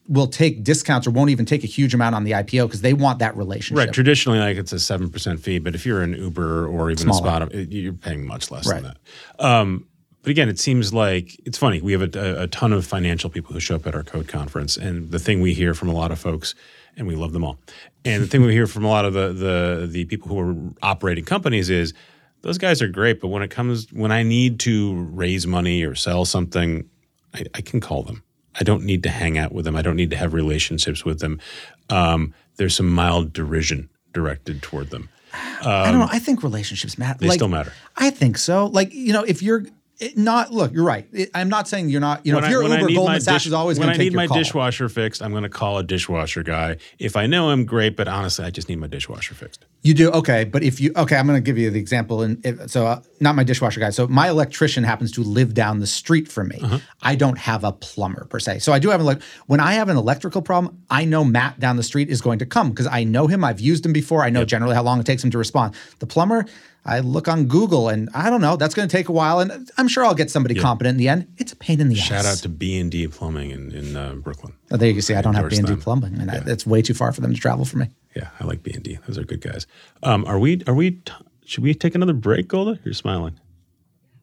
will 0.08 0.26
take 0.26 0.64
discounts 0.64 1.06
or 1.06 1.10
won't 1.12 1.30
even 1.30 1.46
take 1.46 1.62
a 1.62 1.68
huge 1.68 1.94
amount 1.94 2.14
on 2.16 2.24
the 2.24 2.32
IPO 2.32 2.66
because 2.66 2.80
they 2.80 2.94
want 2.94 3.20
that 3.20 3.36
relationship. 3.36 3.78
Right. 3.86 3.92
Traditionally, 3.94 4.38
like 4.40 4.56
it's 4.56 4.72
a 4.72 4.80
seven 4.80 5.08
percent 5.10 5.40
fee, 5.40 5.58
but 5.60 5.74
if 5.74 5.86
you're 5.86 6.02
an 6.02 6.14
Uber 6.14 6.66
or 6.66 6.90
even 6.90 7.12
Smaller. 7.12 7.44
a 7.44 7.46
Spotify, 7.48 7.66
you're 7.70 7.92
paying 7.92 8.26
much 8.26 8.50
less 8.50 8.66
Right. 8.68 8.82
than 8.82 8.94
that. 9.38 9.44
Um, 9.44 9.86
but 10.22 10.30
again, 10.30 10.48
it 10.48 10.58
seems 10.58 10.92
like 10.92 11.40
it's 11.46 11.56
funny. 11.56 11.80
We 11.80 11.92
have 11.92 12.02
a, 12.14 12.18
a, 12.18 12.42
a 12.42 12.46
ton 12.48 12.72
of 12.72 12.84
financial 12.86 13.30
people 13.30 13.54
who 13.54 13.60
show 13.60 13.76
up 13.76 13.86
at 13.86 13.94
our 13.94 14.02
code 14.02 14.28
conference, 14.28 14.76
and 14.76 15.10
the 15.10 15.18
thing 15.18 15.40
we 15.40 15.54
hear 15.54 15.72
from 15.74 15.88
a 15.88 15.92
lot 15.94 16.10
of 16.12 16.18
folks, 16.18 16.54
and 16.96 17.06
we 17.06 17.14
love 17.16 17.32
them 17.32 17.42
all, 17.44 17.58
and 18.04 18.22
the 18.22 18.26
thing 18.26 18.42
we 18.42 18.52
hear 18.52 18.66
from 18.66 18.84
a 18.84 18.88
lot 18.88 19.04
of 19.06 19.14
the 19.14 19.32
the 19.32 19.86
the 19.86 20.04
people 20.06 20.28
who 20.28 20.38
are 20.40 20.56
operating 20.82 21.24
companies 21.24 21.70
is 21.70 21.94
those 22.42 22.58
guys 22.58 22.82
are 22.82 22.88
great, 22.88 23.18
but 23.20 23.28
when 23.28 23.42
it 23.42 23.50
comes 23.50 23.90
when 23.92 24.12
I 24.12 24.22
need 24.22 24.58
to 24.60 24.94
raise 25.12 25.46
money 25.46 25.84
or 25.84 25.94
sell 25.94 26.24
something, 26.26 26.84
I, 27.32 27.44
I 27.54 27.60
can 27.62 27.80
call 27.80 28.02
them. 28.02 28.22
I 28.58 28.64
don't 28.64 28.84
need 28.84 29.02
to 29.04 29.10
hang 29.10 29.38
out 29.38 29.52
with 29.52 29.64
them. 29.64 29.76
I 29.76 29.82
don't 29.82 29.96
need 29.96 30.10
to 30.10 30.16
have 30.16 30.34
relationships 30.34 31.04
with 31.04 31.20
them. 31.20 31.40
Um, 31.88 32.34
there's 32.56 32.74
some 32.76 32.90
mild 32.90 33.32
derision 33.32 33.88
directed 34.12 34.62
toward 34.62 34.90
them. 34.90 35.08
I 35.32 35.90
don't 35.90 36.00
know. 36.00 36.08
I 36.10 36.18
think 36.18 36.42
relationships 36.42 36.98
matter. 36.98 37.18
They 37.18 37.28
still 37.30 37.48
matter. 37.48 37.72
I 37.96 38.10
think 38.10 38.38
so. 38.38 38.66
Like 38.66 38.92
you 38.92 39.12
know, 39.12 39.22
if 39.22 39.42
you're 39.42 39.64
it- 40.00 40.16
not 40.18 40.52
look, 40.52 40.72
you're 40.72 40.84
right. 40.84 41.06
It- 41.12 41.30
I'm 41.34 41.48
not 41.48 41.68
saying 41.68 41.88
you're 41.90 42.00
not. 42.00 42.24
You 42.24 42.32
know, 42.32 42.38
if 42.38 42.50
you're 42.50 42.62
Uber, 42.62 42.92
Goldman 42.94 43.20
Sachs 43.20 43.46
is 43.46 43.52
always 43.52 43.78
when 43.78 43.86
going 43.86 43.90
I 43.90 43.92
to 43.94 43.98
take 43.98 44.12
need 44.12 44.18
your 44.20 44.28
my 44.28 44.38
dishwasher 44.38 44.88
fixed, 44.88 45.22
I'm 45.22 45.30
going 45.30 45.42
to 45.44 45.48
call 45.48 45.78
a 45.78 45.82
dishwasher 45.84 46.42
guy. 46.42 46.78
If 46.98 47.16
I 47.16 47.26
know 47.26 47.50
him, 47.50 47.64
great. 47.64 47.96
But 47.96 48.08
honestly, 48.08 48.44
I 48.44 48.50
just 48.50 48.68
need 48.68 48.76
my 48.76 48.86
dishwasher 48.86 49.34
fixed. 49.34 49.66
You 49.82 49.94
do 49.94 50.10
okay, 50.10 50.44
but 50.44 50.62
if 50.62 50.80
you 50.80 50.92
okay, 50.96 51.16
I'm 51.16 51.26
going 51.26 51.36
to 51.36 51.44
give 51.44 51.56
you 51.58 51.70
the 51.70 51.78
example. 51.78 52.22
And 52.22 52.44
if, 52.44 52.70
so, 52.70 52.86
uh, 52.86 53.00
not 53.20 53.34
my 53.34 53.44
dishwasher 53.44 53.80
guy. 53.80 53.90
So 53.90 54.08
my 54.08 54.28
electrician 54.28 54.84
happens 54.84 55.12
to 55.12 55.22
live 55.22 55.54
down 55.54 55.80
the 55.80 55.86
street 55.86 56.28
from 56.30 56.48
me. 56.48 56.58
Uh-huh. 56.62 56.78
I 57.02 57.14
don't 57.14 57.38
have 57.38 57.64
a 57.64 57.72
plumber 57.72 58.24
per 58.24 58.38
se. 58.40 58.60
So 58.60 58.72
I 58.72 58.78
do 58.78 58.90
have 58.90 59.00
a 59.00 59.04
like 59.04 59.22
when 59.46 59.60
I 59.60 59.74
have 59.74 59.88
an 59.88 59.96
electrical 59.96 60.42
problem, 60.42 60.78
I 60.90 61.04
know 61.04 61.24
Matt 61.24 61.60
down 61.60 61.76
the 61.76 61.82
street 61.82 62.08
is 62.10 62.20
going 62.20 62.38
to 62.40 62.46
come 62.46 62.70
because 62.70 62.86
I 62.86 63.04
know 63.04 63.26
him. 63.26 63.44
I've 63.44 63.60
used 63.60 63.84
him 63.86 63.92
before. 63.92 64.24
I 64.24 64.30
know 64.30 64.44
generally 64.44 64.74
how 64.74 64.82
long 64.82 65.00
it 65.00 65.06
takes 65.06 65.22
him 65.24 65.30
to 65.30 65.38
respond. 65.38 65.74
The 65.98 66.06
plumber. 66.06 66.46
I 66.84 67.00
look 67.00 67.28
on 67.28 67.44
Google 67.46 67.88
and 67.88 68.08
I 68.14 68.30
don't 68.30 68.40
know. 68.40 68.56
That's 68.56 68.74
going 68.74 68.88
to 68.88 68.96
take 68.96 69.08
a 69.08 69.12
while, 69.12 69.40
and 69.40 69.70
I'm 69.76 69.86
sure 69.86 70.04
I'll 70.04 70.14
get 70.14 70.30
somebody 70.30 70.54
competent 70.54 70.94
in 70.94 70.96
the 70.98 71.08
end. 71.08 71.26
It's 71.36 71.52
a 71.52 71.56
pain 71.56 71.80
in 71.80 71.88
the 71.88 71.98
ass. 71.98 72.06
Shout 72.06 72.24
out 72.24 72.38
to 72.38 72.48
B 72.48 72.78
and 72.78 72.90
D 72.90 73.06
Plumbing 73.06 73.50
in 73.50 73.72
in 73.72 73.96
uh, 73.96 74.14
Brooklyn. 74.14 74.54
Oh, 74.70 74.76
there 74.76 74.88
you 74.88 74.94
can 74.94 75.02
see 75.02 75.14
I 75.14 75.20
don't 75.22 75.34
have 75.34 75.48
B 75.50 75.56
and 75.56 75.66
D 75.66 75.72
them. 75.74 75.80
plumbing, 75.82 76.14
and 76.18 76.30
I, 76.30 76.42
it's 76.46 76.66
way 76.66 76.80
too 76.82 76.94
far 76.94 77.12
for 77.12 77.20
them 77.20 77.34
to 77.34 77.40
travel 77.40 77.64
for 77.64 77.76
me. 77.78 77.88
Yeah, 78.16 78.28
I 78.40 78.44
like 78.44 78.62
B 78.62 78.72
and 78.72 78.82
D. 78.82 78.98
Those 79.06 79.18
are 79.18 79.24
good 79.24 79.40
guys. 79.40 79.66
Um, 80.02 80.24
are 80.26 80.38
we? 80.38 80.62
Are 80.66 80.74
we? 80.74 80.92
T- 80.92 81.12
should 81.44 81.64
we 81.64 81.74
take 81.74 81.94
another 81.94 82.12
break, 82.14 82.48
Golda? 82.48 82.78
You're 82.84 82.94
smiling. 82.94 83.38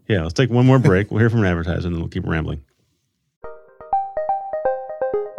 Yeah, 0.07 0.21
let's 0.23 0.33
take 0.33 0.49
one 0.49 0.65
more 0.65 0.79
break. 0.79 1.11
We'll 1.11 1.19
hear 1.19 1.29
from 1.29 1.41
an 1.41 1.45
advertiser, 1.45 1.87
and 1.87 1.95
then 1.95 1.99
we'll 2.01 2.09
keep 2.09 2.25
rambling. 2.25 2.63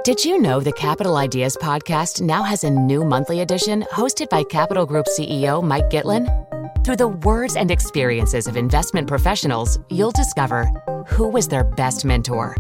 Did 0.05 0.25
you 0.25 0.41
know 0.41 0.61
the 0.61 0.73
Capital 0.73 1.17
Ideas 1.17 1.57
podcast 1.61 2.23
now 2.23 2.43
has 2.43 2.65
a 2.65 2.71
new 2.71 3.05
monthly 3.05 3.41
edition 3.41 3.85
hosted 3.93 4.31
by 4.31 4.43
Capital 4.45 4.87
Group 4.87 5.07
CEO 5.07 5.63
Mike 5.63 5.91
Gitlin? 5.91 6.48
Through 6.89 6.97
the 6.97 7.09
words 7.09 7.55
and 7.55 7.71
experiences 7.71 8.47
of 8.47 8.57
investment 8.57 9.07
professionals, 9.07 9.79
you'll 9.91 10.11
discover 10.11 10.65
who 11.07 11.29
was 11.29 11.47
their 11.47 11.63
best 11.63 12.07
mentor, 12.07 12.57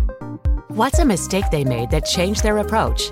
what's 0.68 0.98
a 0.98 1.04
mistake 1.06 1.46
they 1.50 1.64
made 1.64 1.88
that 1.92 2.04
changed 2.04 2.42
their 2.42 2.58
approach, 2.58 3.10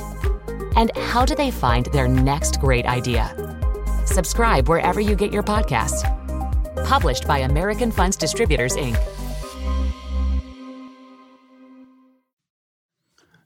and 0.76 0.94
how 0.94 1.24
do 1.24 1.34
they 1.34 1.50
find 1.50 1.86
their 1.86 2.06
next 2.06 2.60
great 2.60 2.84
idea. 2.84 3.34
Subscribe 4.04 4.68
wherever 4.68 5.00
you 5.00 5.16
get 5.16 5.32
your 5.32 5.42
podcasts. 5.42 6.04
Published 6.84 7.26
by 7.26 7.38
American 7.38 7.90
Funds 7.90 8.18
Distributors, 8.18 8.76
Inc. 8.76 9.02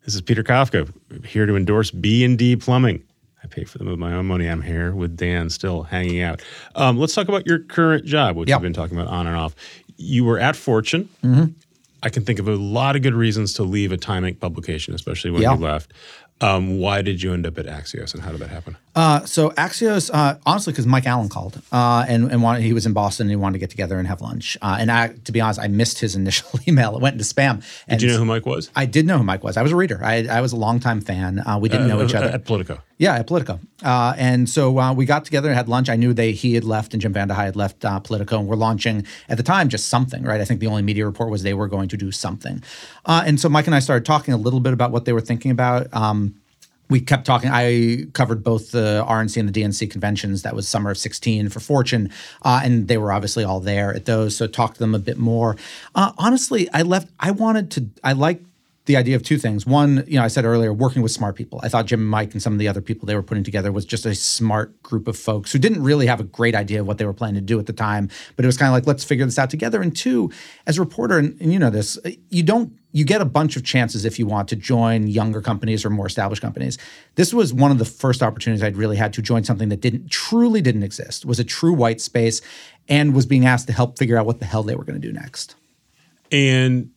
This 0.05 0.17
is 0.17 0.23
Peter 0.23 0.43
Kafka 0.43 0.93
here 1.25 1.47
to 1.47 1.55
endorse 1.55 1.93
B 1.93 2.25
and 2.25 2.37
D 2.37 2.57
Plumbing. 2.57 3.05
I 3.43 3.47
pay 3.47 3.65
for 3.65 3.79
them 3.79 3.89
with 3.89 3.99
my 3.99 4.13
own 4.13 4.27
money. 4.27 4.47
I'm 4.47 4.63
here 4.63 4.93
with 4.95 5.17
Dan, 5.17 5.49
still 5.51 5.83
hanging 5.85 6.21
out. 6.21 6.43
Um, 6.75 6.99
let's 6.99 7.15
talk 7.15 7.29
about 7.29 7.47
your 7.47 7.59
current 7.61 8.05
job, 8.05 8.37
which 8.37 8.49
Yep. 8.49 8.57
you've 8.57 8.63
been 8.63 8.73
talking 8.73 8.99
about 8.99 9.11
on 9.11 9.27
and 9.27 9.37
off. 9.37 9.55
You 9.97 10.25
were 10.25 10.39
at 10.39 10.57
Fortune. 10.57 11.09
I 12.03 12.09
can 12.09 12.25
think 12.25 12.39
of 12.39 12.49
a 12.49 12.55
lot 12.57 12.97
of 12.97 13.03
good 13.03 13.15
reasons 13.15 13.53
to 13.55 13.63
leave 13.63 13.93
a 13.93 13.97
Time 13.99 14.23
Inc. 14.25 14.41
publication, 14.41 14.95
especially 14.95 15.31
when 15.31 15.43
Yeah. 15.43 15.55
you 15.55 15.61
left. 15.61 15.93
Um, 16.43 16.79
why 16.79 17.03
did 17.03 17.23
you 17.23 17.35
end 17.35 17.45
up 17.47 17.59
at 17.59 17.67
Axios, 17.67 18.15
and 18.15 18.23
how 18.23 18.31
did 18.31 18.41
that 18.41 18.49
happen? 18.49 18.77
Uh, 18.95 19.25
so 19.25 19.51
Axios, 19.51 20.11
uh, 20.13 20.37
honestly, 20.45 20.73
because 20.73 20.87
Mike 20.87 21.07
Allen 21.07 21.29
called 21.29 21.63
uh, 21.71 22.05
and, 22.09 22.31
and 22.31 22.43
wanted, 22.43 22.63
he 22.63 22.73
was 22.73 22.87
in 22.87 22.93
Boston 22.93 23.25
and 23.25 23.31
he 23.31 23.37
wanted 23.37 23.53
to 23.55 23.59
get 23.61 23.71
together 23.71 23.99
and 23.99 24.09
have 24.09 24.21
lunch. 24.21 24.57
Uh, 24.61 24.79
and 24.81 24.91
I, 24.91 25.09
to 25.09 25.33
be 25.33 25.41
honest, 25.41 25.61
I 25.61 25.69
missed 25.69 26.01
his 26.01 26.17
initial 26.17 26.59
email. 26.69 26.97
It 26.97 27.01
went 27.01 27.15
into 27.15 27.25
spam. 27.25 27.63
And 27.87 28.01
Did 28.01 28.07
you 28.07 28.13
know 28.13 28.19
who 28.19 28.25
Mike 28.25 28.47
was? 28.47 28.71
I 28.75 28.87
did 28.87 29.07
know 29.07 29.19
who 29.19 29.25
Mike 29.25 29.45
was. 29.45 29.57
I 29.57 29.63
was 29.63 29.71
a 29.71 29.77
reader. 29.77 30.01
I, 30.03 30.27
I 30.27 30.41
was 30.41 30.53
a 30.53 30.57
longtime 30.57 31.03
fan. 31.03 31.39
Uh, 31.39 31.59
we 31.59 31.69
didn't 31.69 31.87
know 31.87 32.03
each 32.03 32.15
other. 32.15 32.27
at 32.27 32.45
Politico. 32.45 32.81
Yeah, 32.99 33.15
at 33.15 33.27
Politico. 33.27 33.61
Uh, 33.83 34.15
and 34.19 34.49
so 34.49 34.79
uh, 34.79 34.93
we 34.93 35.07
got 35.07 35.25
together 35.25 35.49
and 35.49 35.57
had 35.57 35.69
lunch. 35.69 35.89
I 35.89 35.97
knew 35.97 36.13
they 36.13 36.33
he 36.33 36.55
had 36.55 36.65
left 36.65 36.93
and 36.93 37.01
Jim 37.01 37.15
VandeHei 37.15 37.45
had 37.45 37.57
left 37.57 37.85
uh, 37.85 37.99
Politico, 38.01 38.41
and 38.41 38.49
we're 38.49 38.57
launching 38.57 39.07
at 39.29 39.37
the 39.37 39.43
time 39.43 39.69
just 39.69 39.89
something, 39.89 40.23
right? 40.25 40.41
I 40.41 40.45
think 40.45 40.61
the 40.61 40.67
only 40.67 40.83
media 40.83 41.07
report 41.07 41.31
was 41.31 41.43
they 41.43 41.55
were 41.55 41.69
going 41.69 41.89
to 41.89 41.97
do 41.97 42.11
something. 42.13 42.63
Uh, 43.07 43.23
and 43.25 43.41
so 43.41 43.49
Mike 43.49 43.67
and 43.67 43.75
I 43.75 43.79
started 43.79 44.05
talking 44.05 44.35
a 44.35 44.37
little 44.37 44.61
bit 44.61 44.73
about 44.73 44.91
what 44.91 45.05
they 45.07 45.13
were 45.13 45.23
thinking 45.23 45.51
about. 45.51 45.87
Um, 45.95 46.35
we 46.91 47.01
kept 47.01 47.25
talking. 47.25 47.51
I 47.51 48.07
covered 48.13 48.43
both 48.43 48.73
the 48.73 49.05
RNC 49.09 49.39
and 49.39 49.49
the 49.49 49.63
DNC 49.63 49.91
conventions. 49.91 50.43
That 50.43 50.55
was 50.55 50.69
summer 50.69 50.91
of 50.91 50.99
16 50.99 51.49
for 51.49 51.61
Fortune. 51.61 52.11
Uh, 52.43 52.61
and 52.63 52.89
they 52.89 52.99
were 52.99 53.13
obviously 53.13 53.45
all 53.45 53.61
there 53.61 53.95
at 53.95 54.05
those. 54.05 54.37
So 54.37 54.47
talked 54.47 54.75
to 54.75 54.81
them 54.81 54.95
a 54.95 54.99
bit 54.99 55.17
more. 55.17 55.57
Uh, 55.95 56.13
honestly, 56.19 56.69
I 56.75 56.83
left, 56.83 57.09
I 57.21 57.31
wanted 57.31 57.71
to, 57.73 57.89
I 58.03 58.13
like 58.13 58.43
the 58.87 58.97
idea 58.97 59.15
of 59.15 59.23
two 59.23 59.39
things. 59.39 59.67
One, 59.67 60.05
you 60.09 60.17
know, 60.19 60.25
I 60.25 60.29
said 60.29 60.45
earlier, 60.45 60.73
working 60.73 61.01
with 61.01 61.13
smart 61.13 61.37
people. 61.37 61.61
I 61.63 61.69
thought 61.69 61.87
Jim 61.87 62.01
and 62.01 62.09
Mike 62.09 62.33
and 62.33 62.43
some 62.43 62.53
of 62.53 62.59
the 62.59 62.67
other 62.67 62.81
people 62.81 63.07
they 63.07 63.15
were 63.15 63.23
putting 63.23 63.45
together 63.45 63.71
was 63.71 63.85
just 63.85 64.05
a 64.05 64.15
smart 64.17 64.83
group 64.83 65.07
of 65.07 65.17
folks 65.17 65.53
who 65.53 65.61
didn't 65.61 65.83
really 65.83 66.07
have 66.07 66.19
a 66.19 66.25
great 66.25 66.57
idea 66.57 66.81
of 66.81 66.89
what 66.89 66.99
they 66.99 67.05
were 67.05 67.13
planning 67.13 67.37
to 67.37 67.41
do 67.41 67.61
at 67.61 67.67
the 67.67 67.73
time. 67.73 68.09
But 68.35 68.45
it 68.45 68.49
was 68.49 68.57
kind 68.57 68.69
of 68.69 68.73
like, 68.73 68.89
let's 68.89 69.05
figure 69.05 69.25
this 69.25 69.39
out 69.39 69.49
together. 69.49 69.81
And 69.81 69.97
two, 69.97 70.33
as 70.67 70.79
a 70.79 70.81
reporter, 70.81 71.19
and, 71.19 71.41
and 71.41 71.53
you 71.53 71.59
know 71.59 71.71
this, 71.71 71.99
you 72.31 72.43
don't 72.43 72.73
you 72.93 73.05
get 73.05 73.21
a 73.21 73.25
bunch 73.25 73.57
of 73.57 73.65
chances 73.65 74.05
if 74.05 74.19
you 74.19 74.27
want 74.27 74.49
to 74.49 74.57
join 74.57 75.07
younger 75.07 75.41
companies 75.41 75.85
or 75.85 75.91
more 75.91 76.07
established 76.07 76.43
companies. 76.43 76.77
This 77.15 77.33
was 77.33 77.53
one 77.55 77.71
of 77.71 77.79
the 77.79 77.85
first 77.85 78.23
opportunities 78.23 78.63
I'd 78.63 78.77
really 78.77 78.97
had 78.97 79.13
to 79.15 79.23
join 79.23 79.45
something 79.45 79.69
that 79.69 79.81
didn't 79.81 80.11
truly 80.11 80.61
didn't 80.61 80.83
exist, 80.83 81.25
was 81.25 81.39
a 81.39 81.45
true 81.45 81.73
white 81.73 82.01
space, 82.01 82.41
and 82.89 83.15
was 83.15 83.27
being 83.27 83.47
asked 83.47 83.69
to 83.69 83.73
help 83.73 83.99
figure 83.99 84.19
out 84.19 84.27
what 84.27 84.41
the 84.41 84.45
hell 84.45 84.63
they 84.63 84.75
were 84.75 84.85
going 84.85 85.01
to 85.01 85.07
do 85.07 85.13
next. 85.13 85.55
And 86.33 86.91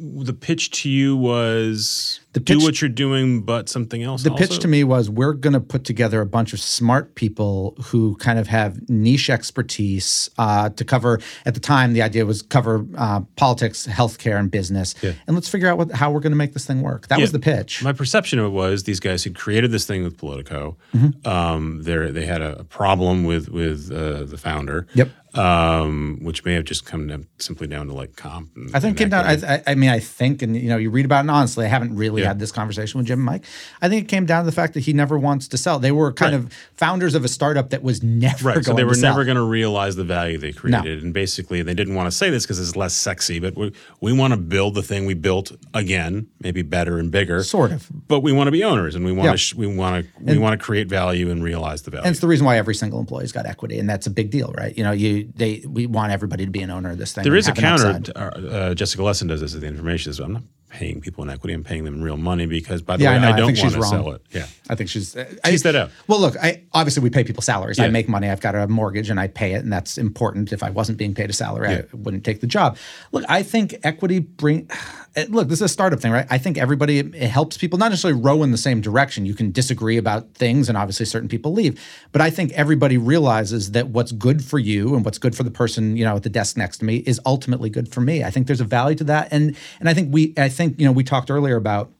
the 0.00 0.32
pitch 0.32 0.70
to 0.82 0.88
you 0.88 1.16
was 1.16 2.20
The 2.32 2.40
do 2.40 2.58
what 2.60 2.80
you're 2.80 2.88
doing, 2.88 3.42
but 3.42 3.68
something 3.68 4.02
else. 4.02 4.22
The 4.22 4.30
pitch 4.30 4.58
to 4.60 4.68
me 4.68 4.84
was 4.84 5.10
we're 5.10 5.32
going 5.32 5.52
to 5.52 5.60
put 5.60 5.84
together 5.84 6.20
a 6.20 6.26
bunch 6.26 6.52
of 6.52 6.60
smart 6.60 7.14
people 7.14 7.74
who 7.84 8.16
kind 8.16 8.38
of 8.38 8.46
have 8.48 8.88
niche 8.88 9.28
expertise 9.30 10.30
uh, 10.38 10.70
to 10.70 10.84
cover. 10.84 11.20
At 11.44 11.54
the 11.54 11.60
time, 11.60 11.92
the 11.92 12.02
idea 12.02 12.24
was 12.24 12.42
cover 12.42 12.86
uh, 12.96 13.20
politics, 13.36 13.86
healthcare, 13.86 14.38
and 14.38 14.50
business, 14.50 14.94
Yeah. 15.02 15.12
and 15.26 15.36
let's 15.36 15.48
figure 15.48 15.68
out 15.68 15.78
what, 15.78 15.92
how 15.92 16.10
we're 16.10 16.20
going 16.20 16.32
to 16.32 16.36
make 16.36 16.52
this 16.52 16.66
thing 16.66 16.82
work. 16.82 17.08
That 17.08 17.20
was 17.20 17.32
the 17.32 17.38
pitch. 17.38 17.82
My 17.82 17.92
perception 17.92 18.38
of 18.38 18.46
it 18.46 18.50
was 18.50 18.84
these 18.84 19.00
guys 19.00 19.24
who 19.24 19.32
created 19.32 19.70
this 19.70 19.86
thing 19.86 20.02
with 20.04 20.16
Politico. 20.16 20.76
Mm-hmm. 20.94 21.28
Um, 21.28 21.82
they 21.82 22.10
they 22.10 22.26
had 22.26 22.42
a, 22.42 22.60
a 22.60 22.64
problem 22.64 23.24
with 23.24 23.48
with 23.48 23.90
uh, 23.92 24.24
the 24.24 24.38
founder. 24.38 24.86
Yep. 24.94 25.10
Um, 25.34 26.18
which 26.22 26.44
may 26.44 26.54
have 26.54 26.64
just 26.64 26.84
come 26.84 27.06
down, 27.06 27.26
simply 27.38 27.66
down 27.66 27.86
to 27.86 27.92
like 27.94 28.16
comp. 28.16 28.50
And, 28.56 28.74
I 28.74 28.80
think 28.80 28.96
it 28.96 28.98
came 28.98 29.08
down. 29.10 29.24
I, 29.26 29.62
I- 29.66 29.74
mean, 29.74 29.88
I 29.90 30.00
think, 30.00 30.42
and 30.42 30.56
you 30.56 30.68
know, 30.68 30.76
you 30.76 30.90
read 30.90 31.04
about 31.04 31.18
it. 31.18 31.20
And 31.20 31.30
honestly, 31.30 31.64
I 31.64 31.68
haven't 31.68 31.94
really 31.96 32.22
Yeah. 32.22 32.28
had 32.28 32.38
this 32.38 32.50
conversation 32.52 32.98
with 32.98 33.06
Jim 33.06 33.20
and 33.20 33.26
Mike. 33.26 33.44
I 33.80 33.88
think 33.88 34.04
it 34.04 34.08
came 34.08 34.26
down 34.26 34.44
to 34.44 34.46
the 34.50 34.54
fact 34.54 34.74
that 34.74 34.80
he 34.80 34.92
never 34.92 35.18
wants 35.18 35.48
to 35.48 35.56
sell. 35.58 35.78
They 35.78 35.92
were 35.92 36.12
kind 36.12 36.34
Right. 36.34 36.44
of 36.44 36.52
founders 36.74 37.14
of 37.14 37.24
a 37.24 37.28
startup 37.28 37.70
that 37.70 37.82
was 37.82 38.02
never 38.02 38.48
Right. 38.48 38.64
So 38.64 38.74
they 38.74 38.84
were 38.84 38.96
never 38.96 39.24
going 39.24 39.36
to 39.36 39.42
realize 39.42 39.96
the 39.96 40.04
value 40.04 40.36
they 40.38 40.52
created. 40.52 41.02
And 41.02 41.14
basically, 41.14 41.62
they 41.62 41.74
didn't 41.74 41.94
want 41.94 42.06
to 42.08 42.16
say 42.16 42.30
this 42.30 42.44
because 42.44 42.58
it's 42.58 42.76
less 42.76 42.92
sexy, 42.94 43.38
but 43.38 43.56
we, 43.56 43.72
we 44.00 44.12
want 44.12 44.32
to 44.32 44.36
build 44.36 44.74
the 44.74 44.82
thing 44.82 45.06
we 45.06 45.14
built 45.14 45.52
again, 45.74 46.26
maybe 46.42 46.62
better 46.62 46.98
and 46.98 47.10
bigger. 47.10 47.42
Sort 47.44 47.72
of. 47.72 47.86
But 48.08 48.20
we 48.20 48.32
want 48.32 48.48
to 48.48 48.52
be 48.52 48.64
owners 48.64 48.94
and 48.96 49.04
we 49.04 49.12
want 49.12 49.30
to 49.30 49.36
sh- 49.38 49.54
we 49.54 49.66
want 49.66 50.04
to 50.06 50.24
we 50.24 50.38
want 50.38 50.58
to 50.58 50.64
create 50.64 50.88
value 50.88 51.30
and 51.30 51.42
realize 51.42 51.82
the 51.82 51.90
value. 51.92 52.04
And 52.04 52.10
it's 52.12 52.20
the 52.20 52.26
reason 52.26 52.44
why 52.46 52.56
every 52.58 52.74
single 52.74 52.98
employee's 53.00 53.32
got 53.32 53.46
equity, 53.46 53.78
and 53.78 53.88
that's 53.88 54.06
a 54.06 54.10
big 54.10 54.30
deal, 54.30 54.52
right? 54.56 54.76
You 54.76 54.84
know, 54.84 54.92
you 54.92 55.19
we 55.20 55.32
they 55.34 55.64
we 55.66 55.86
want 55.86 56.12
everybody 56.12 56.44
to 56.44 56.50
be 56.50 56.62
an 56.62 56.70
owner 56.70 56.90
of 56.90 56.98
this 56.98 57.12
thing. 57.12 57.24
There 57.24 57.36
is 57.36 57.48
a 57.48 57.52
counter. 57.52 58.00
to- 58.00 58.18
uh, 58.18 58.74
Jessica 58.74 59.02
Lessin 59.02 59.28
does 59.28 59.40
this 59.40 59.54
at 59.54 59.60
the 59.60 59.66
information. 59.66 60.12
So 60.12 60.24
I'm 60.24 60.32
not 60.32 60.42
paying 60.70 61.00
people 61.00 61.24
in 61.24 61.30
equity. 61.30 61.52
I'm 61.52 61.64
paying 61.64 61.84
them 61.84 62.00
real 62.00 62.16
money 62.16 62.46
because, 62.46 62.80
by 62.80 62.96
the 62.96 63.02
Yeah, 63.04 63.10
I 63.10 63.14
way, 63.14 63.20
know. 63.22 63.28
I, 63.28 63.32
I 63.32 63.36
don't 63.36 63.46
think 63.54 63.58
want 63.62 63.74
to 63.74 63.80
wrong. 63.80 63.90
sell 63.90 64.12
it. 64.12 64.22
Yeah. 64.30 64.46
I 64.68 64.76
think 64.76 64.88
she's 64.88 65.16
uh, 65.16 65.24
Tease 65.44 65.66
I, 65.66 65.72
that 65.72 65.82
out. 65.82 65.90
Well, 66.06 66.20
look, 66.20 66.36
I 66.36 66.62
obviously 66.72 67.02
we 67.02 67.10
pay 67.10 67.24
people 67.24 67.42
salaries. 67.42 67.78
I 67.80 67.88
make 67.88 68.08
money. 68.08 68.28
I've 68.28 68.40
got 68.40 68.54
a 68.54 68.68
mortgage 68.68 69.10
and 69.10 69.18
I 69.18 69.26
pay 69.26 69.52
it, 69.54 69.62
and 69.64 69.72
that's 69.72 69.98
important. 69.98 70.52
If 70.52 70.62
I 70.62 70.70
wasn't 70.70 70.96
being 70.98 71.14
paid 71.14 71.28
a 71.28 71.32
salary, 71.32 71.70
Yeah. 71.70 71.82
I 71.92 71.96
wouldn't 71.96 72.24
take 72.24 72.40
the 72.40 72.46
job. 72.46 72.76
Look, 73.12 73.24
I 73.28 73.42
think 73.42 73.74
equity 73.82 74.20
bring. 74.20 74.70
Eh, 75.16 75.26
Look, 75.28 75.48
this 75.48 75.58
is 75.58 75.62
a 75.62 75.68
startup 75.68 76.00
thing, 76.00 76.12
right? 76.12 76.26
I 76.30 76.38
think 76.38 76.58
everybody 76.58 76.98
it 76.98 77.28
helps 77.28 77.56
people 77.56 77.78
not 77.78 77.90
necessarily 77.90 78.20
row 78.20 78.42
in 78.42 78.50
the 78.50 78.58
same 78.58 78.80
direction. 78.80 79.26
You 79.26 79.34
can 79.34 79.52
disagree 79.52 79.96
about 79.96 80.34
things, 80.34 80.68
and 80.68 80.76
obviously 80.76 81.06
certain 81.06 81.28
people 81.28 81.52
leave. 81.52 81.80
But 82.12 82.20
I 82.20 82.30
think 82.30 82.52
everybody 82.52 82.98
realizes 82.98 83.72
that 83.72 83.88
what's 83.88 84.12
good 84.12 84.44
for 84.44 84.58
you 84.58 84.94
and 84.94 85.04
what's 85.04 85.18
good 85.18 85.36
for 85.36 85.42
the 85.42 85.50
person 85.50 85.96
you 85.96 86.04
know 86.04 86.16
at 86.16 86.22
the 86.22 86.30
desk 86.30 86.56
next 86.56 86.78
to 86.78 86.84
me 86.84 86.98
is 86.98 87.20
ultimately 87.26 87.70
good 87.70 87.88
for 87.92 88.00
me. 88.00 88.24
I 88.24 88.30
think 88.30 88.46
there's 88.46 88.60
a 88.60 88.64
value 88.64 88.96
to 88.96 89.04
that, 89.04 89.28
and 89.32 89.56
and 89.78 89.88
I 89.88 89.94
think 89.94 90.12
we 90.12 90.34
I 90.36 90.48
think 90.48 90.78
you 90.80 90.86
know 90.86 90.92
we 90.92 91.04
talked 91.04 91.30
earlier 91.30 91.56
about 91.56 91.90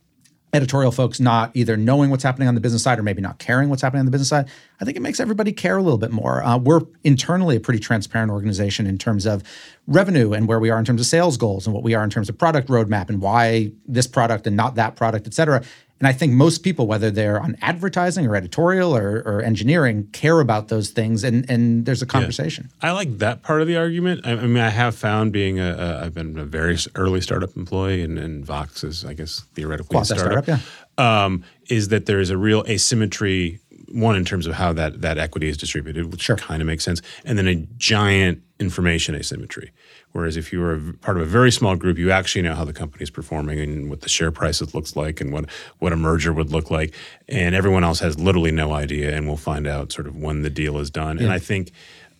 editorial 0.53 0.91
folks 0.91 1.21
not 1.21 1.51
either 1.55 1.77
knowing 1.77 2.11
what's 2.11 2.25
happening 2.25 2.49
on 2.49 2.55
the 2.55 2.61
business 2.61 2.83
side 2.83 2.99
or 2.99 3.03
maybe 3.03 3.23
not 3.23 3.39
caring 3.39 3.69
what's 3.69 3.83
happening 3.83 4.01
on 4.01 4.07
the 4.07 4.11
business 4.11 4.29
side, 4.29 4.49
I 4.81 4.85
think 4.85 4.97
it 4.97 5.01
makes 5.01 5.21
everybody 5.21 5.53
care 5.53 5.77
a 5.77 5.83
little 5.83 5.99
bit 5.99 6.11
more. 6.11 6.43
Uh, 6.43 6.59
we're 6.59 6.83
internally 7.05 7.57
a 7.57 7.61
pretty 7.61 7.79
transparent 7.79 8.33
organization 8.33 8.87
in 8.87 8.99
terms 8.99 9.27
of 9.27 9.43
revenue 9.87 10.33
and 10.33 10.49
where 10.49 10.59
we 10.59 10.71
are 10.71 10.79
in 10.79 10.85
terms 10.85 11.01
of 11.01 11.07
sales 11.07 11.37
goals 11.37 11.67
and 11.67 11.75
what 11.75 11.83
we 11.83 11.95
are 11.95 12.03
in 12.03 12.11
terms 12.11 12.29
of 12.29 12.37
product 12.37 12.69
roadmap 12.69 13.09
and 13.09 13.21
why 13.21 13.71
this 13.87 14.07
product 14.07 14.47
and 14.47 14.57
not 14.57 14.75
that 14.75 14.97
product, 14.97 15.27
et 15.27 15.35
cetera. 15.35 15.63
And 16.01 16.09
I 16.09 16.15
think 16.15 16.33
most 16.33 16.63
people, 16.63 16.87
whether 16.87 17.11
they're 17.11 17.39
on 17.39 17.57
advertising 17.61 18.27
or 18.27 18.35
editorial 18.35 18.97
or, 18.97 19.23
or 19.27 19.43
engineering, 19.43 20.09
care 20.13 20.41
about 20.41 20.69
those 20.69 20.89
things, 20.91 21.23
and 21.25 21.49
and 21.51 21.85
there's 21.85 22.01
a 22.01 22.07
conversation. 22.07 22.71
I 22.81 22.93
like 22.93 23.19
that 23.19 23.43
part 23.43 23.61
of 23.61 23.69
the 23.69 23.77
argument. 23.77 24.23
I, 24.25 24.33
I 24.33 24.47
mean, 24.47 24.57
I 24.57 24.71
have 24.71 24.95
found 24.95 25.31
being 25.31 25.61
a, 25.61 25.73
a 25.73 26.07
I've 26.07 26.15
been 26.15 26.39
a 26.39 26.47
very 26.47 26.79
early 26.95 27.21
startup 27.21 27.55
employee, 27.55 28.03
and, 28.03 28.19
and 28.19 28.45
Vox 28.45 28.83
is, 28.83 29.05
I 29.05 29.13
guess, 29.13 29.41
theoretically 29.55 29.99
a 29.99 30.05
startup. 30.07 30.45
startup, 30.45 30.61
Um, 30.97 31.45
is 31.69 31.89
that 31.89 32.07
there 32.07 32.21
is 32.21 32.31
a 32.31 32.39
real 32.39 32.65
asymmetry. 32.67 33.61
One 33.91 34.17
in 34.17 34.25
terms 34.25 34.47
of 34.47 34.55
how 34.55 34.73
that 34.75 35.01
that 35.03 35.19
equity 35.19 35.49
is 35.49 35.57
distributed, 35.57 36.11
which 36.13 36.23
Sure. 36.23 36.37
kind 36.37 36.63
of 36.63 36.67
makes 36.67 36.85
sense, 36.85 37.03
and 37.25 37.37
then 37.39 37.47
a 37.49 37.57
giant 37.79 38.43
information 38.59 39.15
asymmetry. 39.15 39.71
Whereas 40.13 40.37
if 40.37 40.53
you 40.53 40.61
were 40.61 40.73
a 40.75 40.79
v- 40.79 40.93
part 40.93 41.17
of 41.17 41.23
a 41.23 41.27
very 41.27 41.51
small 41.51 41.77
group, 41.77 41.97
you 41.99 42.11
actually 42.11 42.43
know 42.43 42.55
how 42.55 42.65
the 42.65 42.73
company 42.73 43.03
is 43.03 43.11
performing 43.11 43.59
and 43.61 43.89
what 43.89 44.01
the 44.03 44.09
share 44.09 44.31
prices 44.31 44.75
looks 44.75 44.97
like 44.97 45.21
and 45.21 45.33
what 45.33 45.47
what 45.79 45.93
a 45.93 45.97
merger 45.97 46.33
would 46.33 46.51
look 46.51 46.71
like, 46.71 46.95
and 47.29 47.55
everyone 47.55 47.85
else 47.85 48.01
has 48.01 48.19
literally 48.19 48.51
no 48.53 48.73
idea, 48.73 49.15
and 49.17 49.27
we'll 49.27 49.37
find 49.37 49.67
out 49.67 49.93
sort 49.93 50.07
of 50.07 50.17
when 50.17 50.43
the 50.43 50.51
deal 50.51 50.79
is 50.79 50.91
done. 50.91 51.19
And 51.19 51.33
I 51.33 51.39
think 51.39 51.73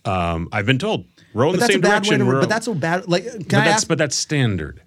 um, 0.05 0.49
I've 0.51 0.65
been 0.65 0.79
told 0.79 1.05
row 1.33 1.47
in 1.49 1.53
But 1.53 1.53
the 1.53 1.59
that's 1.59 1.69
a 1.69 1.73
same 1.73 1.81
direction. 1.81 2.19
to. 2.19 2.25
But 2.39 2.49
that's 2.49 2.67
a 2.67 2.73
bad. 2.75 3.07
Like, 3.07 3.25
but 3.25 3.49
that's 3.49 3.69
ask? 3.69 3.87
but 3.87 3.97
that's 3.97 4.15
standard. 4.15 4.81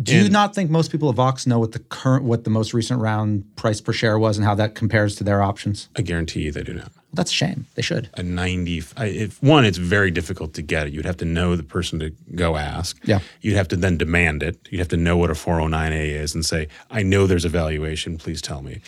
Do 0.00 0.16
you 0.16 0.28
not 0.28 0.54
think 0.54 0.70
most 0.70 0.92
people 0.92 1.08
at 1.08 1.16
Vox 1.16 1.46
know 1.46 1.58
what 1.58 1.72
the 1.72 1.80
current, 1.80 2.24
what 2.24 2.44
the 2.44 2.50
most 2.50 2.72
recent 2.72 3.00
round 3.00 3.44
price 3.56 3.80
per 3.80 3.92
share 3.92 4.18
was, 4.18 4.36
and 4.36 4.46
how 4.46 4.54
that 4.54 4.76
compares 4.76 5.16
to 5.16 5.24
their 5.24 5.42
options? 5.42 5.88
I 5.96 6.02
guarantee 6.02 6.42
you 6.42 6.52
they 6.52 6.62
do 6.62 6.74
not. 6.74 6.92
That's 7.12 7.30
a 7.32 7.34
shame. 7.34 7.66
They 7.74 7.82
should. 7.82 8.08
A 8.14 8.22
ninety. 8.22 8.82
If 8.96 9.42
one, 9.42 9.64
it's 9.64 9.78
very 9.78 10.10
difficult 10.10 10.54
to 10.54 10.62
get 10.62 10.86
it. 10.86 10.92
You'd 10.92 11.06
have 11.06 11.16
to 11.16 11.24
know 11.24 11.56
the 11.56 11.62
person 11.62 11.98
to 11.98 12.10
go 12.34 12.56
ask. 12.56 12.98
Yeah. 13.04 13.20
You'd 13.40 13.56
have 13.56 13.68
to 13.68 13.76
then 13.76 13.96
demand 13.96 14.42
it. 14.42 14.58
You'd 14.70 14.78
have 14.78 14.88
to 14.88 14.96
know 14.96 15.16
what 15.16 15.30
a 15.30 15.34
four 15.34 15.54
hundred 15.54 15.70
nine 15.70 15.92
A 15.92 16.10
is 16.10 16.34
and 16.34 16.46
say, 16.46 16.68
"I 16.90 17.02
know 17.02 17.26
there's 17.26 17.44
a 17.44 17.48
valuation. 17.48 18.18
Please 18.18 18.40
tell 18.40 18.62
me." 18.62 18.80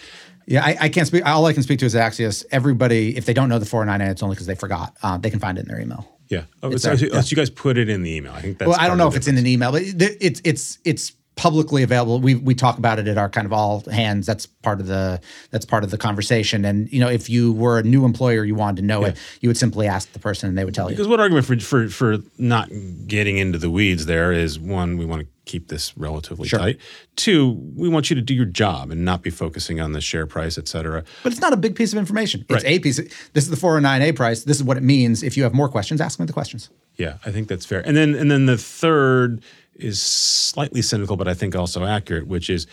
Yeah, 0.46 0.64
I, 0.64 0.76
I 0.80 0.88
can't 0.88 1.06
speak. 1.06 1.24
All 1.24 1.46
I 1.46 1.52
can 1.52 1.62
speak 1.62 1.78
to 1.80 1.86
is 1.86 1.94
Axios. 1.94 2.44
Everybody, 2.50 3.16
if 3.16 3.24
they 3.24 3.32
don't 3.32 3.48
know 3.48 3.60
the 3.60 3.66
409A, 3.66 4.10
it's 4.10 4.22
only 4.22 4.34
because 4.34 4.48
they 4.48 4.56
forgot. 4.56 4.96
Uh, 5.00 5.16
they 5.16 5.30
can 5.30 5.38
find 5.38 5.58
it 5.58 5.62
in 5.62 5.68
their 5.68 5.80
email. 5.80 6.08
Yeah. 6.30 6.44
Oh, 6.62 6.70
It's 6.70 6.82
so, 6.84 6.90
there, 6.90 6.98
so 6.98 7.06
yeah. 7.16 7.22
you 7.26 7.36
guys 7.36 7.50
put 7.50 7.76
it 7.76 7.88
in 7.88 8.02
the 8.02 8.10
email. 8.16 8.32
I 8.32 8.40
think 8.40 8.58
that's. 8.58 8.68
well, 8.68 8.78
I 8.80 8.86
don't 8.88 8.96
know 8.98 9.08
if 9.08 9.16
it's 9.16 9.26
in 9.26 9.36
an 9.36 9.46
email, 9.46 9.72
but 9.72 9.82
it- 9.82 10.16
it's 10.20 10.40
it's 10.44 10.78
it's 10.84 11.12
publicly 11.36 11.82
available. 11.82 12.20
We 12.20 12.34
we 12.34 12.54
talk 12.54 12.78
about 12.78 12.98
it 12.98 13.08
at 13.08 13.16
our 13.18 13.28
kind 13.28 13.46
of 13.46 13.52
all 13.52 13.80
hands. 13.90 14.26
That's 14.26 14.46
part 14.46 14.80
of 14.80 14.86
the 14.86 15.20
that's 15.50 15.64
part 15.64 15.84
of 15.84 15.90
the 15.90 15.98
conversation. 15.98 16.64
And 16.64 16.90
you 16.92 17.00
know, 17.00 17.08
if 17.08 17.28
you 17.28 17.52
were 17.52 17.78
a 17.78 17.82
new 17.82 18.04
employer, 18.04 18.44
you 18.44 18.54
wanted 18.54 18.82
to 18.82 18.86
know 18.86 19.04
it, 19.04 19.16
you 19.40 19.48
would 19.48 19.56
simply 19.56 19.86
ask 19.88 20.12
the 20.12 20.18
person, 20.18 20.48
and 20.48 20.56
they 20.56 20.64
would 20.64 20.74
tell 20.74 20.88
you. 20.90 20.96
Because 20.96 21.08
what 21.08 21.18
argument 21.18 21.46
for 21.46 21.58
for 21.58 21.88
for 21.88 22.18
not 22.38 22.68
getting 23.06 23.38
into 23.38 23.58
the 23.58 23.70
weeds 23.70 24.06
there 24.06 24.32
is 24.32 24.58
one, 24.58 24.98
we 24.98 25.04
want 25.06 25.22
to 25.22 25.26
keep 25.50 25.68
this 25.68 25.92
relatively 25.96 26.46
Sure. 26.48 26.60
tight. 26.60 26.78
Two, 27.16 27.50
we 27.74 27.88
want 27.88 28.08
you 28.08 28.16
to 28.16 28.22
do 28.22 28.32
your 28.34 28.44
job 28.44 28.90
and 28.90 29.04
not 29.04 29.22
be 29.22 29.30
focusing 29.30 29.80
on 29.80 29.92
the 29.92 30.00
share 30.00 30.26
price, 30.26 30.56
et 30.58 30.68
cetera. 30.68 31.02
But 31.24 31.32
it's 31.32 31.40
not 31.40 31.52
a 31.52 31.56
big 31.56 31.74
piece 31.74 31.92
of 31.92 31.98
information. 31.98 32.44
It's 32.48 32.62
Right. 32.64 32.72
a 32.76 32.78
piece. 32.78 32.98
Of, 33.00 33.06
this 33.32 33.44
is 33.44 33.50
the 33.50 33.56
409A 33.56 34.12
price. 34.12 34.44
This 34.44 34.56
is 34.58 34.62
what 34.64 34.76
it 34.76 34.82
means. 34.84 35.22
If 35.22 35.36
you 35.36 35.42
have 35.42 35.52
more 35.54 35.68
questions, 35.68 36.00
ask 36.00 36.20
me 36.20 36.26
the 36.26 36.32
questions. 36.32 36.70
Yeah, 36.96 37.14
I 37.26 37.30
think 37.32 37.48
that's 37.48 37.66
fair. 37.66 37.80
And 37.86 37.96
then 37.96 38.14
and 38.14 38.30
then 38.30 38.46
the 38.46 38.56
third 38.58 39.42
is 39.74 40.00
slightly 40.00 40.82
cynical, 40.82 41.16
but 41.16 41.26
I 41.26 41.34
think 41.34 41.56
also 41.56 41.84
accurate, 41.84 42.26
which 42.28 42.48
is 42.50 42.66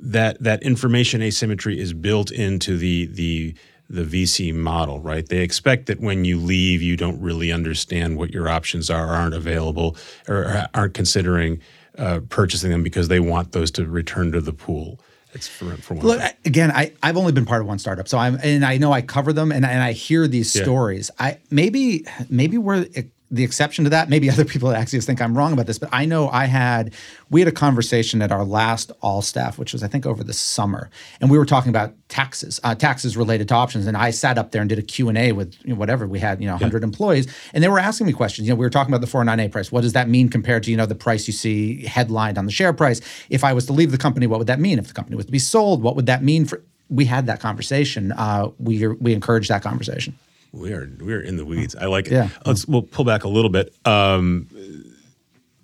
that 0.00 0.42
that 0.42 0.62
information 0.62 1.20
asymmetry 1.22 1.78
is 1.78 1.92
built 1.92 2.30
into 2.30 2.76
the 2.78 3.06
the 3.06 3.54
the 3.90 4.04
VC 4.04 4.54
model, 4.54 5.00
right? 5.00 5.28
They 5.28 5.42
expect 5.42 5.84
that 5.86 6.00
when 6.00 6.24
you 6.24 6.38
leave, 6.38 6.80
you 6.80 6.96
don't 6.96 7.20
really 7.20 7.52
understand 7.52 8.16
what 8.16 8.30
your 8.32 8.48
options 8.48 8.88
are, 8.88 9.08
aren't 9.08 9.34
available, 9.34 9.96
or 10.28 10.66
aren't 10.72 10.94
considering 10.94 11.60
uh, 11.98 12.20
purchasing 12.28 12.70
them 12.70 12.82
because 12.82 13.08
they 13.08 13.20
want 13.20 13.52
those 13.52 13.70
to 13.72 13.86
return 13.86 14.32
to 14.32 14.40
the 14.40 14.52
pool. 14.52 15.00
It's 15.34 15.48
for, 15.48 15.70
for 15.76 15.94
one. 15.94 16.06
Look. 16.06 16.20
I, 16.20 16.34
again, 16.44 16.70
I 16.70 16.92
I've 17.02 17.16
only 17.16 17.32
been 17.32 17.46
part 17.46 17.62
of 17.62 17.66
one 17.66 17.78
startup, 17.78 18.06
so 18.06 18.18
I'm 18.18 18.38
and 18.42 18.64
I 18.64 18.76
know 18.76 18.92
I 18.92 19.00
cover 19.00 19.32
them 19.32 19.50
and, 19.50 19.64
and 19.64 19.82
I 19.82 19.92
hear 19.92 20.28
these 20.28 20.54
Yeah. 20.54 20.62
stories. 20.64 21.10
I 21.18 21.38
maybe 21.50 22.04
maybe 22.28 22.58
we're 22.58 22.86
the 23.32 23.42
exception 23.42 23.84
to 23.84 23.90
that. 23.90 24.08
Maybe 24.08 24.30
other 24.30 24.44
people 24.44 24.70
at 24.70 24.80
Axios 24.80 25.04
think 25.04 25.20
I'm 25.20 25.36
wrong 25.36 25.52
about 25.52 25.66
this, 25.66 25.78
but 25.78 25.88
I 25.90 26.04
know 26.04 26.28
I 26.28 26.44
had 26.44 26.94
we 27.30 27.40
had 27.40 27.48
a 27.48 27.52
conversation 27.52 28.20
at 28.22 28.30
our 28.30 28.44
last 28.44 28.92
all 29.00 29.22
staff, 29.22 29.58
which 29.58 29.72
was 29.72 29.82
I 29.82 29.88
think 29.88 30.06
over 30.06 30.22
the 30.22 30.34
summer, 30.34 30.90
and 31.20 31.30
we 31.30 31.38
were 31.38 31.46
talking 31.46 31.70
about 31.70 31.94
taxes, 32.08 32.60
uh, 32.62 32.74
taxes 32.74 33.16
related 33.16 33.48
to 33.48 33.54
options, 33.54 33.86
and 33.86 33.96
I 33.96 34.10
sat 34.10 34.38
up 34.38 34.52
there 34.52 34.60
and 34.60 34.68
did 34.68 34.78
a 34.78 34.82
Q 34.82 35.08
and 35.08 35.16
A 35.16 35.32
with 35.32 35.56
you 35.64 35.70
know, 35.70 35.76
whatever 35.76 36.06
we 36.06 36.18
had, 36.18 36.40
you 36.40 36.46
know, 36.46 36.52
100 36.52 36.84
employees, 36.84 37.26
and 37.54 37.64
they 37.64 37.68
were 37.68 37.78
asking 37.78 38.06
me 38.06 38.12
questions. 38.12 38.46
You 38.46 38.52
know, 38.52 38.58
we 38.58 38.66
were 38.66 38.70
talking 38.70 38.94
about 38.94 39.04
the 39.04 39.10
409A 39.10 39.50
price. 39.50 39.72
What 39.72 39.80
does 39.80 39.94
that 39.94 40.08
mean 40.08 40.28
compared 40.28 40.62
to 40.64 40.70
you 40.70 40.76
know 40.76 40.86
the 40.86 40.94
price 40.94 41.26
you 41.26 41.32
see 41.32 41.86
headlined 41.86 42.38
on 42.38 42.44
the 42.44 42.52
share 42.52 42.72
price? 42.72 43.00
If 43.30 43.42
I 43.44 43.54
was 43.54 43.66
to 43.66 43.72
leave 43.72 43.90
the 43.90 43.98
company, 43.98 44.26
what 44.26 44.38
would 44.38 44.48
that 44.48 44.60
mean? 44.60 44.78
If 44.78 44.88
the 44.88 44.94
company 44.94 45.16
was 45.16 45.26
to 45.26 45.32
be 45.32 45.38
sold, 45.38 45.82
what 45.82 45.96
would 45.96 46.06
that 46.06 46.22
mean 46.22 46.44
for? 46.44 46.62
We 46.90 47.06
had 47.06 47.26
that 47.26 47.40
conversation. 47.40 48.12
Uh, 48.12 48.50
we 48.58 48.86
we 48.86 49.14
encouraged 49.14 49.48
that 49.48 49.62
conversation. 49.62 50.18
We 50.52 50.72
are 50.72 50.90
we 51.00 51.14
are 51.14 51.20
in 51.20 51.36
the 51.36 51.44
weeds. 51.46 51.74
I 51.74 51.86
like 51.86 52.06
it. 52.06 52.12
Yeah. 52.12 52.28
Let's 52.44 52.66
we'll 52.66 52.82
pull 52.82 53.04
back 53.04 53.24
a 53.24 53.28
little 53.28 53.50
bit. 53.50 53.74
Um, 53.86 54.48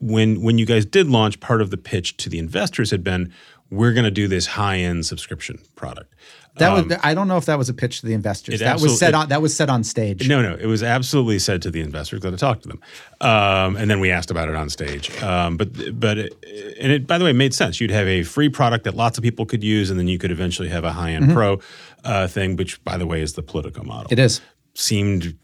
when 0.01 0.43
when 0.43 0.59
you 0.59 0.66
guys 0.66 0.86
did 0.86 1.09
launch, 1.09 1.41
part 1.41 1.61
of 1.61 1.70
the 1.70 1.76
pitch 1.76 2.16
to 2.18 2.28
the 2.30 2.39
investors 2.39 2.91
had 2.91 3.03
been, 3.05 3.32
we're 3.70 3.93
going 3.93 4.05
to 4.05 4.11
do 4.11 4.28
this 4.28 4.47
high 4.47 4.78
end 4.78 5.05
subscription 5.07 5.59
product. 5.76 6.14
That 6.57 6.72
was 6.72 6.99
I 7.05 7.14
don't 7.14 7.28
know 7.28 7.36
if 7.36 7.45
that 7.45 7.57
was 7.57 7.68
a 7.68 7.74
pitch 7.74 8.01
to 8.01 8.07
the 8.07 8.14
investors. 8.14 8.59
That 8.59 8.80
was 8.80 8.99
said 8.99 9.11
it- 9.11 9.14
on 9.14 9.28
that 9.28 9.41
was 9.43 9.55
said 9.55 9.70
on 9.70 9.84
stage. 9.84 10.26
No, 10.28 10.43
no, 10.43 10.57
it 10.57 10.66
was 10.66 10.82
absolutely 10.82 11.39
said 11.39 11.62
to 11.62 11.70
the 11.70 11.80
investors 11.80 12.22
that 12.22 12.32
I 12.32 12.36
talk 12.36 12.62
to 12.62 12.68
them, 12.68 12.80
um, 13.20 13.76
and 13.76 13.89
then 13.89 14.01
we 14.01 14.11
asked 14.11 14.30
about 14.32 14.49
it 14.49 14.57
on 14.57 14.68
stage. 14.68 15.11
Um, 15.22 15.57
but 15.57 16.01
but 16.01 16.18
it, 16.18 16.34
and 16.80 16.91
it 16.91 17.07
by 17.07 17.16
the 17.18 17.24
way 17.24 17.32
made 17.32 17.55
sense. 17.55 17.80
You'd 17.80 17.93
have 17.93 18.09
a 18.09 18.24
free 18.24 18.49
product 18.49 18.84
that 18.84 18.97
lots 18.97 19.18
of 19.18 19.22
people 19.22 19.47
could 19.47 19.62
use, 19.62 19.89
and 19.91 20.01
then 20.01 20.09
you 20.09 20.18
could 20.18 20.32
eventually 20.32 20.68
have 20.68 20.82
a 20.84 20.93
high 20.93 21.12
end 21.12 21.32
pro 21.32 21.61
uh, 22.05 22.26
thing, 22.26 22.57
which 22.57 22.82
by 22.84 22.97
the 22.97 23.07
way 23.07 23.20
is 23.22 23.34
the 23.34 23.43
Politico 23.43 23.84
model. 23.84 24.09
It 24.11 24.18
is. 24.18 24.41
Seemed 24.78 25.36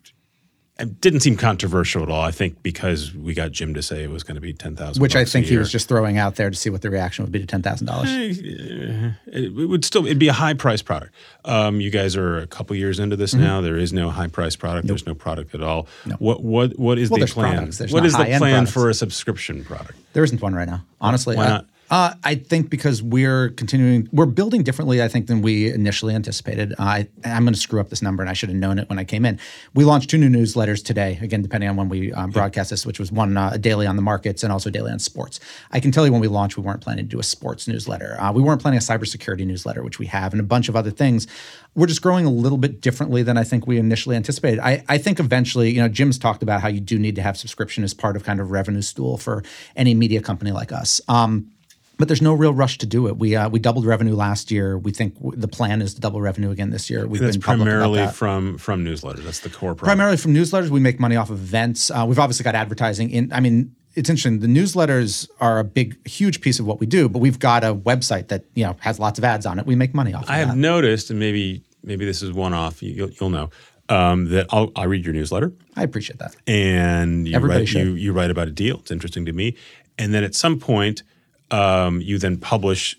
it 0.76 1.00
didn't 1.00 1.20
seem 1.20 1.36
controversial 1.36 2.02
at 2.02 2.10
all. 2.10 2.22
I 2.22 2.32
think 2.32 2.60
because 2.64 3.14
we 3.14 3.32
got 3.32 3.52
Jim 3.52 3.74
to 3.74 3.82
say 3.82 4.02
it 4.02 4.10
was 4.10 4.24
going 4.24 4.34
to 4.34 4.40
be 4.40 4.52
ten 4.52 4.74
thousand, 4.74 5.00
Which 5.00 5.14
I 5.14 5.24
think 5.24 5.46
he 5.46 5.56
was 5.56 5.70
just 5.70 5.88
throwing 5.88 6.18
out 6.18 6.34
there 6.34 6.50
to 6.50 6.56
see 6.56 6.68
what 6.68 6.82
the 6.82 6.90
reaction 6.90 7.24
would 7.24 7.30
be 7.30 7.38
to 7.38 7.46
ten 7.46 7.62
thousand 7.62 7.86
dollars. 7.86 8.08
It, 8.10 9.52
would 9.54 9.84
still 9.84 10.04
it'd 10.04 10.18
be 10.18 10.26
a 10.28 10.32
high 10.32 10.54
price 10.54 10.82
product. 10.82 11.14
Um, 11.44 11.80
you 11.80 11.90
guys 11.90 12.16
are 12.16 12.38
a 12.38 12.46
couple 12.48 12.74
years 12.76 12.98
into 12.98 13.14
this 13.16 13.34
Mm-hmm. 13.34 13.42
now. 13.44 13.60
There 13.60 13.76
is 13.76 13.92
no 13.92 14.10
high 14.10 14.26
price 14.26 14.56
product. 14.56 14.86
There's 14.88 15.06
no 15.06 15.14
product 15.14 15.54
at 15.54 15.62
all. 15.62 15.86
What 16.18 16.42
what 16.42 16.76
what 16.78 16.98
is 16.98 17.08
Well, 17.10 17.20
the 17.20 17.26
plan? 17.26 17.66
What 17.90 18.04
is 18.04 18.12
the 18.16 18.24
plan 18.24 18.40
products. 18.40 18.70
for 18.72 18.90
a 18.90 18.94
subscription 18.94 19.64
product? 19.64 19.94
There 20.12 20.24
isn't 20.24 20.42
one 20.42 20.54
right 20.54 20.68
now, 20.68 20.84
honestly. 21.00 21.36
Why 21.36 21.44
Uh, 21.44 21.48
not? 21.48 21.66
Uh, 21.90 22.14
I 22.24 22.34
think 22.34 22.70
because 22.70 23.02
we're 23.02 23.50
continuing, 23.50 24.08
we're 24.10 24.26
building 24.26 24.62
differently, 24.62 25.02
I 25.02 25.08
think, 25.08 25.26
than 25.26 25.42
we 25.42 25.72
initially 25.72 26.14
anticipated. 26.14 26.72
Uh, 26.72 26.82
I, 26.82 27.08
I'm 27.24 27.44
going 27.44 27.54
to 27.54 27.60
screw 27.60 27.80
up 27.80 27.90
this 27.90 28.02
number, 28.02 28.22
and 28.22 28.30
I 28.30 28.32
should 28.32 28.48
have 28.48 28.58
known 28.58 28.78
it 28.78 28.88
when 28.88 28.98
I 28.98 29.04
came 29.04 29.24
in. 29.24 29.38
We 29.74 29.84
launched 29.84 30.08
two 30.10 30.18
new 30.18 30.30
newsletters 30.30 30.82
today, 30.82 31.18
again, 31.20 31.42
depending 31.42 31.68
on 31.68 31.76
when 31.76 31.88
we 31.88 32.12
um, 32.12 32.30
broadcast 32.30 32.70
this, 32.70 32.86
which 32.86 32.98
was 32.98 33.12
one 33.12 33.36
uh, 33.36 33.58
daily 33.58 33.86
on 33.86 33.96
the 33.96 34.02
markets 34.02 34.42
and 34.42 34.52
also 34.52 34.70
daily 34.70 34.90
on 34.90 34.98
sports. 34.98 35.40
I 35.72 35.80
can 35.80 35.92
tell 35.92 36.06
you 36.06 36.12
when 36.12 36.20
we 36.20 36.28
launched, 36.28 36.56
we 36.56 36.62
weren't 36.62 36.80
planning 36.80 37.04
to 37.04 37.08
do 37.08 37.20
a 37.20 37.22
sports 37.24 37.68
newsletter. 37.68 38.16
Uh, 38.18 38.32
we 38.32 38.42
weren't 38.42 38.62
planning 38.62 38.78
a 38.78 38.82
cybersecurity 38.82 39.46
newsletter, 39.46 39.82
which 39.82 39.98
we 39.98 40.06
have, 40.06 40.32
and 40.32 40.40
a 40.40 40.44
bunch 40.44 40.68
of 40.68 40.76
other 40.76 40.90
things. 40.90 41.26
We're 41.74 41.86
just 41.86 42.02
growing 42.02 42.24
a 42.24 42.30
little 42.30 42.58
bit 42.58 42.80
differently 42.80 43.22
than 43.22 43.36
I 43.36 43.44
think 43.44 43.66
we 43.66 43.78
initially 43.78 44.16
anticipated. 44.16 44.60
I, 44.60 44.84
I 44.88 44.96
think 44.96 45.20
eventually, 45.20 45.70
you 45.70 45.82
know, 45.82 45.88
Jim's 45.88 46.18
talked 46.18 46.42
about 46.42 46.62
how 46.62 46.68
you 46.68 46.80
do 46.80 46.98
need 46.98 47.16
to 47.16 47.22
have 47.22 47.36
subscription 47.36 47.84
as 47.84 47.92
part 47.92 48.16
of 48.16 48.24
kind 48.24 48.40
of 48.40 48.50
revenue 48.52 48.82
stool 48.82 49.18
for 49.18 49.42
any 49.76 49.92
media 49.92 50.22
company 50.22 50.52
like 50.52 50.72
us. 50.72 51.00
Um, 51.08 51.50
but 51.98 52.08
there's 52.08 52.22
no 52.22 52.34
real 52.34 52.52
rush 52.52 52.78
to 52.78 52.86
do 52.86 53.06
it. 53.08 53.16
We 53.18 53.36
uh, 53.36 53.48
we 53.48 53.58
doubled 53.58 53.86
revenue 53.86 54.14
last 54.14 54.50
year. 54.50 54.76
We 54.78 54.90
think 54.92 55.14
w- 55.16 55.36
the 55.36 55.48
plan 55.48 55.80
is 55.82 55.94
to 55.94 56.00
double 56.00 56.20
revenue 56.20 56.50
again 56.50 56.70
this 56.70 56.90
year. 56.90 57.06
We've 57.06 57.20
That's 57.20 57.36
been 57.36 57.42
primarily 57.42 58.00
that. 58.00 58.14
from 58.14 58.58
from 58.58 58.84
newsletters. 58.84 59.24
That's 59.24 59.40
the 59.40 59.50
core 59.50 59.74
primarily 59.74 60.16
from 60.16 60.34
newsletters. 60.34 60.70
We 60.70 60.80
make 60.80 60.98
money 61.00 61.16
off 61.16 61.30
of 61.30 61.38
events. 61.40 61.90
Uh, 61.90 62.04
we've 62.08 62.18
obviously 62.18 62.44
got 62.44 62.54
advertising 62.54 63.10
in. 63.10 63.32
I 63.32 63.40
mean, 63.40 63.74
it's 63.94 64.08
interesting. 64.10 64.40
The 64.40 64.48
newsletters 64.48 65.28
are 65.40 65.58
a 65.60 65.64
big, 65.64 66.06
huge 66.08 66.40
piece 66.40 66.58
of 66.58 66.66
what 66.66 66.80
we 66.80 66.86
do, 66.86 67.08
but 67.08 67.20
we've 67.20 67.38
got 67.38 67.62
a 67.62 67.74
website 67.74 68.28
that 68.28 68.44
you 68.54 68.64
know 68.64 68.76
has 68.80 68.98
lots 68.98 69.18
of 69.18 69.24
ads 69.24 69.46
on 69.46 69.58
it. 69.58 69.66
We 69.66 69.76
make 69.76 69.94
money 69.94 70.12
off. 70.14 70.24
Of 70.24 70.30
I 70.30 70.38
have 70.38 70.48
that. 70.48 70.56
noticed, 70.56 71.10
and 71.10 71.18
maybe 71.20 71.62
maybe 71.84 72.04
this 72.04 72.22
is 72.22 72.32
one 72.32 72.52
off. 72.54 72.82
You'll, 72.82 73.10
you'll 73.10 73.30
know 73.30 73.50
um, 73.88 74.30
that 74.30 74.46
I'll, 74.50 74.72
I 74.74 74.84
read 74.84 75.04
your 75.04 75.12
newsletter, 75.14 75.52
I 75.76 75.82
appreciate 75.82 76.18
that. 76.18 76.34
and 76.46 77.28
you 77.28 77.36
Everybody 77.36 77.60
write 77.60 77.68
should. 77.68 77.86
you, 77.86 77.92
you 77.94 78.12
write 78.12 78.30
about 78.30 78.48
a 78.48 78.50
deal. 78.50 78.78
It's 78.78 78.90
interesting 78.90 79.26
to 79.26 79.32
me, 79.32 79.56
and 79.98 80.12
then 80.14 80.24
at 80.24 80.34
some 80.34 80.58
point, 80.58 81.02
um, 81.54 82.00
you 82.00 82.18
then 82.18 82.36
publish 82.38 82.96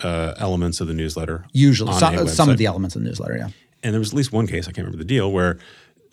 uh, 0.00 0.34
elements 0.38 0.80
of 0.80 0.86
the 0.88 0.94
newsletter. 0.94 1.44
Usually, 1.52 1.90
a 1.92 2.28
some 2.28 2.48
of 2.50 2.58
the 2.58 2.66
elements 2.66 2.96
of 2.96 3.02
the 3.02 3.08
newsletter. 3.08 3.36
Yeah. 3.36 3.48
and 3.82 3.92
there 3.92 3.98
was 4.00 4.10
at 4.12 4.16
least 4.16 4.32
one 4.32 4.46
case 4.46 4.64
I 4.68 4.72
can't 4.72 4.86
remember 4.86 4.98
the 4.98 5.08
deal 5.16 5.32
where. 5.32 5.58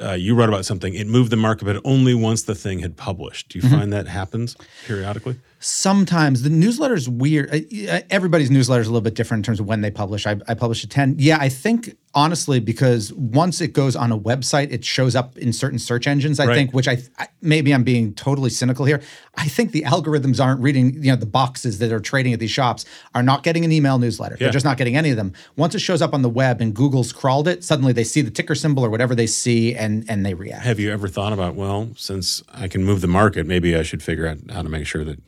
Uh, 0.03 0.13
you 0.13 0.33
wrote 0.33 0.49
about 0.49 0.65
something. 0.65 0.95
It 0.95 1.05
moved 1.05 1.29
the 1.31 1.35
market, 1.37 1.63
but 1.65 1.79
only 1.85 2.15
once 2.15 2.41
the 2.41 2.55
thing 2.55 2.79
had 2.79 2.97
published. 2.97 3.49
Do 3.49 3.59
you 3.59 3.63
Mm-hmm. 3.65 3.77
find 3.77 3.93
that 3.93 4.07
happens 4.07 4.55
periodically? 4.87 5.35
Sometimes 5.63 6.41
the 6.41 6.49
newsletter 6.49 6.95
is 6.95 7.07
weird. 7.07 7.53
Uh, 7.53 8.01
Everybody's 8.09 8.49
newsletter 8.49 8.81
is 8.81 8.87
a 8.87 8.91
little 8.91 9.03
bit 9.03 9.13
different 9.13 9.39
in 9.39 9.43
terms 9.43 9.59
of 9.59 9.67
when 9.67 9.81
they 9.81 9.91
publish. 9.91 10.25
I, 10.25 10.37
I 10.47 10.55
publish 10.55 10.83
at 10.83 10.89
10. 10.89 11.15
Yeah, 11.19 11.37
I 11.39 11.49
think 11.49 11.95
honestly, 12.13 12.59
because 12.59 13.13
once 13.13 13.61
it 13.61 13.69
goes 13.69 13.95
on 13.95 14.11
a 14.11 14.19
website, 14.19 14.71
it 14.71 14.83
shows 14.83 15.15
up 15.15 15.37
in 15.37 15.53
certain 15.53 15.77
search 15.79 16.07
engines, 16.07 16.39
I 16.39 16.47
Right. 16.47 16.55
think, 16.55 16.73
which 16.73 16.87
I, 16.87 16.97
I 17.19 17.27
maybe 17.41 17.73
I'm 17.73 17.83
being 17.83 18.13
totally 18.15 18.49
cynical 18.49 18.85
here. 18.85 19.01
I 19.35 19.47
think 19.47 19.71
the 19.71 19.83
algorithms 19.83 20.43
aren't 20.43 20.59
reading, 20.61 20.95
you 20.95 21.11
know, 21.11 21.15
the 21.15 21.25
boxes 21.27 21.77
that 21.77 21.91
are 21.91 21.99
trading 22.01 22.33
at 22.33 22.39
these 22.39 22.51
shops 22.51 22.83
are 23.15 23.23
not 23.23 23.43
getting 23.43 23.63
an 23.63 23.71
email 23.71 23.99
newsletter. 23.99 24.35
Yeah. 24.39 24.47
They're 24.47 24.53
just 24.53 24.65
not 24.65 24.77
getting 24.77 24.97
any 24.97 25.11
of 25.11 25.15
them. 25.15 25.31
Once 25.55 25.75
it 25.75 25.79
shows 25.79 26.01
up 26.01 26.13
on 26.13 26.21
the 26.23 26.29
web 26.29 26.59
and 26.59 26.73
Google's 26.73 27.13
crawled 27.13 27.47
it, 27.47 27.63
suddenly 27.63 27.93
they 27.93 28.03
see 28.03 28.21
the 28.21 28.31
ticker 28.31 28.55
symbol 28.55 28.83
or 28.83 28.89
whatever 28.89 29.13
they 29.15 29.27
see 29.27 29.75
and 29.75 30.03
and 30.09 30.25
they 30.25 30.33
react. 30.33 30.65
Have 30.65 30.79
you 30.79 30.91
ever 30.91 31.07
thought 31.07 31.31
about, 31.33 31.55
well, 31.55 31.91
since 31.95 32.41
I 32.51 32.67
can 32.67 32.83
move 32.83 33.01
the 33.01 33.07
market, 33.07 33.45
maybe 33.45 33.75
I 33.75 33.83
should 33.83 34.01
figure 34.03 34.27
out 34.27 34.39
how 34.51 34.63
to 34.63 34.69
make 34.69 34.85
sure 34.87 35.05
that 35.05 35.19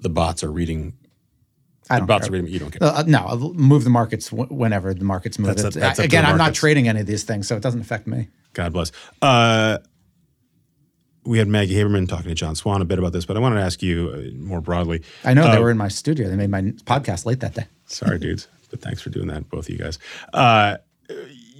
the 0.00 0.08
bots 0.10 0.42
are 0.44 0.50
reading. 0.52 0.94
I 1.88 1.96
The 1.96 1.98
don't 2.00 2.06
bots 2.06 2.24
care. 2.28 2.30
are 2.30 2.32
reading. 2.40 2.52
You 2.52 2.58
don't 2.60 2.70
care. 2.70 2.86
Uh, 2.88 3.02
no, 3.06 3.18
I'll 3.18 3.52
move 3.54 3.84
the 3.84 3.90
markets 3.90 4.30
w- 4.30 4.48
whenever 4.54 4.94
the 4.94 5.04
markets 5.04 5.38
move. 5.38 5.56
That's 5.56 5.74
that's 5.74 5.98
to 5.98 6.04
again, 6.04 6.24
I'm 6.24 6.38
not 6.38 6.54
trading 6.54 6.88
any 6.88 7.00
of 7.00 7.06
these 7.06 7.24
things, 7.24 7.48
so 7.48 7.56
it 7.56 7.62
doesn't 7.62 7.80
affect 7.80 8.06
me. 8.06 8.28
God 8.52 8.72
bless. 8.72 8.92
Uh, 9.22 9.78
we 11.24 11.38
had 11.38 11.48
Maggie 11.48 11.74
Haberman 11.74 12.08
talking 12.08 12.28
to 12.28 12.34
John 12.34 12.54
Swan 12.54 12.80
a 12.80 12.84
bit 12.84 12.98
about 12.98 13.12
this, 13.12 13.24
but 13.26 13.36
I 13.36 13.40
wanted 13.40 13.56
to 13.56 13.62
ask 13.62 13.82
you 13.82 14.10
uh, 14.14 14.38
more 14.38 14.60
broadly. 14.60 15.02
I 15.24 15.34
know 15.34 15.42
they 15.50 15.58
Uh, 15.58 15.60
were 15.60 15.70
in 15.70 15.76
my 15.78 15.88
studio. 15.88 16.28
They 16.28 16.36
made 16.36 16.50
my 16.50 16.62
podcast 16.62 17.26
late 17.26 17.40
that 17.40 17.54
day. 17.54 17.66
Sorry, 17.86 18.18
dudes, 18.18 18.48
but 18.70 18.80
thanks 18.80 19.02
for 19.02 19.10
doing 19.10 19.26
that, 19.28 19.48
both 19.50 19.66
of 19.66 19.70
you 19.70 19.78
guys. 19.78 19.98
Uh, 20.32 20.76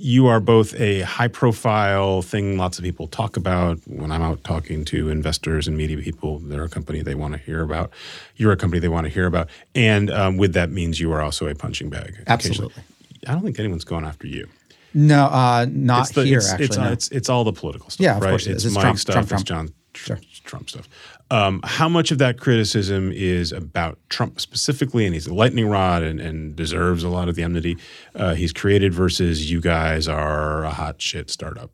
you 0.00 0.26
are 0.26 0.40
both 0.40 0.74
a 0.80 1.02
high 1.02 1.28
profile 1.28 2.22
thing 2.22 2.56
lots 2.56 2.78
of 2.78 2.84
people 2.84 3.06
talk 3.06 3.36
about. 3.36 3.78
When 3.86 4.10
I'm 4.10 4.22
out 4.22 4.42
talking 4.44 4.84
to 4.86 5.10
investors 5.10 5.68
and 5.68 5.76
media 5.76 5.98
people, 5.98 6.38
they're 6.38 6.64
a 6.64 6.68
company 6.68 7.02
they 7.02 7.14
want 7.14 7.34
to 7.34 7.38
hear 7.38 7.62
about. 7.62 7.90
You're 8.36 8.52
a 8.52 8.56
company 8.56 8.80
they 8.80 8.88
want 8.88 9.06
to 9.06 9.12
hear 9.12 9.26
about. 9.26 9.48
And 9.74 10.10
um, 10.10 10.36
with 10.38 10.54
that 10.54 10.70
means 10.70 11.00
you 11.00 11.12
are 11.12 11.20
also 11.20 11.46
a 11.46 11.54
punching 11.54 11.90
bag. 11.90 12.22
Absolutely. 12.26 12.82
I 13.26 13.32
don't 13.32 13.42
think 13.42 13.58
anyone's 13.58 13.84
going 13.84 14.04
after 14.04 14.26
you. 14.26 14.48
No, 14.94 15.26
uh, 15.26 15.66
not 15.70 16.08
the- 16.14 16.24
here. 16.24 16.38
it's, 16.38 16.50
actually, 16.50 16.64
it's, 16.64 16.76
no. 16.76 16.92
it's, 16.92 17.08
it's 17.10 17.28
all 17.28 17.44
the 17.44 17.52
political 17.52 17.90
stuff. 17.90 18.02
Yeah, 18.02 18.16
of 18.16 18.22
right? 18.22 18.30
course 18.30 18.46
it 18.46 18.52
It's. 18.52 18.64
It's 18.64 18.74
Mike 18.74 18.82
Trump, 18.82 18.98
stuff. 18.98 19.14
Trump, 19.14 19.32
it's. 19.32 19.42
John 19.42 19.68
Sure. 19.92 20.20
Trump 20.44 20.70
stuff. 20.70 20.88
Um, 21.32 21.60
how 21.62 21.88
much 21.88 22.10
of 22.10 22.18
that 22.18 22.40
criticism 22.40 23.12
is 23.12 23.52
about 23.52 23.98
Trump 24.08 24.40
specifically, 24.40 25.04
and 25.04 25.14
he's 25.14 25.28
a 25.28 25.34
lightning 25.34 25.68
rod 25.68 26.02
and, 26.02 26.20
and 26.20 26.56
deserves 26.56 27.04
a 27.04 27.08
lot 27.08 27.28
of 27.28 27.36
the 27.36 27.44
enmity 27.44 27.76
uh, 28.16 28.34
he's 28.34 28.52
created, 28.52 28.92
versus 28.92 29.50
you 29.50 29.60
guys 29.60 30.08
are 30.08 30.64
a 30.64 30.70
hot 30.70 31.00
shit 31.00 31.30
startup? 31.30 31.70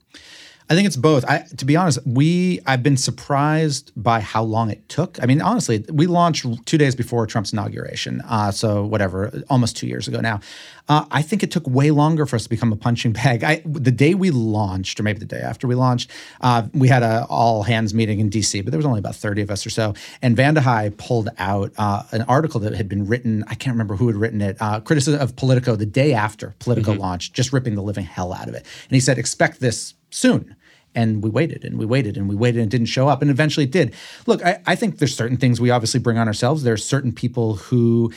I 0.69 0.75
think 0.75 0.87
it's 0.87 0.97
both. 0.97 1.25
I, 1.27 1.45
to 1.59 1.64
be 1.64 1.77
honest, 1.77 2.01
we 2.05 2.61
I've 2.67 2.83
been 2.83 2.97
surprised 2.97 3.93
by 3.97 4.21
how 4.21 4.43
long 4.43 4.71
it 4.71 4.89
took. 4.89 5.23
I 5.23 5.27
mean, 5.27 5.41
honestly, 5.41 5.85
we 5.93 6.09
launched 6.09 6.45
two 6.67 6.77
days 6.77 6.97
before 6.97 7.25
Trump's 7.27 7.53
inauguration, 7.53 8.21
uh, 8.23 8.51
so 8.51 8.85
whatever, 8.85 9.45
almost 9.49 9.77
two 9.77 9.87
years 9.87 10.09
ago 10.09 10.21
now. 10.21 10.41
Uh, 10.89 11.05
I 11.11 11.23
think 11.23 11.43
it 11.43 11.51
took 11.51 11.67
way 11.69 11.91
longer 11.91 12.27
for 12.27 12.37
us 12.37 12.45
to 12.45 12.49
become 12.49 12.73
a 12.73 12.77
punching 12.77 13.12
bag. 13.12 13.45
I, 13.45 13.62
the 13.64 13.91
day 13.91 14.14
we 14.14 14.31
launched, 14.31 14.99
or 14.99 15.03
maybe 15.03 15.19
the 15.19 15.25
day 15.25 15.41
after 15.41 15.67
we 15.67 15.75
launched, 15.75 16.11
uh, 16.41 16.67
we 16.73 16.89
had 16.89 17.03
a 17.03 17.27
all 17.29 17.62
hands 17.62 17.93
meeting 17.95 18.19
in 18.21 18.29
D.C., 18.29 18.61
but 18.61 18.71
there 18.71 18.79
was 18.79 18.87
only 18.87 19.01
about 19.01 19.14
thirty 19.14 19.43
of 19.43 19.51
us 19.51 19.64
or 19.67 19.71
so. 19.71 19.95
And 20.23 20.37
VandeHei 20.37 20.97
pulled 20.97 21.29
out 21.39 21.73
uh, 21.79 22.03
an 22.11 22.23
article 22.23 22.59
that 22.61 22.75
had 22.75 22.89
been 22.89 23.07
written. 23.07 23.45
I 23.49 23.55
can't 23.55 23.75
remember 23.75 23.97
who 23.97 24.09
had 24.09 24.17
written 24.17 24.41
it. 24.41 24.57
Uh, 24.61 24.81
criticism 24.81 25.21
of 25.21 25.37
Politico 25.37 25.77
the 25.77 25.87
day 25.87 26.12
after 26.12 26.55
Politico 26.59 26.93
launched, 26.93 27.35
just 27.35 27.53
ripping 27.53 27.77
the 27.77 27.83
living 27.83 28.05
hell 28.05 28.33
out 28.33 28.49
of 28.49 28.55
it. 28.55 28.64
And 28.89 28.95
he 28.95 29.01
said, 29.01 29.19
"Expect 29.19 29.61
this 29.61 29.95
soon." 30.11 30.57
And 30.95 31.23
we 31.23 31.29
waited 31.29 31.63
and 31.63 31.79
we 31.79 31.85
waited 31.85 32.17
and 32.17 32.27
we 32.27 32.35
waited 32.35 32.63
and 32.63 32.71
didn't 32.71 32.87
show 32.87 33.07
up. 33.07 33.21
And 33.21 33.31
eventually 33.31 33.65
it 33.65 33.71
did. 33.71 33.95
Look, 34.27 34.43
I, 34.43 34.63
I 34.67 34.75
think 34.75 34.97
there's 34.97 35.15
certain 35.15 35.37
things 35.37 35.61
we 35.61 35.69
obviously 35.69 36.01
bring 36.01 36.17
on 36.17 36.27
ourselves. 36.27 36.63
There 36.63 36.73
are 36.73 36.79
certain 36.79 37.13
people 37.13 37.57
who 37.57 38.11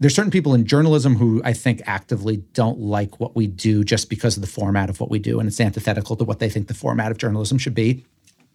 there's 0.00 0.14
certain 0.14 0.30
people 0.30 0.54
in 0.54 0.64
journalism 0.64 1.16
who 1.16 1.40
I 1.44 1.52
think 1.52 1.82
actively 1.86 2.38
don't 2.52 2.78
like 2.78 3.18
what 3.18 3.34
we 3.34 3.46
do 3.46 3.82
just 3.82 4.08
because 4.08 4.36
of 4.36 4.42
the 4.42 4.46
format 4.46 4.90
of 4.90 5.00
what 5.00 5.10
we 5.10 5.18
do. 5.18 5.40
And 5.40 5.48
it's 5.48 5.60
antithetical 5.60 6.16
to 6.16 6.24
what 6.24 6.38
they 6.38 6.48
think 6.48 6.68
the 6.68 6.74
format 6.74 7.10
of 7.10 7.18
journalism 7.18 7.58
should 7.58 7.74
be. 7.74 8.04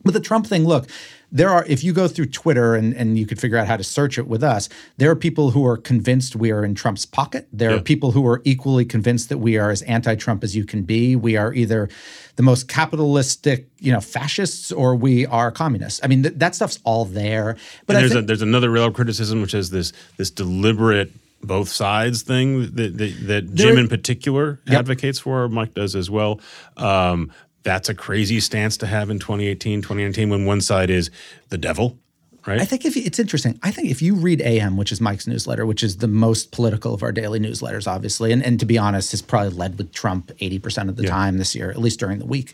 But 0.03 0.13
the 0.13 0.19
Trump 0.19 0.47
thing, 0.47 0.65
look, 0.65 0.87
there 1.31 1.49
are, 1.49 1.65
if 1.65 1.83
you 1.83 1.93
go 1.93 2.07
through 2.07 2.27
Twitter 2.27 2.75
and, 2.75 2.93
and 2.93 3.17
you 3.17 3.25
could 3.25 3.39
figure 3.39 3.57
out 3.57 3.65
how 3.65 3.75
to 3.75 3.83
search 3.83 4.19
it 4.19 4.27
with 4.27 4.43
us, 4.43 4.69
there 4.97 5.09
are 5.09 5.15
people 5.15 5.49
who 5.49 5.65
are 5.65 5.77
convinced 5.77 6.35
we 6.35 6.51
are 6.51 6.63
in 6.63 6.75
Trump's 6.75 7.07
pocket. 7.07 7.47
There 7.51 7.75
are 7.75 7.79
people 7.79 8.11
who 8.11 8.27
are 8.27 8.41
equally 8.43 8.85
convinced 8.85 9.29
that 9.29 9.39
we 9.39 9.57
are 9.57 9.71
as 9.71 9.81
anti 9.83 10.15
Trump 10.15 10.43
as 10.43 10.55
you 10.55 10.63
can 10.63 10.83
be. 10.83 11.15
We 11.15 11.35
are 11.35 11.51
either 11.51 11.89
the 12.35 12.43
most 12.43 12.67
capitalistic, 12.67 13.67
you 13.79 13.91
know, 13.91 13.99
fascists 13.99 14.71
or 14.71 14.95
we 14.95 15.25
are 15.25 15.51
communists. 15.51 15.99
I 16.03 16.07
mean, 16.07 16.21
th- 16.21 16.35
that 16.37 16.53
stuff's 16.53 16.79
all 16.83 17.05
there. 17.05 17.57
But 17.87 17.93
there's 17.93 18.11
think, 18.11 18.25
a, 18.25 18.27
there's 18.27 18.43
another 18.43 18.69
real 18.69 18.91
criticism, 18.91 19.41
which 19.41 19.55
is 19.55 19.71
this 19.71 19.91
this 20.17 20.29
deliberate 20.29 21.11
both 21.41 21.69
sides 21.69 22.21
thing 22.21 22.73
that 22.75 22.97
that, 22.97 23.27
that 23.27 23.53
Jim 23.55 23.77
in 23.77 23.87
particular 23.87 24.59
advocates 24.67 25.19
for. 25.19 25.49
Mike 25.49 25.73
does 25.73 25.95
as 25.95 26.09
well. 26.09 26.39
Um, 26.77 27.31
that's 27.63 27.89
a 27.89 27.95
crazy 27.95 28.39
stance 28.39 28.77
to 28.77 28.87
have 28.87 29.09
in 29.09 29.19
2018, 29.19 29.81
2019, 29.81 30.29
when 30.29 30.45
one 30.45 30.61
side 30.61 30.89
is 30.89 31.09
the 31.49 31.57
devil, 31.57 31.97
right? 32.45 32.59
I 32.59 32.65
think 32.65 32.85
if 32.85 32.95
it's 32.95 33.19
interesting. 33.19 33.59
I 33.63 33.71
think 33.71 33.89
if 33.89 34.01
you 34.01 34.15
read 34.15 34.41
AM, 34.41 34.77
which 34.77 34.91
is 34.91 34.99
Mike's 35.01 35.27
newsletter, 35.27 35.65
which 35.65 35.83
is 35.83 35.97
the 35.97 36.07
most 36.07 36.51
political 36.51 36.93
of 36.93 37.03
our 37.03 37.11
daily 37.11 37.39
newsletters, 37.39 37.87
obviously, 37.87 38.31
and, 38.31 38.43
and 38.43 38.59
to 38.59 38.65
be 38.65 38.77
honest, 38.77 39.11
has 39.11 39.21
probably 39.21 39.49
led 39.49 39.77
with 39.77 39.93
Trump 39.93 40.31
80% 40.39 40.89
of 40.89 40.95
the 40.95 41.03
time 41.03 41.37
this 41.37 41.55
year, 41.55 41.69
at 41.69 41.77
least 41.77 41.99
during 41.99 42.19
the 42.19 42.25
week. 42.25 42.53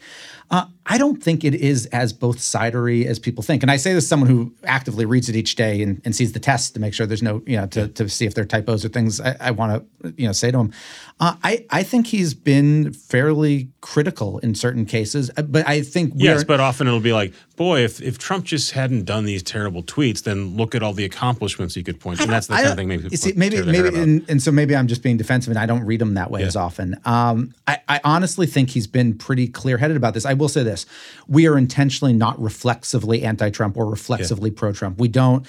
Uh, 0.51 0.65
I 0.91 0.97
don't 0.97 1.21
think 1.21 1.43
it 1.43 1.53
is 1.53 1.85
as 1.87 2.11
both 2.11 2.37
sidery 2.39 3.05
as 3.05 3.19
people 3.19 3.43
think. 3.43 3.61
And 3.61 3.69
I 3.69 3.75
say 3.77 3.93
this 3.93 4.05
as 4.05 4.07
someone 4.07 4.27
who 4.29 4.51
actively 4.63 5.05
reads 5.05 5.29
it 5.29 5.35
each 5.35 5.55
day 5.55 5.83
and, 5.83 6.01
and 6.03 6.15
sees 6.15 6.31
the 6.31 6.39
tests 6.39 6.71
to 6.71 6.79
make 6.79 6.95
sure 6.95 7.05
there's 7.05 7.21
no, 7.21 7.43
you 7.45 7.55
know, 7.57 7.67
to, 7.67 7.87
to 7.89 8.09
see 8.09 8.25
if 8.25 8.33
there 8.33 8.43
are 8.43 8.47
typos 8.47 8.83
or 8.83 8.89
things 8.89 9.21
I, 9.21 9.35
I 9.39 9.51
want 9.51 9.85
to, 10.03 10.13
you 10.17 10.25
know, 10.25 10.31
say 10.31 10.49
to 10.49 10.57
him. 10.57 10.73
Uh, 11.19 11.35
I, 11.43 11.65
I 11.69 11.83
think 11.83 12.07
he's 12.07 12.33
been 12.33 12.91
fairly 12.93 13.69
critical 13.81 14.39
in 14.39 14.55
certain 14.55 14.85
cases, 14.87 15.29
uh, 15.37 15.43
but 15.43 15.67
I 15.67 15.81
think 15.81 16.13
Yes, 16.15 16.43
but 16.43 16.59
often 16.59 16.87
it'll 16.87 16.99
be 16.99 17.13
like, 17.13 17.33
boy, 17.55 17.81
if, 17.83 18.01
if 18.01 18.17
Trump 18.17 18.45
just 18.45 18.71
hadn't 18.71 19.03
done 19.03 19.25
these 19.25 19.43
terrible 19.43 19.83
tweets, 19.83 20.23
then 20.23 20.55
look 20.57 20.73
at 20.73 20.81
all 20.81 20.93
the 20.93 21.05
accomplishments 21.05 21.75
he 21.75 21.83
could 21.83 21.99
point 21.99 22.17
to. 22.17 22.23
And 22.23 22.31
that's 22.31 22.47
the 22.47 22.55
kind 22.55 22.67
of 22.69 22.75
thing 22.75 22.87
maybe 22.87 23.03
people 23.03 23.17
see, 23.17 23.33
maybe 23.33 23.57
tear 23.57 23.65
their 23.65 23.73
hair 23.75 23.83
maybe 23.91 23.97
and, 24.01 24.25
and 24.29 24.41
so 24.41 24.51
maybe 24.51 24.75
I'm 24.75 24.87
just 24.87 25.03
being 25.03 25.17
defensive 25.17 25.51
and 25.51 25.59
I 25.59 25.67
don't 25.67 25.83
read 25.85 26.01
him 26.01 26.15
that 26.15 26.31
way 26.31 26.41
Yeah. 26.41 26.47
as 26.47 26.55
often. 26.55 26.99
Um, 27.05 27.53
I, 27.67 27.79
I 27.87 27.99
honestly 28.03 28.47
think 28.47 28.71
he's 28.71 28.87
been 28.87 29.15
pretty 29.15 29.47
clear 29.47 29.77
headed 29.77 29.97
about 29.97 30.15
this. 30.15 30.25
I 30.25 30.33
will 30.39 30.49
say 30.49 30.63
this: 30.63 30.87
we 31.27 31.47
are 31.47 31.57
intentionally 31.57 32.13
not 32.13 32.41
reflexively 32.41 33.23
anti-Trump 33.23 33.77
or 33.77 33.85
reflexively 33.85 34.49
pro-Trump. 34.49 34.97
We 34.97 35.07
don't. 35.07 35.45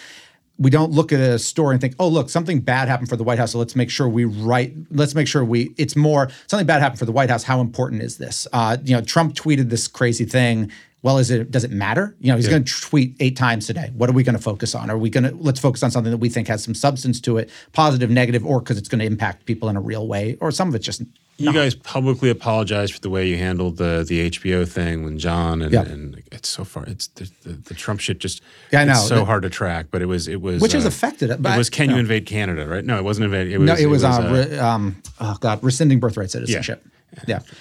We 0.59 0.69
don't 0.69 0.93
look 0.93 1.11
at 1.11 1.21
a 1.21 1.39
story 1.39 1.75
and 1.75 1.81
think, 1.81 1.95
"Oh, 1.99 2.09
look, 2.09 2.29
something 2.29 2.61
bad 2.61 2.87
happened 2.87 3.09
for 3.09 3.17
the 3.17 3.25
White 3.25 3.39
House, 3.39 3.53
so 3.53 3.59
let's 3.59 3.75
make 3.75 3.89
sure 3.89 4.07
we 4.07 4.27
write. 4.27 4.75
Let's 4.91 5.15
make 5.15 5.27
sure 5.27 5.43
we." 5.43 5.73
It's 5.79 5.97
more 5.97 6.29
something 6.49 6.67
bad 6.67 6.83
happened 6.83 6.99
for 6.99 7.07
the 7.07 7.13
White 7.13 7.31
House. 7.31 7.45
How 7.45 7.63
important 7.63 8.03
is 8.03 8.19
this? 8.19 8.47
Uh, 8.53 8.77
you 8.85 8.95
know, 8.95 9.01
Trump 9.01 9.35
tweeted 9.35 9.71
this 9.71 9.89
crazy 9.89 10.27
thing. 10.27 10.71
Well, 11.03 11.17
is 11.17 11.31
it? 11.31 11.51
Does 11.51 11.65
it 11.65 11.71
matter? 11.71 12.15
You 12.21 12.31
know, 12.31 12.37
he's 12.37 12.47
going 12.47 12.63
to 12.63 12.81
tweet 12.83 13.17
eight 13.21 13.39
times 13.39 13.67
today. 13.67 13.91
What 13.97 14.11
are 14.11 14.13
we 14.13 14.23
going 14.23 14.37
to 14.37 14.43
focus 14.43 14.75
on? 14.75 14.91
Are 14.91 14.99
we 14.99 15.09
going 15.09 15.25
to 15.25 15.35
let's 15.35 15.59
focus 15.59 15.83
on 15.83 15.91
something 15.91 16.11
that 16.11 16.19
we 16.19 16.29
think 16.29 16.47
has 16.49 16.63
some 16.63 16.75
substance 16.75 17.23
to 17.23 17.39
it, 17.39 17.49
positive, 17.73 18.11
negative, 18.11 18.45
or 18.45 18.61
because 18.61 18.77
it's 18.77 18.89
going 18.89 18.99
to 18.99 19.07
impact 19.07 19.47
people 19.47 19.71
in 19.71 19.77
a 19.79 19.81
real 19.81 20.07
way, 20.07 20.37
or 20.43 20.51
some 20.51 20.69
of 20.69 20.75
it's 20.75 20.85
just 20.85 21.01
You 21.41 21.53
guys 21.53 21.75
publicly 21.75 22.31
apologized 22.31 22.95
for 22.95 23.01
the 23.01 23.11
way 23.11 23.27
you 23.29 23.37
handled 23.39 23.77
the 23.79 24.05
the 24.07 24.31
HBO 24.31 24.69
thing 24.69 25.05
when 25.05 25.19
John 25.19 25.63
and, 25.63 25.73
Yeah. 25.73 25.83
and 25.83 26.23
it's 26.31 26.49
so 26.49 26.65
far 26.65 26.85
it's 26.87 27.07
the, 27.09 27.31
the, 27.45 27.53
the 27.55 27.75
Trump 27.75 28.01
shit 28.01 28.19
just 28.19 28.43
Yeah, 28.73 28.81
I 28.81 28.83
it's 28.85 29.01
know. 29.01 29.07
so 29.07 29.15
The- 29.17 29.25
hard 29.25 29.43
to 29.45 29.51
track 29.51 29.87
but 29.91 30.03
it 30.03 30.07
was 30.07 30.29
it 30.29 30.41
was 30.43 30.61
Which 30.61 30.73
has 30.73 30.85
uh, 30.85 30.89
affected 30.89 31.31
it, 31.31 31.41
but 31.43 31.55
it 31.55 31.59
was 31.59 31.71
can 31.71 31.89
you 31.91 31.97
invade 31.97 32.27
Canada 32.27 32.67
right 32.67 32.85
no 32.85 32.99
it 32.99 33.05
wasn't 33.05 33.25
invade 33.25 33.49
it 33.49 33.59
was 33.59 33.67
no. 33.69 33.75
It 33.75 33.87
was, 33.87 34.05
uh, 34.05 34.09
uh, 34.11 34.33
re- 34.51 34.59
um, 34.59 35.03
oh 35.21 35.37
god, 35.41 35.63
rescinding 35.65 35.99
birthright 36.01 36.31
citizenship. 36.31 36.83
Yeah. 36.85 36.91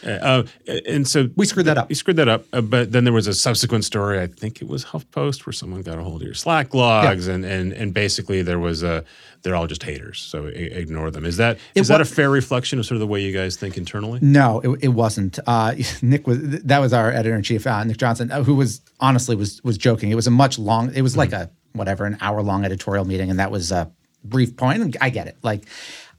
Uh, 0.05 0.43
and 0.87 1.07
so 1.07 1.29
We 1.35 1.45
screwed 1.45 1.65
that 1.65 1.77
up. 1.77 1.89
You 1.89 1.95
screwed 1.95 2.17
that 2.17 2.27
up. 2.27 2.45
Uh, 2.53 2.61
but 2.61 2.91
then 2.91 3.03
there 3.03 3.13
was 3.13 3.27
a 3.27 3.33
subsequent 3.33 3.85
story. 3.85 4.19
I 4.19 4.27
think 4.27 4.61
it 4.61 4.67
was 4.67 4.85
HuffPost 4.85 5.45
where 5.45 5.53
someone 5.53 5.81
got 5.81 5.97
a 5.97 6.03
hold 6.03 6.21
of 6.21 6.25
your 6.25 6.33
Slack 6.33 6.73
logs, 6.73 7.27
and 7.27 7.45
and 7.45 7.73
and 7.73 7.93
basically 7.93 8.41
there 8.41 8.59
was 8.59 8.83
a 8.83 9.03
they're 9.41 9.55
all 9.55 9.67
just 9.67 9.83
haters. 9.83 10.19
So 10.19 10.45
ignore 10.45 11.11
them. 11.11 11.25
Is 11.25 11.37
that 11.37 11.57
is 11.75 11.87
that 11.87 12.01
a 12.01 12.05
fair 12.05 12.29
reflection 12.29 12.79
of 12.79 12.85
sort 12.85 12.95
of 12.95 12.99
the 12.99 13.07
way 13.07 13.21
you 13.21 13.31
guys 13.33 13.55
think 13.55 13.77
internally? 13.77 14.19
No, 14.21 14.59
it, 14.61 14.83
it 14.83 14.89
wasn't. 14.89 15.39
Uh, 15.47 15.75
Nick 16.01 16.27
was 16.27 16.39
that 16.41 16.79
was 16.79 16.93
our 16.93 17.11
editor 17.11 17.35
in 17.35 17.43
chief, 17.43 17.65
uh, 17.65 17.83
Nick 17.83 17.97
Johnston, 17.97 18.31
uh, 18.31 18.43
who 18.43 18.55
was 18.55 18.81
honestly 18.99 19.35
was 19.35 19.63
was 19.63 19.77
joking. 19.77 20.11
It 20.11 20.15
was 20.15 20.27
a 20.27 20.31
much 20.31 20.59
long. 20.59 20.93
It 20.93 21.01
was 21.01 21.17
like 21.17 21.33
a 21.33 21.49
whatever 21.73 22.05
an 22.05 22.17
hour 22.21 22.41
long 22.41 22.65
editorial 22.65 23.05
meeting, 23.05 23.29
and 23.29 23.39
that 23.39 23.51
was 23.51 23.71
a 23.71 23.91
brief 24.23 24.55
point. 24.57 24.97
I 25.01 25.09
get 25.09 25.27
it. 25.27 25.37
Like, 25.41 25.65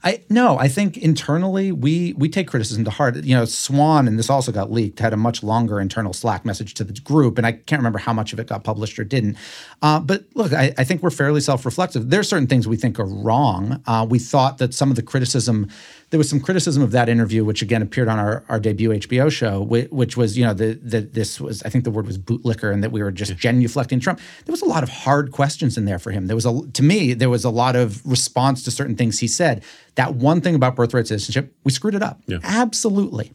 I 0.02 0.22
no, 0.30 0.58
I 0.58 0.68
think 0.68 0.96
internally 0.96 1.72
we 1.72 2.14
we 2.14 2.28
take 2.30 2.48
criticism 2.48 2.84
to 2.84 2.90
heart. 2.90 3.16
You 3.16 3.36
know, 3.36 3.44
Swan 3.44 4.08
and 4.08 4.18
this 4.18 4.30
also 4.30 4.50
got 4.50 4.72
leaked 4.72 4.98
had 4.98 5.12
a 5.12 5.16
much 5.16 5.42
longer 5.42 5.78
internal 5.78 6.14
Slack 6.14 6.44
message 6.44 6.72
to 6.74 6.84
the 6.84 6.94
group, 7.00 7.36
and 7.36 7.46
I 7.46 7.52
can't 7.52 7.80
remember 7.80 7.98
how 7.98 8.14
much 8.14 8.32
of 8.32 8.40
it 8.40 8.46
got 8.46 8.64
published 8.64 8.98
or 8.98 9.04
didn't. 9.04 9.36
Uh, 9.82 10.00
but 10.00 10.24
look, 10.34 10.54
I, 10.54 10.72
I 10.78 10.84
think 10.84 11.02
we're 11.02 11.10
fairly 11.10 11.42
self 11.42 11.66
reflective. 11.66 12.08
There 12.08 12.20
are 12.20 12.24
certain 12.24 12.46
things 12.46 12.66
we 12.66 12.78
think 12.78 12.98
are 12.98 13.04
wrong. 13.04 13.82
Uh, 13.86 14.06
we 14.08 14.18
thought 14.18 14.56
that 14.58 14.72
some 14.72 14.88
of 14.88 14.96
the 14.96 15.02
criticism 15.02 15.68
there 16.10 16.18
was 16.18 16.28
some 16.28 16.40
criticism 16.40 16.82
of 16.82 16.90
that 16.90 17.08
interview, 17.08 17.44
which 17.44 17.62
again 17.62 17.82
appeared 17.82 18.08
on 18.08 18.18
our, 18.18 18.44
our 18.48 18.58
debut 18.58 18.90
HBO 18.90 19.30
show, 19.30 19.60
which, 19.60 19.88
which 19.90 20.16
was, 20.16 20.36
you 20.36 20.44
know, 20.44 20.52
the, 20.52 20.74
the 20.74 21.00
this 21.00 21.40
was, 21.40 21.62
I 21.62 21.68
think 21.68 21.84
the 21.84 21.90
word 21.90 22.06
was 22.06 22.18
bootlicker, 22.18 22.72
and 22.72 22.82
that 22.82 22.90
we 22.90 23.02
were 23.02 23.12
just 23.12 23.32
genuflecting 23.36 24.00
Trump. 24.00 24.20
There 24.44 24.52
was 24.52 24.62
a 24.62 24.66
lot 24.66 24.82
of 24.82 24.88
hard 24.88 25.30
questions 25.30 25.78
in 25.78 25.84
there 25.84 26.00
for 26.00 26.10
him. 26.10 26.26
There 26.26 26.36
was 26.36 26.46
a, 26.46 26.62
to 26.72 26.82
me, 26.82 27.14
there 27.14 27.30
was 27.30 27.44
a 27.44 27.50
lot 27.50 27.76
of 27.76 28.04
response 28.04 28.64
to 28.64 28.70
certain 28.70 28.96
things 28.96 29.20
he 29.20 29.28
said. 29.28 29.62
That 29.94 30.14
one 30.14 30.40
thing 30.40 30.54
about 30.54 30.74
birthright 30.74 31.06
citizenship, 31.06 31.54
we 31.64 31.70
screwed 31.70 31.94
it 31.94 32.02
up. 32.02 32.20
Absolutely. 32.42 33.32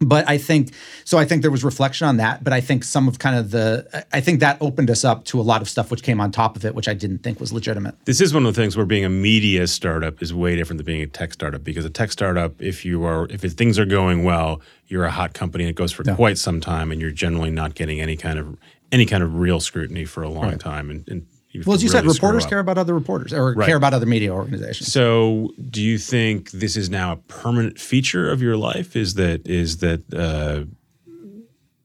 But 0.00 0.28
I 0.28 0.38
think 0.38 0.72
so. 1.04 1.18
I 1.18 1.24
think 1.24 1.42
there 1.42 1.50
was 1.50 1.64
reflection 1.64 2.06
on 2.06 2.18
that. 2.18 2.44
But 2.44 2.52
I 2.52 2.60
think 2.60 2.84
some 2.84 3.08
of 3.08 3.18
kind 3.18 3.36
of 3.36 3.50
the 3.50 4.04
I 4.12 4.20
think 4.20 4.40
that 4.40 4.56
opened 4.60 4.90
us 4.90 5.04
up 5.04 5.24
to 5.26 5.40
a 5.40 5.42
lot 5.42 5.60
of 5.60 5.68
stuff 5.68 5.90
which 5.90 6.02
came 6.02 6.20
on 6.20 6.30
top 6.30 6.56
of 6.56 6.64
it, 6.64 6.74
which 6.74 6.88
I 6.88 6.94
didn't 6.94 7.18
think 7.18 7.40
was 7.40 7.52
legitimate. 7.52 7.94
This 8.04 8.20
is 8.20 8.32
one 8.32 8.46
of 8.46 8.54
the 8.54 8.60
things 8.60 8.76
where 8.76 8.86
being 8.86 9.04
a 9.04 9.08
media 9.08 9.66
startup 9.66 10.22
is 10.22 10.32
way 10.32 10.54
different 10.54 10.78
than 10.78 10.86
being 10.86 11.02
a 11.02 11.06
tech 11.06 11.32
startup 11.32 11.64
because 11.64 11.84
a 11.84 11.90
tech 11.90 12.12
startup, 12.12 12.60
if 12.62 12.84
you 12.84 13.04
are 13.04 13.26
if 13.30 13.40
things 13.40 13.78
are 13.78 13.86
going 13.86 14.22
well, 14.22 14.60
you're 14.86 15.04
a 15.04 15.10
hot 15.10 15.34
company 15.34 15.64
and 15.64 15.70
it 15.70 15.76
goes 15.76 15.92
for 15.92 16.04
quite 16.04 16.38
some 16.38 16.60
time, 16.60 16.92
and 16.92 17.00
you're 17.00 17.10
generally 17.10 17.50
not 17.50 17.74
getting 17.74 18.00
any 18.00 18.16
kind 18.16 18.38
of 18.38 18.56
any 18.92 19.04
kind 19.04 19.22
of 19.22 19.34
real 19.34 19.60
scrutiny 19.60 20.04
for 20.04 20.22
a 20.22 20.28
long 20.28 20.58
time. 20.58 20.90
And, 20.90 21.08
and 21.08 21.26
Well, 21.64 21.74
as 21.74 21.82
you 21.82 21.88
said, 21.88 22.04
really 22.04 22.14
screw 22.14 22.28
reporters 22.28 22.46
care 22.46 22.58
about 22.58 22.76
other 22.78 22.94
reporters 22.94 23.32
or 23.32 23.54
Right. 23.54 23.66
care 23.66 23.76
about 23.76 23.94
other 23.94 24.06
media 24.06 24.32
organizations. 24.32 24.92
So, 24.92 25.50
do 25.70 25.82
you 25.82 25.96
think 25.98 26.50
this 26.50 26.76
is 26.76 26.90
now 26.90 27.12
a 27.12 27.16
permanent 27.16 27.78
feature 27.80 28.30
of 28.30 28.42
your 28.42 28.56
life? 28.56 28.94
Is 28.96 29.14
that 29.14 29.46
is 29.48 29.78
that 29.78 30.02
uh, 30.14 30.64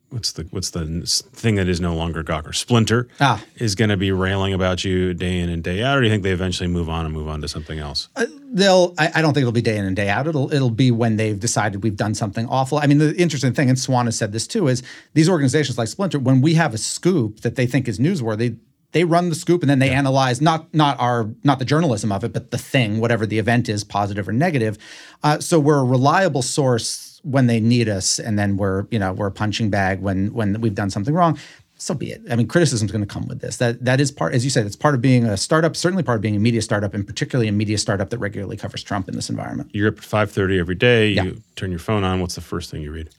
what's 0.10 0.34
the 0.34 0.44
what's 0.52 0.70
the 0.72 1.02
thing 1.34 1.56
that 1.56 1.68
is 1.68 1.80
no 1.82 1.96
longer 1.96 2.24
Gawker 2.24 2.54
Splinter 2.54 3.08
Ah. 3.20 3.42
is 3.56 3.74
going 3.74 3.90
to 3.90 3.98
be 3.98 4.12
railing 4.12 4.54
about 4.54 4.84
you 4.84 5.14
day 5.14 5.40
in 5.40 5.50
and 5.50 5.64
day 5.64 5.82
out, 5.82 5.98
or 5.98 6.02
do 6.02 6.08
you 6.08 6.12
think 6.14 6.24
they 6.24 6.32
eventually 6.32 6.68
move 6.68 6.90
on 6.90 7.06
and 7.06 7.14
move 7.14 7.28
on 7.28 7.42
to 7.42 7.48
something 7.48 7.80
else? 7.80 8.10
they'll 8.56 8.94
I, 9.00 9.12
I 9.16 9.22
don't 9.22 9.34
think 9.34 9.42
it'll 9.44 9.52
be 9.52 9.62
day 9.64 9.78
in 9.78 9.86
and 9.86 9.96
day 9.96 10.10
out 10.10 10.28
it'll 10.28 10.54
it'll 10.54 10.70
be 10.70 10.92
when 10.92 11.16
they've 11.16 11.40
decided 11.40 11.82
we've 11.84 11.96
done 11.98 12.14
something 12.14 12.46
awful 12.50 12.78
i 12.78 12.86
mean 12.86 13.00
the 13.00 13.16
interesting 13.20 13.52
thing 13.52 13.68
and 13.68 13.80
swan 13.80 14.06
has 14.06 14.16
said 14.16 14.32
this 14.32 14.46
too 14.46 14.68
is 14.68 14.84
these 15.16 15.28
organizations 15.28 15.76
like 15.76 15.88
splinter 15.88 16.20
when 16.20 16.40
we 16.40 16.54
have 16.54 16.72
a 16.72 16.78
scoop 16.78 17.40
that 17.40 17.56
they 17.56 17.66
think 17.66 17.88
is 17.88 17.98
newsworthy 17.98 18.56
they 18.94 19.04
run 19.04 19.30
the 19.30 19.36
scoop 19.36 19.62
and 19.62 19.70
then 19.70 19.80
they 19.80 19.90
analyze 19.90 20.42
not 20.42 20.74
not 20.74 21.00
our 21.00 21.30
not 21.44 21.60
the 21.60 21.66
journalism 21.66 22.12
of 22.12 22.24
it 22.24 22.34
but 22.34 22.52
the 22.52 22.58
thing 22.58 23.00
whatever 23.00 23.26
the 23.26 23.38
event 23.38 23.68
is 23.70 23.84
positive 23.84 24.28
or 24.28 24.32
negative 24.34 24.78
uh, 25.24 25.40
so 25.40 25.60
we're 25.60 25.80
a 25.80 25.84
reliable 25.84 26.42
source 26.42 27.20
when 27.24 27.48
they 27.48 27.60
need 27.60 27.88
us 27.88 28.20
and 28.20 28.40
then 28.40 28.58
we're 28.58 28.86
you 28.90 29.00
know 29.00 29.14
we're 29.14 29.28
a 29.28 29.32
punching 29.32 29.70
bag 29.70 30.00
when 30.02 30.34
when 30.34 30.60
we've 30.62 30.76
done 30.76 30.90
something 30.90 31.14
wrong 31.14 31.38
so 31.84 31.94
be 31.94 32.12
it. 32.12 32.22
I 32.30 32.38
mean, 32.38 32.48
criticism 32.48 32.86
is 32.86 32.92
going 32.92 33.06
to 33.06 33.14
come 33.14 33.28
with 33.28 33.42
this. 33.42 33.58
That 33.58 33.84
that 33.84 34.00
is 34.00 34.10
part, 34.10 34.34
as 34.34 34.46
you 34.46 34.50
said, 34.50 34.66
it's 34.66 34.76
part 34.76 34.96
of 34.96 35.02
being 35.02 35.26
a 35.26 35.36
startup. 35.36 35.76
Certainly, 35.76 36.04
part 36.04 36.16
of 36.16 36.22
being 36.22 36.36
a 36.36 36.40
media 36.40 36.62
startup, 36.62 36.94
and 36.94 37.06
particularly 37.06 37.50
a 37.50 37.52
media 37.52 37.78
startup 37.78 38.10
that 38.10 38.20
regularly 38.20 38.56
covers 38.56 38.84
Trump 38.84 39.10
in 39.10 39.16
this 39.16 39.30
environment. 39.30 39.70
You're 39.74 39.90
up 39.90 39.98
at 39.98 40.04
five 40.04 40.32
thirty 40.32 40.60
every 40.60 40.76
day. 40.76 41.10
Yeah. 41.10 41.24
You 41.24 41.42
turn 41.56 41.72
your 41.72 41.80
phone 41.80 42.04
on. 42.04 42.22
What's 42.22 42.36
the 42.36 42.42
first 42.42 42.72
thing 42.72 42.82
you 42.82 42.92
read? 42.92 43.10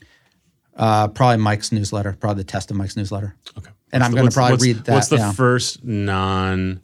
Uh, 0.75 1.07
probably 1.07 1.37
Mike's 1.37 1.71
newsletter, 1.71 2.17
probably 2.19 2.43
the 2.43 2.47
test 2.47 2.71
of 2.71 2.77
Mike's 2.77 2.97
newsletter. 2.97 3.35
Okay. 3.57 3.71
And 3.91 4.03
I'm 4.03 4.11
going 4.11 4.27
to 4.27 4.33
probably 4.33 4.53
what's- 4.53 4.63
read 4.63 4.77
that. 4.85 4.93
What's 4.93 5.07
the 5.09 5.17
yeah. 5.17 5.31
first 5.31 5.83
non 5.83 6.81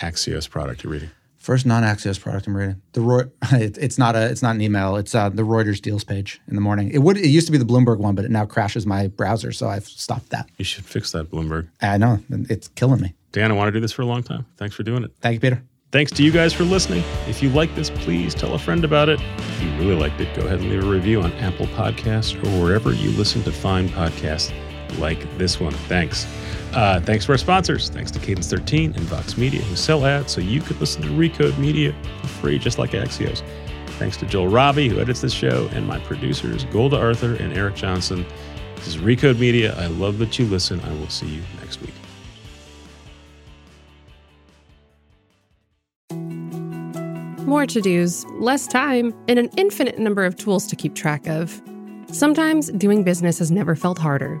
Axios 0.00 0.48
product 0.48 0.84
you're 0.84 0.92
reading? 0.92 1.10
First 1.40 1.64
non-Axios 1.64 2.20
product 2.20 2.46
I'm 2.46 2.54
reading. 2.54 2.82
The 2.92 3.00
Roy, 3.00 3.20
it, 3.52 3.78
it's 3.78 3.96
not 3.96 4.14
a 4.14 4.26
it's 4.30 4.42
not 4.42 4.56
an 4.56 4.60
email. 4.60 4.96
It's 4.96 5.14
uh, 5.14 5.30
the 5.30 5.42
Reuters 5.42 5.80
deals 5.80 6.04
page 6.04 6.38
in 6.46 6.54
the 6.54 6.60
morning. 6.60 6.90
It 6.90 6.98
would 6.98 7.16
it 7.16 7.28
used 7.28 7.46
to 7.46 7.52
be 7.52 7.56
the 7.56 7.64
Bloomberg 7.64 7.96
one, 7.96 8.14
but 8.14 8.26
it 8.26 8.30
now 8.30 8.44
crashes 8.44 8.86
my 8.86 9.08
browser, 9.08 9.50
so 9.50 9.66
I've 9.66 9.86
stopped 9.86 10.28
that. 10.30 10.50
You 10.58 10.66
should 10.66 10.84
fix 10.84 11.12
that, 11.12 11.30
Bloomberg. 11.30 11.68
I 11.80 11.96
know 11.96 12.18
it's 12.28 12.68
killing 12.68 13.00
me. 13.00 13.14
Dan, 13.32 13.50
I 13.50 13.54
want 13.54 13.68
to 13.68 13.72
do 13.72 13.80
this 13.80 13.90
for 13.90 14.02
a 14.02 14.06
long 14.06 14.22
time. 14.22 14.44
Thanks 14.58 14.74
for 14.74 14.82
doing 14.82 15.02
it. 15.02 15.12
Thank 15.22 15.34
you, 15.34 15.40
Peter. 15.40 15.62
Thanks 15.92 16.12
to 16.12 16.22
you 16.22 16.30
guys 16.30 16.52
for 16.52 16.64
listening. 16.64 17.02
If 17.26 17.42
you 17.42 17.48
like 17.48 17.74
this, 17.74 17.88
please 17.88 18.34
tell 18.34 18.52
a 18.52 18.58
friend 18.58 18.84
about 18.84 19.08
it. 19.08 19.18
If 19.38 19.62
you 19.62 19.70
really 19.78 19.96
liked 19.96 20.20
it, 20.20 20.36
go 20.36 20.42
ahead 20.42 20.60
and 20.60 20.68
leave 20.68 20.84
a 20.84 20.86
review 20.86 21.22
on 21.22 21.32
Apple 21.34 21.66
Podcasts 21.68 22.36
or 22.36 22.62
wherever 22.62 22.92
you 22.92 23.10
listen 23.12 23.42
to 23.44 23.50
fine 23.50 23.88
podcasts 23.88 24.52
like 24.98 25.38
this 25.38 25.60
one. 25.60 25.72
Thanks. 25.72 26.26
Uh, 26.72 27.00
thanks 27.00 27.26
to 27.26 27.32
our 27.32 27.38
sponsors. 27.38 27.88
Thanks 27.90 28.10
to 28.12 28.18
Cadence 28.18 28.48
13 28.48 28.94
and 28.94 29.02
Vox 29.04 29.36
Media, 29.36 29.60
who 29.62 29.76
sell 29.76 30.06
ads 30.06 30.32
so 30.32 30.40
you 30.40 30.60
could 30.60 30.80
listen 30.80 31.02
to 31.02 31.08
Recode 31.08 31.58
Media 31.58 31.94
for 32.22 32.28
free, 32.28 32.58
just 32.58 32.78
like 32.78 32.90
Axios. 32.90 33.42
Thanks 33.98 34.16
to 34.18 34.26
Joel 34.26 34.48
Robbie, 34.48 34.88
who 34.88 35.00
edits 35.00 35.20
this 35.20 35.32
show, 35.32 35.68
and 35.72 35.86
my 35.86 35.98
producers, 36.00 36.64
Golda 36.66 36.96
Arthur 36.96 37.34
and 37.34 37.52
Eric 37.52 37.74
Johnson. 37.74 38.24
This 38.76 38.88
is 38.88 38.96
Recode 38.96 39.38
Media. 39.38 39.74
I 39.76 39.88
love 39.88 40.18
that 40.18 40.38
you 40.38 40.46
listen. 40.46 40.80
I 40.80 40.92
will 40.94 41.08
see 41.08 41.26
you 41.26 41.42
next 41.60 41.80
week. 41.82 41.92
More 47.46 47.66
to 47.66 47.80
dos, 47.80 48.24
less 48.38 48.66
time, 48.68 49.12
and 49.26 49.38
an 49.38 49.50
infinite 49.56 49.98
number 49.98 50.24
of 50.24 50.36
tools 50.36 50.66
to 50.68 50.76
keep 50.76 50.94
track 50.94 51.26
of. 51.26 51.60
Sometimes 52.06 52.70
doing 52.70 53.02
business 53.02 53.38
has 53.38 53.50
never 53.50 53.74
felt 53.74 53.98
harder, 53.98 54.40